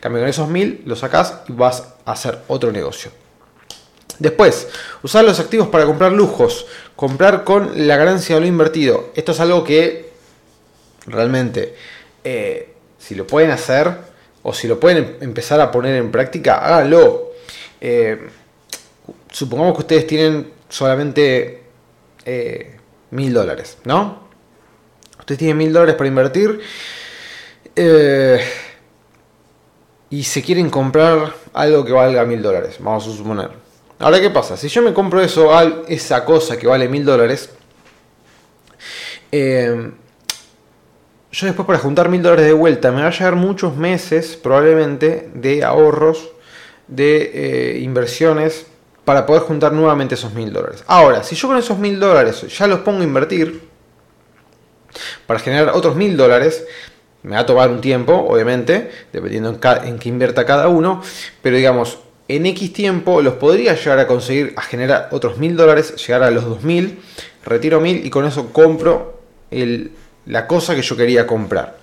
Cambio 0.00 0.22
con 0.22 0.28
esos 0.28 0.48
1000, 0.48 0.82
lo 0.86 0.96
sacás 0.96 1.40
y 1.48 1.52
vas 1.52 1.84
a 2.04 2.12
hacer 2.12 2.38
otro 2.48 2.70
negocio. 2.72 3.10
Después, 4.20 4.68
usar 5.02 5.24
los 5.24 5.40
activos 5.40 5.68
para 5.68 5.86
comprar 5.86 6.12
lujos, 6.12 6.66
comprar 6.94 7.42
con 7.42 7.88
la 7.88 7.96
ganancia 7.96 8.34
de 8.34 8.42
lo 8.42 8.46
invertido. 8.46 9.10
Esto 9.16 9.32
es 9.32 9.40
algo 9.40 9.64
que 9.64 10.10
realmente, 11.06 11.74
eh, 12.22 12.74
si 12.98 13.14
lo 13.14 13.26
pueden 13.26 13.50
hacer 13.50 13.90
o 14.42 14.52
si 14.52 14.68
lo 14.68 14.78
pueden 14.78 15.16
empezar 15.22 15.58
a 15.62 15.70
poner 15.70 15.96
en 15.96 16.12
práctica, 16.12 16.58
háganlo. 16.58 17.32
Eh, 17.80 18.28
supongamos 19.32 19.74
que 19.74 19.80
ustedes 19.80 20.06
tienen 20.06 20.52
solamente 20.68 21.62
eh, 22.26 22.76
mil 23.12 23.32
dólares, 23.32 23.78
¿no? 23.84 24.28
Ustedes 25.18 25.38
tienen 25.38 25.56
mil 25.56 25.72
dólares 25.72 25.94
para 25.94 26.08
invertir 26.08 26.60
y 30.10 30.24
se 30.24 30.42
quieren 30.42 30.68
comprar 30.68 31.32
algo 31.54 31.86
que 31.86 31.92
valga 31.92 32.26
mil 32.26 32.42
dólares, 32.42 32.76
vamos 32.80 33.08
a 33.08 33.16
suponer. 33.16 33.69
Ahora, 34.00 34.18
¿qué 34.18 34.30
pasa? 34.30 34.56
Si 34.56 34.68
yo 34.68 34.80
me 34.80 34.94
compro 34.94 35.20
eso, 35.20 35.50
esa 35.86 36.24
cosa 36.24 36.56
que 36.56 36.66
vale 36.66 36.88
mil 36.88 37.04
dólares, 37.04 37.50
eh, 39.30 39.90
yo 41.30 41.46
después 41.46 41.66
para 41.66 41.78
juntar 41.78 42.08
mil 42.08 42.22
dólares 42.22 42.46
de 42.46 42.54
vuelta 42.54 42.92
me 42.92 43.02
va 43.02 43.08
a 43.08 43.10
llevar 43.10 43.36
muchos 43.36 43.76
meses 43.76 44.38
probablemente 44.42 45.28
de 45.34 45.62
ahorros, 45.62 46.30
de 46.88 47.30
eh, 47.34 47.78
inversiones 47.80 48.64
para 49.04 49.26
poder 49.26 49.42
juntar 49.42 49.74
nuevamente 49.74 50.14
esos 50.14 50.32
mil 50.32 50.50
dólares. 50.50 50.82
Ahora, 50.86 51.22
si 51.22 51.36
yo 51.36 51.48
con 51.48 51.58
esos 51.58 51.78
mil 51.78 52.00
dólares 52.00 52.40
ya 52.56 52.66
los 52.66 52.80
pongo 52.80 53.02
a 53.02 53.04
invertir 53.04 53.68
para 55.26 55.40
generar 55.40 55.74
otros 55.74 55.94
mil 55.94 56.16
dólares, 56.16 56.64
me 57.22 57.32
va 57.32 57.40
a 57.40 57.46
tomar 57.46 57.68
un 57.68 57.82
tiempo, 57.82 58.14
obviamente, 58.14 58.90
dependiendo 59.12 59.50
en, 59.50 59.88
en 59.88 59.98
qué 59.98 60.08
invierta 60.08 60.46
cada 60.46 60.68
uno, 60.68 61.02
pero 61.42 61.58
digamos, 61.58 61.98
en 62.36 62.46
X 62.46 62.72
tiempo 62.72 63.22
los 63.22 63.34
podría 63.34 63.74
llegar 63.74 63.98
a 63.98 64.06
conseguir, 64.06 64.54
a 64.56 64.62
generar 64.62 65.08
otros 65.10 65.38
mil 65.38 65.56
dólares, 65.56 65.94
llegar 65.96 66.22
a 66.22 66.30
los 66.30 66.44
2000, 66.44 66.98
retiro 67.44 67.80
mil 67.80 68.04
y 68.04 68.10
con 68.10 68.24
eso 68.24 68.52
compro 68.52 69.20
la 70.26 70.46
cosa 70.46 70.74
que 70.74 70.82
yo 70.82 70.96
quería 70.96 71.26
comprar. 71.26 71.78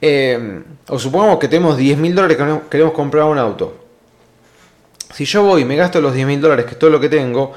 Eh, 0.00 0.62
o 0.88 0.98
supongamos 0.98 1.38
que 1.38 1.48
tenemos 1.48 1.76
10 1.76 1.98
mil 1.98 2.14
dólares 2.14 2.36
que 2.36 2.60
queremos 2.68 2.92
comprar 2.92 3.24
un 3.24 3.38
auto. 3.38 3.84
Si 5.14 5.24
yo 5.24 5.42
voy 5.42 5.62
y 5.62 5.64
me 5.64 5.76
gasto 5.76 6.00
los 6.00 6.12
10 6.12 6.26
mil 6.26 6.40
dólares, 6.40 6.66
que 6.66 6.72
es 6.72 6.78
todo 6.78 6.90
lo 6.90 7.00
que 7.00 7.08
tengo, 7.08 7.54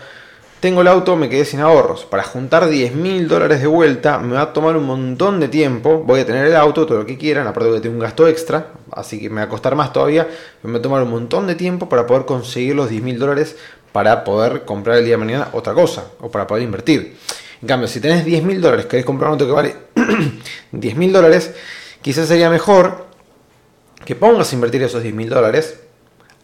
tengo 0.60 0.82
el 0.82 0.88
auto, 0.88 1.15
me 1.15 1.30
quedé 1.30 1.45
sin 1.45 1.62
ahorros. 1.62 2.06
Para 2.06 2.24
juntar 2.24 2.67
10 2.67 2.95
mil 2.95 3.28
dólares 3.28 3.62
de 3.62 3.67
vuelta 3.67 4.19
me 4.19 4.36
va 4.36 4.41
a 4.41 4.54
tomar 4.54 4.76
un 4.76 4.86
montón 4.86 5.39
de 5.39 5.48
tiempo. 5.48 6.00
Voy 6.00 6.19
a 6.19 6.26
tener 6.26 6.45
el 6.45 6.56
auto, 6.56 6.86
todo 6.86 7.00
lo 7.00 7.06
que 7.06 7.17
quieran, 7.17 7.48
aparte 7.48 7.72
que 7.72 7.80
tengo 7.80 7.95
un 7.95 8.02
gasto 8.02 8.28
extra, 8.28 8.74
así 8.91 9.19
que 9.19 9.30
me 9.30 9.38
va 9.38 9.43
a 9.43 9.50
costar 9.50 9.76
más 9.76 9.93
todavía. 9.93 10.28
Me 10.63 10.72
va 10.74 10.80
a 10.80 10.82
tomar 10.82 11.04
un 11.04 11.12
montón 11.12 11.48
de 11.48 11.56
tiempo 11.56 11.88
para 11.88 12.06
poder 12.06 12.26
conseguir 12.26 12.76
los 12.76 12.89
10 12.89 13.02
mil 13.02 13.19
dólares 13.19 13.56
para 13.91 14.24
poder 14.24 14.65
comprar 14.65 14.98
el 14.98 15.06
día 15.06 15.13
de 15.13 15.17
mañana 15.17 15.50
otra 15.54 15.74
cosa 15.74 16.06
o 16.19 16.30
para 16.30 16.45
poder 16.45 16.63
invertir. 16.63 17.17
En 17.62 17.67
cambio, 17.67 17.88
si 17.88 18.00
tenés 18.00 18.26
10 18.26 18.43
mil 18.43 18.62
dólares, 18.62 18.86
querés 18.86 19.06
comprar 19.06 19.30
un 19.30 19.34
auto 19.34 19.45
que 19.45 19.52
vale 19.52 19.76
10 20.72 20.95
mil 20.95 21.12
dólares, 21.12 21.54
quizás 22.02 22.28
sería 22.28 22.50
mejor 22.50 23.08
que 24.06 24.15
pongas 24.15 24.52
a 24.52 24.56
invertir 24.56 24.84
esos 24.84 25.04
10 25.04 25.13
mil 25.13 25.30
dólares 25.30 25.80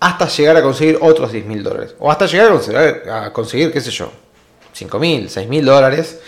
hasta 0.06 0.28
llegar 0.28 0.56
a 0.56 0.62
conseguir 0.62 1.00
otros 1.02 1.32
10 1.32 1.46
mil 1.48 1.64
dólares. 1.64 1.96
O 1.98 2.12
hasta 2.12 2.28
llegar 2.28 2.52
a 3.12 3.34
conseguir, 3.34 3.72
qué 3.72 3.82
sé 3.82 3.90
yo, 3.90 4.12
5 4.72 5.00
mil, 5.00 5.32
6 5.32 5.50
mil 5.50 5.66
dólares. 5.66 6.20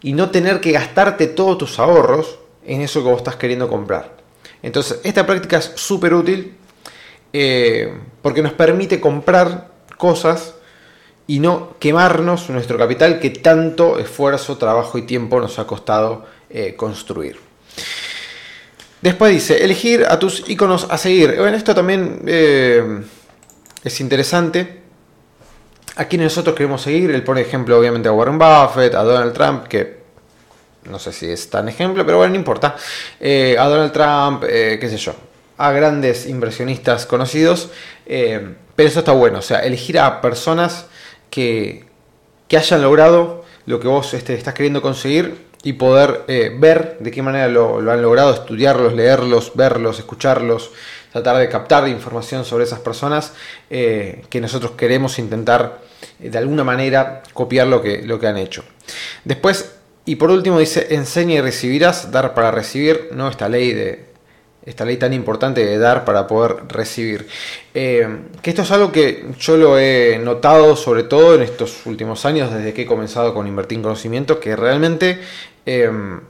Y 0.00 0.14
no 0.14 0.30
tener 0.30 0.58
que 0.60 0.72
gastarte 0.72 1.26
todos 1.26 1.58
tus 1.58 1.78
ahorros 1.78 2.38
en 2.64 2.80
eso 2.80 3.02
que 3.02 3.10
vos 3.10 3.18
estás 3.18 3.36
queriendo 3.36 3.68
comprar. 3.68 4.16
Entonces, 4.62 5.00
esta 5.04 5.26
práctica 5.26 5.58
es 5.58 5.70
súper 5.74 6.14
útil 6.14 6.56
eh, 7.34 7.92
porque 8.22 8.40
nos 8.40 8.54
permite 8.54 9.00
comprar 9.00 9.68
cosas 9.98 10.54
y 11.26 11.40
no 11.40 11.74
quemarnos 11.78 12.48
nuestro 12.48 12.78
capital 12.78 13.20
que 13.20 13.28
tanto 13.28 13.98
esfuerzo, 13.98 14.56
trabajo 14.56 14.96
y 14.96 15.02
tiempo 15.02 15.38
nos 15.40 15.58
ha 15.58 15.66
costado 15.66 16.24
eh, 16.48 16.74
construir. 16.74 17.38
Después 19.00 19.32
dice, 19.32 19.64
elegir 19.64 20.04
a 20.06 20.18
tus 20.18 20.48
iconos 20.48 20.86
a 20.90 20.98
seguir. 20.98 21.36
Bueno, 21.38 21.56
esto 21.56 21.74
también 21.74 22.22
eh, 22.26 23.02
es 23.82 24.00
interesante. 24.00 24.80
A 25.96 26.04
quienes 26.04 26.26
nosotros 26.26 26.54
queremos 26.54 26.82
seguir, 26.82 27.10
él 27.10 27.22
pone 27.22 27.40
ejemplo 27.40 27.78
obviamente 27.78 28.08
a 28.08 28.12
Warren 28.12 28.38
Buffett, 28.38 28.94
a 28.94 29.02
Donald 29.02 29.32
Trump, 29.32 29.66
que 29.68 30.00
no 30.84 30.98
sé 30.98 31.12
si 31.12 31.30
es 31.30 31.48
tan 31.48 31.68
ejemplo, 31.68 32.04
pero 32.04 32.18
bueno, 32.18 32.32
no 32.32 32.38
importa. 32.38 32.76
Eh, 33.18 33.56
a 33.58 33.64
Donald 33.66 33.92
Trump, 33.92 34.44
eh, 34.46 34.78
qué 34.78 34.88
sé 34.88 34.98
yo, 34.98 35.14
a 35.56 35.72
grandes 35.72 36.26
inversionistas 36.26 37.06
conocidos. 37.06 37.70
pero 38.04 38.88
eso 38.88 38.98
está 38.98 39.12
bueno, 39.12 39.38
o 39.38 39.42
sea, 39.42 39.60
elegir 39.60 39.98
a 39.98 40.20
personas 40.20 40.86
que, 41.30 41.84
que 42.48 42.56
hayan 42.56 42.82
logrado 42.82 43.44
lo 43.66 43.80
que 43.80 43.88
vos 43.88 44.12
este, 44.14 44.34
estás 44.34 44.54
queriendo 44.54 44.82
conseguir 44.82 45.49
y 45.62 45.74
poder 45.74 46.24
eh, 46.28 46.54
ver 46.58 46.96
de 47.00 47.10
qué 47.10 47.22
manera 47.22 47.48
lo, 47.48 47.78
han 47.90 48.02
logrado, 48.02 48.32
estudiarlos, 48.32 48.94
leerlos, 48.94 49.52
verlos, 49.54 49.98
escucharlos, 49.98 50.70
tratar 51.12 51.36
de 51.36 51.48
captar 51.48 51.86
información 51.88 52.44
sobre 52.44 52.64
esas 52.64 52.80
personas 52.80 53.34
eh, 53.68 54.22
que 54.30 54.40
nosotros 54.40 54.72
queremos 54.72 55.18
intentar 55.18 55.80
eh, 56.18 56.30
de 56.30 56.38
alguna 56.38 56.64
manera 56.64 57.22
copiar 57.34 57.66
lo 57.66 57.82
que, 57.82 58.02
lo 58.02 58.18
que 58.18 58.26
han 58.26 58.38
hecho. 58.38 58.64
Después, 59.24 59.76
y 60.06 60.16
por 60.16 60.30
último 60.30 60.58
dice, 60.58 60.94
enseña 60.94 61.34
y 61.34 61.40
recibirás, 61.40 62.10
dar 62.10 62.32
para 62.34 62.50
recibir, 62.50 63.10
no 63.12 63.28
esta 63.28 63.48
ley 63.48 63.72
de, 63.72 64.09
esta 64.64 64.84
ley 64.84 64.96
tan 64.96 65.12
importante 65.12 65.64
de 65.64 65.78
dar 65.78 66.04
para 66.04 66.26
poder 66.26 66.68
recibir. 66.68 67.26
que 67.72 68.20
esto 68.42 68.62
es 68.62 68.70
algo 68.70 68.92
que 68.92 69.26
yo 69.38 69.56
lo 69.56 69.78
he 69.78 70.18
notado 70.22 70.76
sobre 70.76 71.04
todo 71.04 71.34
en 71.34 71.42
estos 71.42 71.86
últimos 71.86 72.24
años, 72.26 72.52
desde 72.52 72.72
que 72.72 72.82
he 72.82 72.86
comenzado 72.86 73.32
con 73.32 73.46
Invertir 73.46 73.78
en 73.78 73.82
Conocimiento, 73.82 74.38
que 74.38 74.56
realmente 74.56 75.20
Em, 75.66 76.20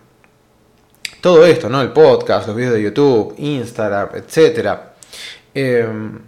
todo 1.20 1.46
esto, 1.46 1.68
¿no? 1.68 1.80
El 1.82 1.92
podcast, 1.92 2.46
los 2.48 2.56
vídeos 2.56 2.74
de 2.74 2.82
YouTube, 2.82 3.34
Instagram, 3.38 4.10
etcétera. 4.14 4.94
Em, 5.54 6.18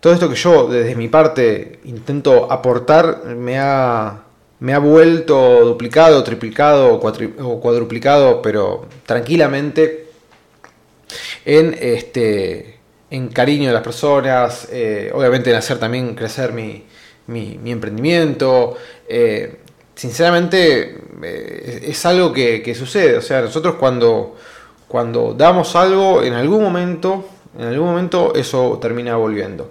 todo 0.00 0.12
esto 0.12 0.28
que 0.28 0.36
yo 0.36 0.68
desde 0.68 0.94
mi 0.94 1.08
parte 1.08 1.80
intento 1.84 2.50
aportar 2.50 3.24
me 3.36 3.58
ha, 3.58 4.22
me 4.60 4.74
ha 4.74 4.78
vuelto 4.78 5.64
duplicado, 5.64 6.22
triplicado 6.22 6.94
o, 6.94 7.60
cuadruplicado, 7.60 8.42
pero 8.42 8.86
tranquilamente 9.04 10.05
en 11.46 11.74
este 11.80 12.76
en 13.08 13.28
cariño 13.28 13.68
de 13.68 13.72
las 13.72 13.82
personas, 13.82 14.68
eh, 14.70 15.10
obviamente 15.14 15.50
en 15.50 15.56
hacer 15.56 15.78
también 15.78 16.14
crecer 16.14 16.52
mi, 16.52 16.84
mi, 17.28 17.70
emprendimiento. 17.70 18.76
Eh, 19.08 19.58
sinceramente 19.94 20.98
eh, 21.22 21.84
es 21.84 22.04
algo 22.04 22.32
que, 22.32 22.74
sucede, 22.74 23.16
o 23.16 23.22
sea, 23.22 23.42
nosotros 23.42 23.76
cuando, 23.76 24.36
cuando 24.88 25.34
damos 25.34 25.76
algo, 25.76 26.22
en 26.22 26.34
algún 26.34 26.62
momento, 26.62 27.28
en 27.56 27.66
algún 27.68 27.88
momento 27.88 28.34
eso 28.34 28.78
termina 28.82 29.16
volviendo. 29.16 29.70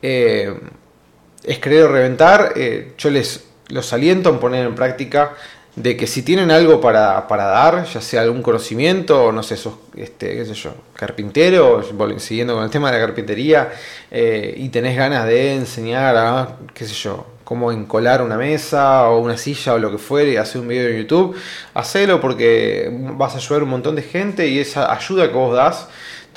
es 0.00 1.58
querer 1.60 1.90
reventar, 1.90 2.54
yo 2.96 3.10
les 3.10 3.44
los 3.68 3.92
aliento 3.92 4.30
a 4.30 4.40
poner 4.40 4.66
en 4.66 4.74
práctica 4.74 5.34
de 5.82 5.96
que 5.96 6.06
si 6.06 6.22
tienen 6.22 6.50
algo 6.50 6.80
para, 6.80 7.24
dar, 7.28 7.84
ya 7.84 8.00
sea 8.00 8.22
algún 8.22 8.42
conocimiento, 8.42 9.32
no 9.32 9.42
sé, 9.42 9.56
sos, 9.56 9.74
este, 9.96 10.36
qué 10.36 10.44
sé 10.44 10.54
yo, 10.54 10.74
carpintero, 10.94 11.82
siguiendo 12.18 12.54
con 12.54 12.64
el 12.64 12.70
tema 12.70 12.90
de 12.90 12.98
la 12.98 13.06
carpintería, 13.06 13.70
eh, 14.10 14.54
y 14.56 14.68
tenés 14.70 14.96
ganas 14.96 15.26
de 15.26 15.54
enseñar 15.54 16.16
a, 16.16 16.56
qué 16.74 16.84
sé 16.84 16.94
yo, 16.94 17.26
cómo 17.44 17.72
encolar 17.72 18.22
una 18.22 18.36
mesa 18.36 19.08
o 19.08 19.20
una 19.20 19.38
silla 19.38 19.74
o 19.74 19.78
lo 19.78 19.90
que 19.90 19.98
fuere 19.98 20.32
y 20.32 20.36
hacer 20.36 20.60
un 20.60 20.68
video 20.68 20.90
en 20.90 20.98
YouTube, 20.98 21.36
hacelo 21.74 22.20
porque 22.20 22.90
vas 22.92 23.34
a 23.34 23.38
ayudar 23.38 23.62
a 23.62 23.64
un 23.64 23.70
montón 23.70 23.96
de 23.96 24.02
gente 24.02 24.46
y 24.48 24.58
esa 24.58 24.92
ayuda 24.92 25.28
que 25.28 25.34
vos 25.34 25.56
das 25.56 25.88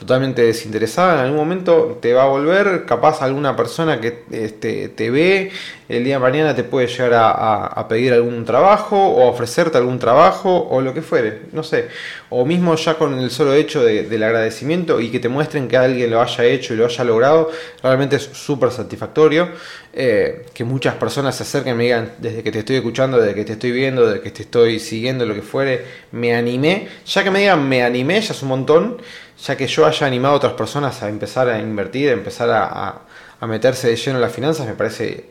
totalmente 0.02 0.42
desinteresada, 0.42 1.14
en 1.14 1.20
algún 1.26 1.38
momento 1.38 2.00
te 2.02 2.12
va 2.12 2.24
a 2.24 2.26
volver, 2.26 2.86
capaz 2.88 3.22
alguna 3.22 3.56
persona 3.56 4.02
que 4.02 4.24
este, 4.32 4.90
te 4.90 5.12
ve, 5.12 5.52
el 5.88 6.04
día 6.04 6.16
de 6.16 6.20
mañana 6.20 6.56
te 6.56 6.64
puede 6.64 6.88
llegar 6.88 7.12
a, 7.14 7.88
pedir 7.88 8.12
algún 8.12 8.44
trabajo 8.44 8.98
o 8.98 9.28
ofrecerte 9.28 9.78
algún 9.78 10.00
trabajo 10.00 10.68
o 10.72 10.82
lo 10.82 10.96
que 10.96 11.04
fuere, 11.04 11.42
no 11.52 11.62
sé, 11.62 11.90
o 12.32 12.46
mismo 12.46 12.74
ya 12.76 12.96
con 12.96 13.20
el 13.20 13.30
solo 13.30 13.54
hecho 13.54 13.84
del 13.84 14.24
agradecimiento 14.24 15.00
y 15.00 15.12
que 15.12 15.20
te 15.20 15.30
muestren 15.30 15.68
que 15.68 15.78
alguien 15.78 16.10
lo 16.10 16.20
haya 16.20 16.46
hecho 16.46 16.74
y 16.74 16.78
lo 16.78 16.86
haya 16.88 17.04
logrado, 17.04 17.52
realmente 17.84 18.16
es 18.16 18.24
súper 18.24 18.72
satisfactorio. 18.72 19.50
Eh, 19.94 20.46
que 20.54 20.64
muchas 20.64 20.96
personas 20.96 21.36
se 21.36 21.44
acerquen 21.44 21.74
y 21.74 21.78
me 21.78 21.84
digan, 21.84 22.14
desde 22.18 22.44
que 22.44 22.52
te 22.54 22.60
estoy 22.60 22.78
escuchando, 22.78 23.18
desde 23.18 23.36
que 23.36 23.44
te 23.44 23.54
estoy 23.54 23.74
viendo, 23.74 24.06
desde 24.06 24.22
que 24.22 24.32
te 24.32 24.44
estoy 24.44 24.80
siguiendo, 24.80 25.26
lo 25.26 25.36
que 25.36 25.42
fuere, 25.42 25.84
me 26.14 26.34
animé. 26.34 26.88
Ya 27.06 27.26
que 27.26 27.30
me 27.30 27.40
digan 27.40 27.68
me 27.68 27.84
animé, 27.84 28.22
ya 28.22 28.32
es 28.32 28.42
un 28.42 28.48
montón 28.48 29.02
ya 29.42 29.58
que 29.58 29.68
yo 29.68 29.86
haya 29.86 30.08
animado 30.08 30.36
a 30.36 30.38
otras 30.38 30.54
personas 30.54 31.02
a 31.02 31.10
empezar 31.10 31.50
a 31.50 31.60
invertir, 31.60 32.10
a 32.10 32.14
empezar 32.14 32.50
a, 32.52 33.48
meterse 33.48 33.88
de 33.88 33.96
lleno 33.96 34.18
en 34.18 34.22
las 34.22 34.32
finanzas, 34.32 34.68
me 34.68 34.74
parece 34.74 35.26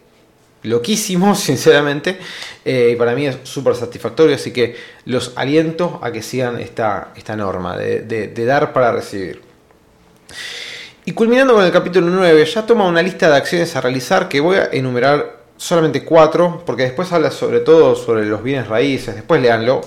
loquísimo, 0.64 1.34
sinceramente, 1.36 2.18
eh, 2.64 2.90
y 2.92 2.96
para 2.96 3.14
mí 3.14 3.26
es 3.26 3.38
súper 3.44 3.76
satisfactorio, 3.76 4.34
así 4.34 4.52
que 4.52 4.76
los 5.04 5.32
aliento 5.36 6.00
a 6.02 6.10
que 6.10 6.22
sigan 6.22 6.58
esta, 6.58 7.12
esta 7.16 7.36
norma 7.36 7.76
de, 7.76 8.44
dar 8.44 8.72
para 8.72 8.92
recibir. 8.92 9.42
Y 11.04 11.12
culminando 11.12 11.54
con 11.54 11.64
el 11.64 11.72
capítulo 11.72 12.08
9, 12.08 12.44
ya 12.44 12.66
toma 12.66 12.86
una 12.86 13.02
lista 13.02 13.30
de 13.30 13.36
acciones 13.36 13.74
a 13.76 13.80
realizar 13.80 14.28
que 14.28 14.40
voy 14.40 14.56
a 14.56 14.68
enumerar 14.72 15.40
solamente 15.56 16.04
cuatro, 16.04 16.62
porque 16.66 16.82
después 16.82 17.12
habla 17.12 17.30
sobre 17.30 17.60
todo 17.60 17.94
sobre 17.94 18.26
los 18.26 18.42
bienes 18.42 18.66
raíces, 18.68 19.14
después 19.14 19.40
leanlo, 19.40 19.80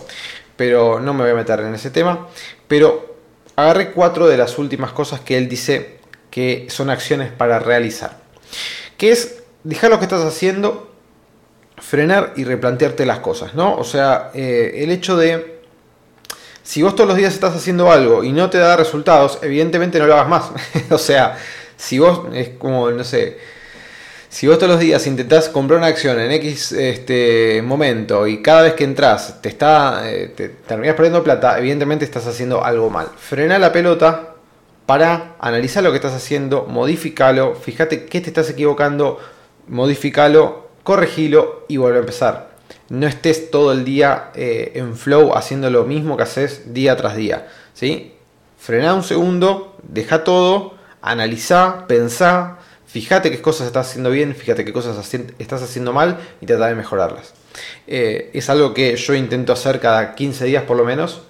pero 0.56 1.00
no 1.00 1.14
me 1.14 1.24
voy 1.24 1.32
a 1.32 1.36
meter 1.36 1.60
en 1.60 1.76
ese 1.76 1.92
tema. 1.92 2.28
Pero 2.68 3.13
agarré 3.56 3.92
cuatro 3.92 4.28
de 4.28 4.38
las 4.38 4.58
últimas 4.58 4.92
cosas 4.92 5.20
que 5.20 5.38
él 5.38 5.48
dice 5.48 6.00
que 6.30 6.68
son 6.70 6.90
acciones 6.90 7.32
para 7.32 7.60
realizar. 7.60 8.18
Que 8.98 9.12
es 9.12 9.44
dejar 9.64 9.92
lo 9.92 10.00
que 10.00 10.06
estás 10.06 10.24
haciendo, 10.24 10.92
frenar 11.78 12.34
y 12.36 12.44
replantearte 12.44 13.06
las 13.06 13.20
cosas, 13.20 13.54
¿no? 13.54 13.76
O 13.76 13.84
sea, 13.84 14.32
eh, 14.34 14.76
el 14.78 14.92
hecho 14.92 15.18
de, 15.18 15.62
si 16.64 16.82
vos 16.82 16.96
todos 16.96 17.08
los 17.08 17.18
días 17.18 17.34
estás 17.34 17.56
haciendo 17.56 17.92
algo 17.92 18.24
y 18.24 18.32
no 18.32 18.50
te 18.50 18.58
da 18.58 18.76
resultados, 18.76 19.40
evidentemente 19.42 20.00
no 20.00 20.08
lo 20.08 20.16
hagas 20.16 20.30
más. 20.30 20.52
o 20.90 20.98
sea, 20.98 21.38
si 21.78 22.00
vos 22.00 22.22
es 22.34 22.50
como, 22.58 22.90
no 22.92 23.04
sé, 23.04 23.38
si 24.34 24.48
vos 24.48 24.58
todos 24.58 24.72
los 24.72 24.80
días 24.80 25.06
intentás 25.06 25.48
comprar 25.48 25.78
una 25.78 25.86
acción 25.86 26.20
en 26.20 26.32
X 26.32 26.72
este, 26.72 27.62
momento 27.62 28.26
y 28.26 28.42
cada 28.42 28.64
vez 28.64 28.74
que 28.74 28.84
entras 28.84 29.40
te 29.44 29.50
está 29.50 30.10
eh, 30.12 30.34
te 30.36 30.50
terminas 30.50 30.96
perdiendo 30.96 31.24
plata, 31.24 31.60
evidentemente 31.60 32.04
estás 32.04 32.26
haciendo 32.26 32.64
algo 32.66 32.90
mal. 32.90 33.10
Frena 33.16 33.60
la 33.60 33.72
pelota 33.72 34.34
para 34.88 35.36
analizar 35.40 35.84
lo 35.84 35.92
que 35.92 35.98
estás 35.98 36.16
haciendo, 36.16 36.66
modificalo, 36.66 37.54
fíjate 37.54 38.06
qué 38.06 38.22
te 38.22 38.30
estás 38.30 38.50
equivocando, 38.50 39.20
modificalo, 39.68 40.68
corregilo 40.82 41.66
y 41.68 41.78
vuelve 41.78 41.98
a 41.98 42.02
empezar. 42.02 42.50
No 42.90 43.06
estés 43.06 43.52
todo 43.52 43.72
el 43.72 43.86
día 43.86 44.32
eh, 44.34 44.72
en 44.74 44.96
flow 44.98 45.38
haciendo 45.38 45.70
lo 45.70 45.84
mismo 45.84 46.18
que 46.18 46.24
haces 46.24 46.74
día 46.74 46.98
tras 46.98 47.16
día. 47.16 47.50
¿sí? 47.76 48.16
Frena 48.58 48.96
un 48.96 49.04
segundo, 49.04 49.78
deja 49.84 50.24
todo, 50.24 50.74
analiza, 51.04 51.86
pensá 51.88 52.58
Fíjate 52.94 53.32
qué 53.32 53.42
cosas 53.42 53.66
estás 53.66 53.90
haciendo 53.90 54.12
bien, 54.12 54.36
fíjate 54.36 54.64
qué 54.64 54.72
cosas 54.72 55.16
estás 55.40 55.64
haciendo 55.64 55.94
mal 55.94 56.20
y 56.42 56.46
trata 56.46 56.68
de 56.68 56.76
mejorarlas. 56.76 57.34
Eh, 57.88 58.30
es 58.36 58.52
algo 58.52 58.76
que 58.76 58.96
yo 58.96 59.16
intento 59.16 59.52
hacer 59.52 59.80
cada 59.80 60.14
15 60.14 60.46
días 60.46 60.62
por 60.66 60.78
lo 60.78 60.86
menos. 60.86 61.24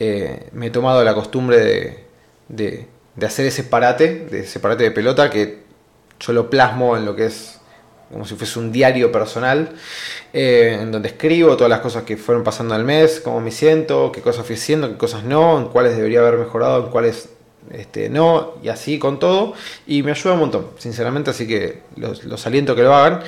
Eh, 0.00 0.48
me 0.52 0.68
he 0.68 0.70
tomado 0.70 1.04
la 1.04 1.12
costumbre 1.12 2.06
de, 2.48 2.88
hacer 3.22 3.44
ese 3.44 3.64
parate, 3.64 4.28
de 4.30 4.40
ese 4.40 4.60
parate 4.60 4.84
de 4.84 4.92
pelota 4.92 5.28
que 5.28 5.64
yo 6.20 6.32
lo 6.32 6.48
plasmo 6.48 6.96
en 6.96 7.04
lo 7.04 7.14
que 7.14 7.26
es 7.26 7.60
como 8.10 8.24
si 8.24 8.34
fuese 8.34 8.58
un 8.58 8.72
diario 8.72 9.12
personal, 9.12 9.74
eh, 10.32 10.78
en 10.80 10.90
donde 10.90 11.08
escribo 11.08 11.54
todas 11.58 11.68
las 11.68 11.80
cosas 11.80 12.04
que 12.04 12.16
fueron 12.16 12.44
pasando 12.44 12.74
al 12.74 12.84
mes, 12.84 13.20
cómo 13.20 13.42
me 13.42 13.50
siento, 13.50 14.10
qué 14.10 14.22
cosas 14.22 14.46
fui 14.46 14.56
haciendo, 14.56 14.88
qué 14.88 14.96
cosas 14.96 15.22
no, 15.24 15.58
en 15.58 15.66
cuáles 15.66 15.96
debería 15.98 16.20
haber 16.20 16.38
mejorado, 16.38 16.86
en 16.86 16.90
cuáles 16.90 17.28
este, 17.70 18.08
no, 18.08 18.54
y 18.62 18.68
así 18.68 18.98
con 18.98 19.18
todo. 19.18 19.54
Y 19.86 20.02
me 20.02 20.10
ayuda 20.10 20.34
un 20.34 20.40
montón, 20.40 20.70
sinceramente, 20.78 21.30
así 21.30 21.46
que 21.46 21.82
los, 21.96 22.46
aliento 22.46 22.74
que 22.74 22.82
lo 22.82 22.94
hagan. 22.94 23.22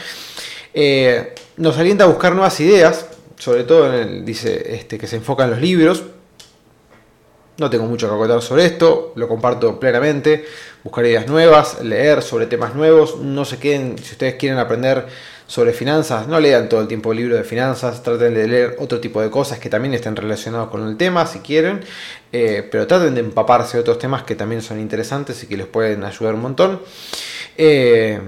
Eh, 0.75 1.35
nos 1.57 1.79
alienta 1.79 2.05
a 2.05 2.07
buscar 2.07 2.33
nuevas 2.33 2.59
ideas, 2.61 3.07
sobre 3.39 3.65
todo 3.65 3.93
en 3.93 3.95
el, 3.95 4.25
dice 4.25 4.75
este, 4.75 4.99
que 4.99 5.07
se 5.07 5.17
enfoca 5.17 5.45
en 5.45 5.51
los 5.51 5.61
libros. 5.61 6.05
No 7.59 7.71
tengo 7.71 7.87
mucho 7.87 8.07
que 8.09 8.15
acotar 8.15 8.43
sobre 8.43 8.67
esto, 8.67 9.13
lo 9.17 9.29
comparto 9.29 9.81
plenamente. 9.81 10.45
Buscar 10.85 11.07
ideas 11.07 11.27
nuevas, 11.27 11.83
leer 11.83 12.23
sobre 12.23 12.47
temas 12.47 12.75
nuevos. 12.75 13.17
No 13.17 13.47
se 13.47 13.59
queden, 13.59 13.97
si 13.97 14.13
ustedes 14.13 14.35
quieren 14.35 14.59
aprender 14.59 15.07
sobre 15.47 15.73
finanzas, 15.73 16.27
no 16.27 16.41
lean 16.41 16.69
todo 16.69 16.81
el 16.81 16.89
tiempo 16.89 17.13
el 17.13 17.19
libro 17.19 17.37
de 17.37 17.45
finanzas, 17.45 18.03
traten 18.03 18.35
de 18.35 18.49
leer 18.49 18.77
otro 18.81 19.01
tipo 19.01 19.21
de 19.21 19.31
cosas 19.31 19.59
que 19.59 19.71
también 19.71 19.95
estén 19.95 20.17
relacionados 20.17 20.71
con 20.71 20.87
el 20.87 20.97
tema 20.97 21.25
si 21.27 21.39
quieren, 21.39 21.81
eh, 22.33 22.67
pero 22.71 22.87
traten 22.87 23.15
de 23.15 23.21
empaparse 23.21 23.77
de 23.77 23.83
otros 23.83 23.99
temas 23.99 24.25
que 24.25 24.35
también 24.35 24.61
son 24.61 24.81
interesantes 24.81 25.43
y 25.45 25.47
que 25.47 25.57
les 25.57 25.67
pueden 25.67 26.03
ayudar 26.03 26.35
un 26.35 26.43
montón. 26.43 26.81
Eh, 27.57 28.21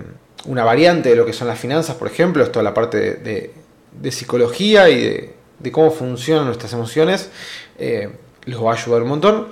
una 0.45 0.65
variante 0.65 1.09
de 1.11 1.17
lo 1.17 1.27
que 1.27 1.33
son 1.33 1.49
las 1.49 1.59
finanzas, 1.59 1.97
por 1.97 2.07
ejemplo, 2.07 2.45
es 2.45 2.53
toda 2.53 2.63
la 2.63 2.73
parte 2.73 3.15
de, 3.15 4.13
psicología 4.13 4.89
y 4.89 5.35
de, 5.59 5.73
cómo 5.73 5.91
funcionan 5.91 6.47
nuestras 6.47 6.73
emociones. 6.73 7.31
Eh, 7.79 8.11
los 8.45 8.65
va 8.65 8.73
a 8.73 8.75
ayudar 8.75 9.03
un 9.03 9.09
montón. 9.09 9.49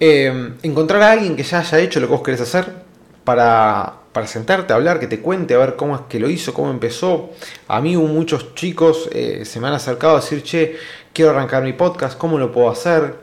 encontrar 0.00 1.02
a 1.02 1.12
alguien 1.12 1.36
que 1.36 1.42
ya 1.42 1.60
haya 1.60 1.78
hecho 1.78 2.00
lo 2.00 2.06
que 2.08 2.12
vos 2.12 2.22
querés 2.22 2.40
hacer 2.40 2.72
para 3.24 4.01
para 4.12 4.26
sentarte 4.26 4.72
a 4.72 4.76
hablar, 4.76 5.00
que 5.00 5.06
te 5.06 5.20
cuente 5.20 5.54
a 5.54 5.58
ver 5.58 5.76
cómo 5.76 5.94
es 5.96 6.02
que 6.08 6.20
lo 6.20 6.28
hizo, 6.28 6.52
cómo 6.52 6.70
empezó. 6.70 7.30
A 7.68 7.80
mí 7.80 7.96
muchos 7.96 8.54
chicos 8.54 9.08
eh, 9.12 9.44
se 9.44 9.60
me 9.60 9.68
han 9.68 9.74
acercado 9.74 10.16
a 10.16 10.20
decir, 10.20 10.42
che, 10.42 10.76
quiero 11.12 11.30
arrancar 11.30 11.62
mi 11.62 11.72
podcast, 11.72 12.18
¿cómo 12.18 12.38
lo 12.38 12.52
puedo 12.52 12.70
hacer? 12.70 13.14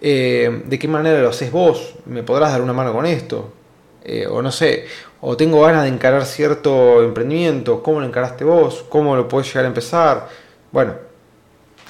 Eh, 0.00 0.62
¿De 0.64 0.78
qué 0.78 0.88
manera 0.88 1.20
lo 1.20 1.28
haces 1.28 1.52
vos? 1.52 1.94
¿Me 2.06 2.22
podrás 2.22 2.52
dar 2.52 2.62
una 2.62 2.72
mano 2.72 2.92
con 2.92 3.06
esto? 3.06 3.52
Eh, 4.02 4.26
o 4.26 4.40
no 4.40 4.50
sé, 4.50 4.86
o 5.20 5.36
tengo 5.36 5.60
ganas 5.60 5.82
de 5.82 5.90
encarar 5.90 6.24
cierto 6.24 7.02
emprendimiento, 7.02 7.82
¿cómo 7.82 8.00
lo 8.00 8.06
encaraste 8.06 8.44
vos? 8.44 8.84
¿Cómo 8.88 9.14
lo 9.14 9.28
puedes 9.28 9.48
llegar 9.48 9.66
a 9.66 9.68
empezar? 9.68 10.28
Bueno, 10.72 10.94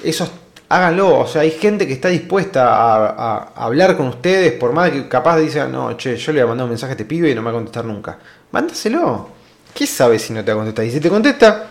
eso 0.02 0.28
háganlo. 0.70 1.18
O 1.20 1.26
sea, 1.26 1.42
hay 1.42 1.50
gente 1.50 1.86
que 1.86 1.92
está 1.92 2.08
dispuesta 2.08 2.68
a, 2.72 3.52
hablar 3.54 3.96
con 3.96 4.08
ustedes, 4.08 4.52
por 4.52 4.72
más 4.72 4.90
que 4.90 5.08
capaz 5.08 5.38
dicen, 5.38 5.70
no, 5.70 5.96
che, 5.96 6.16
yo 6.16 6.32
le 6.32 6.40
voy 6.40 6.46
a 6.46 6.48
mandar 6.48 6.64
un 6.64 6.70
mensaje 6.70 6.92
a 6.92 6.94
este 6.94 7.04
pibe 7.04 7.30
y 7.30 7.34
no 7.34 7.42
me 7.42 7.46
va 7.46 7.50
a 7.50 7.54
contestar 7.54 7.84
nunca. 7.84 8.18
Mándaselo. 8.52 9.28
¿Qué 9.74 9.86
sabes 9.86 10.22
si 10.22 10.32
no 10.32 10.44
te 10.44 10.52
va 10.52 10.62
a 10.62 10.64
contestar? 10.64 10.84
Y 10.84 10.90
si 10.90 11.00
te 11.00 11.08
contesta, 11.08 11.68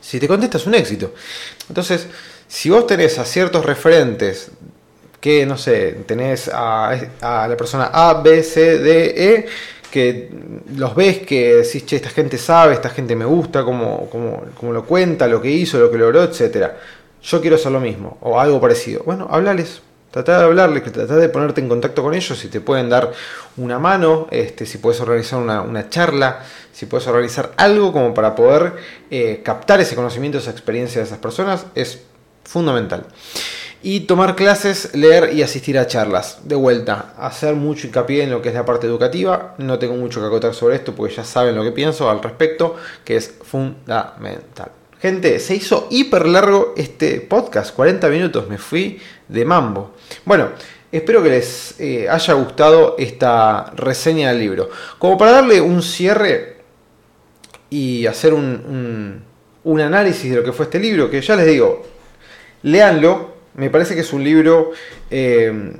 si 0.00 0.20
te 0.20 0.28
contesta 0.28 0.58
es 0.58 0.66
un 0.66 0.74
éxito. 0.74 1.14
Entonces, 1.68 2.06
si 2.46 2.70
vos 2.70 2.86
tenés 2.86 3.18
a 3.18 3.24
ciertos 3.24 3.64
referentes 3.64 4.50
que, 5.20 5.46
no 5.46 5.56
sé, 5.56 6.02
tenés 6.06 6.50
a, 6.52 6.96
la 7.20 7.56
persona 7.56 7.90
A, 7.92 8.14
B, 8.14 8.42
C, 8.42 8.78
D, 8.78 9.34
E, 9.34 9.46
que 9.90 10.30
los 10.76 10.94
ves, 10.94 11.18
que 11.20 11.56
decís, 11.56 11.84
che, 11.84 11.96
esta 11.96 12.10
gente 12.10 12.38
sabe, 12.38 12.74
esta 12.74 12.90
gente 12.90 13.16
me 13.16 13.24
gusta, 13.24 13.64
cómo, 13.64 14.08
cómo 14.10 14.72
lo 14.72 14.84
cuenta, 14.84 15.26
lo 15.26 15.42
que 15.42 15.50
hizo, 15.50 15.78
lo 15.78 15.90
que 15.90 15.98
logró, 15.98 16.22
etcétera 16.22 16.76
yo 17.22 17.40
quiero 17.40 17.56
hacer 17.56 17.72
lo 17.72 17.80
mismo 17.80 18.18
o 18.20 18.40
algo 18.40 18.60
parecido. 18.60 19.02
Bueno, 19.04 19.28
háblales, 19.30 19.82
Trata 20.10 20.38
de 20.38 20.44
hablarles, 20.44 20.90
trata 20.90 21.16
de 21.16 21.28
ponerte 21.28 21.60
en 21.60 21.68
contacto 21.68 22.02
con 22.02 22.14
ellos, 22.14 22.36
si 22.36 22.48
te 22.48 22.60
pueden 22.60 22.88
dar 22.88 23.12
una 23.56 23.78
mano, 23.78 24.26
este, 24.32 24.66
si 24.66 24.78
puedes 24.78 25.00
organizar 25.00 25.38
una, 25.38 25.88
charla, 25.88 26.40
si 26.72 26.86
puedes 26.86 27.06
organizar 27.06 27.52
algo 27.56 27.92
como 27.92 28.12
para 28.12 28.34
poder 28.34 28.72
eh, 29.08 29.40
captar 29.44 29.80
ese 29.80 29.94
conocimiento, 29.94 30.38
esa 30.38 30.50
experiencia 30.50 31.00
de 31.00 31.06
esas 31.06 31.18
personas, 31.18 31.66
es 31.76 32.02
fundamental. 32.42 33.06
Y 33.82 34.00
tomar 34.00 34.34
clases, 34.34 34.94
leer 34.94 35.32
y 35.32 35.42
asistir 35.42 35.78
a 35.78 35.86
charlas. 35.86 36.40
De 36.42 36.56
vuelta, 36.56 37.14
hacer 37.16 37.54
mucho 37.54 37.86
hincapié 37.86 38.24
en 38.24 38.30
lo 38.30 38.42
que 38.42 38.50
es 38.50 38.54
la 38.54 38.66
parte 38.66 38.86
educativa. 38.86 39.54
No 39.56 39.78
tengo 39.78 39.94
mucho 39.94 40.20
que 40.20 40.26
acotar 40.26 40.52
sobre 40.52 40.76
esto 40.76 40.94
porque 40.94 41.14
ya 41.14 41.24
saben 41.24 41.54
lo 41.54 41.62
que 41.62 41.72
pienso 41.72 42.10
al 42.10 42.22
respecto, 42.22 42.76
que 43.04 43.16
es 43.16 43.32
fundamental. 43.42 44.72
Gente, 45.00 45.40
se 45.40 45.54
hizo 45.54 45.88
hiper 45.90 46.26
largo 46.26 46.74
este 46.76 47.22
podcast, 47.22 47.74
40 47.74 48.06
minutos, 48.08 48.46
me 48.50 48.58
fui 48.58 49.00
de 49.28 49.46
mambo. 49.46 49.94
Bueno, 50.26 50.50
espero 50.92 51.22
que 51.22 51.30
les 51.30 51.80
eh, 51.80 52.06
haya 52.06 52.34
gustado 52.34 52.96
esta 52.98 53.72
reseña 53.76 54.28
del 54.28 54.40
libro. 54.40 54.68
Como 54.98 55.16
para 55.16 55.30
darle 55.30 55.58
un 55.58 55.82
cierre 55.82 56.58
y 57.70 58.04
hacer 58.04 58.34
un, 58.34 59.22
un 59.64 59.80
análisis 59.80 60.30
de 60.30 60.36
lo 60.36 60.44
que 60.44 60.52
fue 60.52 60.66
este 60.66 60.78
libro, 60.78 61.08
que 61.08 61.22
ya 61.22 61.34
les 61.34 61.46
digo, 61.46 61.82
léanlo, 62.64 63.36
me 63.54 63.70
parece 63.70 63.94
que 63.94 64.02
es 64.02 64.12
un 64.12 64.22
libro 64.22 64.72
eh, 65.10 65.72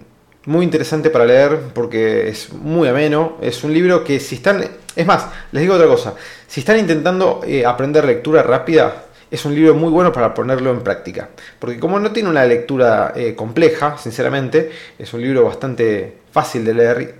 muy 0.46 0.64
interesante 0.64 1.10
para 1.10 1.26
leer 1.26 1.58
porque 1.74 2.28
es 2.28 2.54
muy 2.54 2.88
ameno. 2.88 3.36
Es 3.42 3.64
un 3.64 3.74
libro 3.74 4.02
que 4.02 4.18
si 4.18 4.36
están... 4.36 4.64
Es 4.96 5.06
más, 5.06 5.26
les 5.52 5.60
digo 5.60 5.74
otra 5.74 5.86
cosa. 5.86 6.14
Si 6.46 6.60
están 6.60 6.78
intentando 6.78 7.42
eh, 7.46 7.66
aprender 7.66 8.04
lectura 8.06 8.42
rápida, 8.42 9.09
es 9.30 9.44
un 9.44 9.54
libro 9.54 9.74
muy 9.74 9.90
bueno 9.90 10.12
para 10.12 10.34
ponerlo 10.34 10.70
en 10.70 10.80
práctica. 10.80 11.30
Porque 11.58 11.78
como 11.78 11.98
no 12.00 12.12
tiene 12.12 12.28
una 12.28 12.44
lectura 12.44 13.12
eh, 13.14 13.34
compleja, 13.34 13.96
sinceramente, 13.98 14.70
es 14.98 15.12
un 15.12 15.22
libro 15.22 15.44
bastante 15.44 16.14
fácil 16.32 16.64
de 16.64 16.74
leer, 16.74 17.14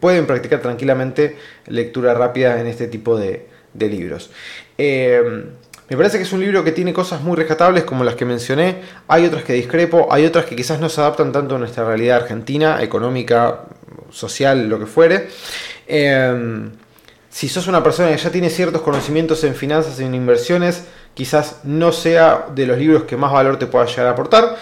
pueden 0.00 0.26
practicar 0.26 0.60
tranquilamente 0.60 1.36
lectura 1.66 2.12
rápida 2.12 2.60
en 2.60 2.66
este 2.66 2.88
tipo 2.88 3.16
de, 3.16 3.46
libros. 3.72 4.32
Me 4.76 5.96
parece 5.96 6.18
que 6.18 6.24
es 6.24 6.32
un 6.32 6.40
libro 6.40 6.64
que 6.64 6.72
tiene 6.72 6.92
cosas 6.92 7.22
muy 7.22 7.36
rescatables 7.36 7.84
como 7.84 8.02
las 8.02 8.16
que 8.16 8.24
mencioné, 8.24 8.80
hay 9.06 9.26
otras 9.26 9.44
que 9.44 9.52
discrepo, 9.52 10.08
hay 10.10 10.26
otras 10.26 10.44
que 10.44 10.56
quizás 10.56 10.80
no 10.80 10.88
se 10.88 11.00
adaptan 11.00 11.30
tanto 11.30 11.54
a 11.54 11.58
nuestra 11.60 11.84
realidad 11.84 12.16
argentina, 12.16 12.82
económica, 12.82 13.66
social, 14.10 14.68
lo 14.68 14.80
que 14.80 14.86
fuere. 14.86 15.28
Si 17.30 17.48
sos 17.48 17.66
una 17.68 17.82
persona 17.82 18.10
que 18.10 18.16
ya 18.16 18.30
tiene 18.30 18.50
ciertos 18.50 18.82
conocimientos 18.82 19.44
en 19.44 19.54
finanzas 19.54 20.00
y 20.00 20.04
en 20.04 20.14
inversiones, 20.14 20.84
quizás 21.18 21.56
no 21.64 21.90
sea 21.90 22.46
de 22.54 22.64
los 22.64 22.78
libros 22.78 23.02
que 23.02 23.16
más 23.16 23.32
valor 23.32 23.58
te 23.58 23.66
pueda 23.66 23.86
llegar 23.86 24.06
a 24.06 24.10
aportar, 24.10 24.56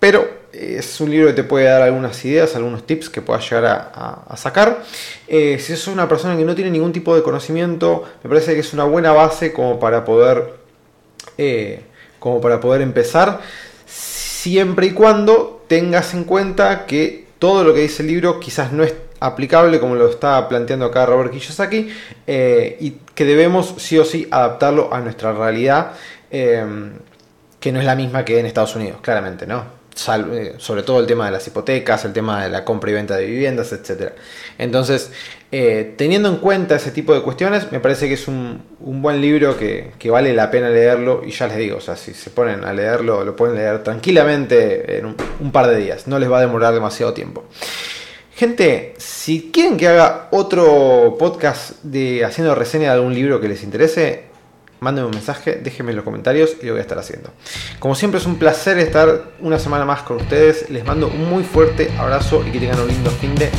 pero 0.00 0.28
es 0.52 1.00
un 1.00 1.08
libro 1.08 1.28
que 1.28 1.34
te 1.34 1.44
puede 1.44 1.66
dar 1.66 1.82
algunas 1.82 2.24
ideas, 2.24 2.56
algunos 2.56 2.84
tips 2.84 3.08
que 3.08 3.22
puedas 3.22 3.48
llegar 3.48 3.92
a, 3.94 4.36
sacar. 4.36 4.82
Eh, 5.28 5.56
si 5.60 5.76
sos 5.76 5.94
una 5.94 6.08
persona 6.08 6.36
que 6.36 6.44
no 6.44 6.56
tiene 6.56 6.72
ningún 6.72 6.92
tipo 6.92 7.14
de 7.14 7.22
conocimiento, 7.22 8.02
me 8.24 8.28
parece 8.28 8.54
que 8.54 8.60
es 8.60 8.72
una 8.72 8.82
buena 8.82 9.12
base 9.12 9.52
como 9.52 9.78
para 9.78 10.04
poder, 10.04 10.54
eh, 11.38 11.84
como 12.18 12.40
para 12.40 12.58
poder 12.58 12.82
empezar, 12.82 13.40
siempre 13.86 14.86
y 14.86 14.90
cuando 14.90 15.62
tengas 15.68 16.12
en 16.12 16.24
cuenta 16.24 16.86
que 16.86 17.28
todo 17.38 17.62
lo 17.62 17.72
que 17.72 17.82
dice 17.82 18.02
el 18.02 18.08
libro 18.08 18.40
quizás 18.40 18.72
no 18.72 18.82
es 18.82 18.94
aplicable 19.26 19.80
como 19.80 19.94
lo 19.94 20.08
está 20.08 20.48
planteando 20.48 20.86
acá 20.86 21.06
Robert 21.06 21.30
Kiyosaki 21.30 21.88
eh, 22.26 22.76
y 22.80 22.90
que 23.14 23.24
debemos 23.24 23.74
sí 23.78 23.98
o 23.98 24.04
sí 24.04 24.28
adaptarlo 24.30 24.92
a 24.92 25.00
nuestra 25.00 25.32
realidad 25.32 25.92
que 26.30 27.72
no 27.72 27.78
es 27.78 27.86
la 27.86 27.94
misma 27.94 28.24
que 28.24 28.40
en 28.40 28.46
Estados 28.46 28.74
Unidos, 28.74 28.98
claramente, 29.00 29.46
¿no? 29.46 29.84
Eh, 30.32 30.54
sobre 30.58 30.82
todo 30.82 30.98
el 30.98 31.06
tema 31.06 31.26
de 31.26 31.30
las 31.30 31.46
hipotecas, 31.46 32.04
el 32.04 32.12
tema 32.12 32.42
de 32.42 32.50
la 32.50 32.64
compra 32.64 32.90
y 32.90 32.94
venta 32.94 33.16
de 33.16 33.26
viviendas, 33.26 33.72
etc. 33.72 34.12
Entonces, 34.58 35.12
eh, 35.52 35.94
teniendo 35.96 36.28
en 36.28 36.38
cuenta 36.38 36.74
ese 36.74 36.90
tipo 36.90 37.14
de 37.14 37.22
cuestiones, 37.22 37.70
me 37.70 37.78
parece 37.78 38.08
que 38.08 38.14
es 38.14 38.26
un, 38.26 38.62
buen 38.80 39.20
libro 39.20 39.56
que, 39.56 39.92
vale 40.10 40.34
la 40.34 40.50
pena 40.50 40.68
leerlo. 40.68 41.22
Y 41.24 41.30
ya 41.30 41.46
les 41.46 41.56
digo, 41.58 41.78
si 41.80 42.12
se 42.12 42.30
ponen 42.30 42.64
a 42.64 42.72
leerlo, 42.72 43.24
lo 43.24 43.36
pueden 43.36 43.56
leer 43.56 43.82
tranquilamente 43.84 44.98
en 44.98 45.06
un, 45.06 45.52
par 45.52 45.68
de 45.68 45.76
días. 45.76 46.08
No 46.08 46.18
les 46.18 46.30
va 46.30 46.38
a 46.38 46.40
demorar 46.40 46.74
demasiado 46.74 47.14
tiempo. 47.14 47.44
Gente, 48.36 48.94
si 48.98 49.52
quieren 49.52 49.76
que 49.76 49.86
haga 49.86 50.26
otro 50.32 51.14
podcast 51.20 51.80
de 51.84 52.24
haciendo 52.24 52.56
reseña 52.56 52.88
de 52.88 52.94
algún 52.94 53.14
libro 53.14 53.40
que 53.40 53.46
les 53.46 53.62
interese, 53.62 54.24
mándenme 54.80 55.06
un 55.06 55.14
mensaje, 55.14 55.60
déjenme 55.62 55.92
en 55.92 55.96
los 55.96 56.04
comentarios 56.04 56.56
y 56.60 56.66
lo 56.66 56.72
voy 56.72 56.80
a 56.80 56.82
estar 56.82 56.98
haciendo. 56.98 57.30
Como 57.78 57.94
siempre 57.94 58.18
es 58.18 58.26
un 58.26 58.36
placer 58.36 58.76
estar 58.78 59.30
una 59.38 59.60
semana 59.60 59.84
más 59.84 60.02
con 60.02 60.16
ustedes. 60.16 60.68
Les 60.68 60.84
mando 60.84 61.06
un 61.06 61.30
muy 61.30 61.44
fuerte 61.44 61.92
abrazo 61.96 62.44
y 62.44 62.50
que 62.50 62.58
tengan 62.58 62.80
un 62.80 62.88
lindo 62.88 63.10
fin 63.12 63.36
de 63.36 63.50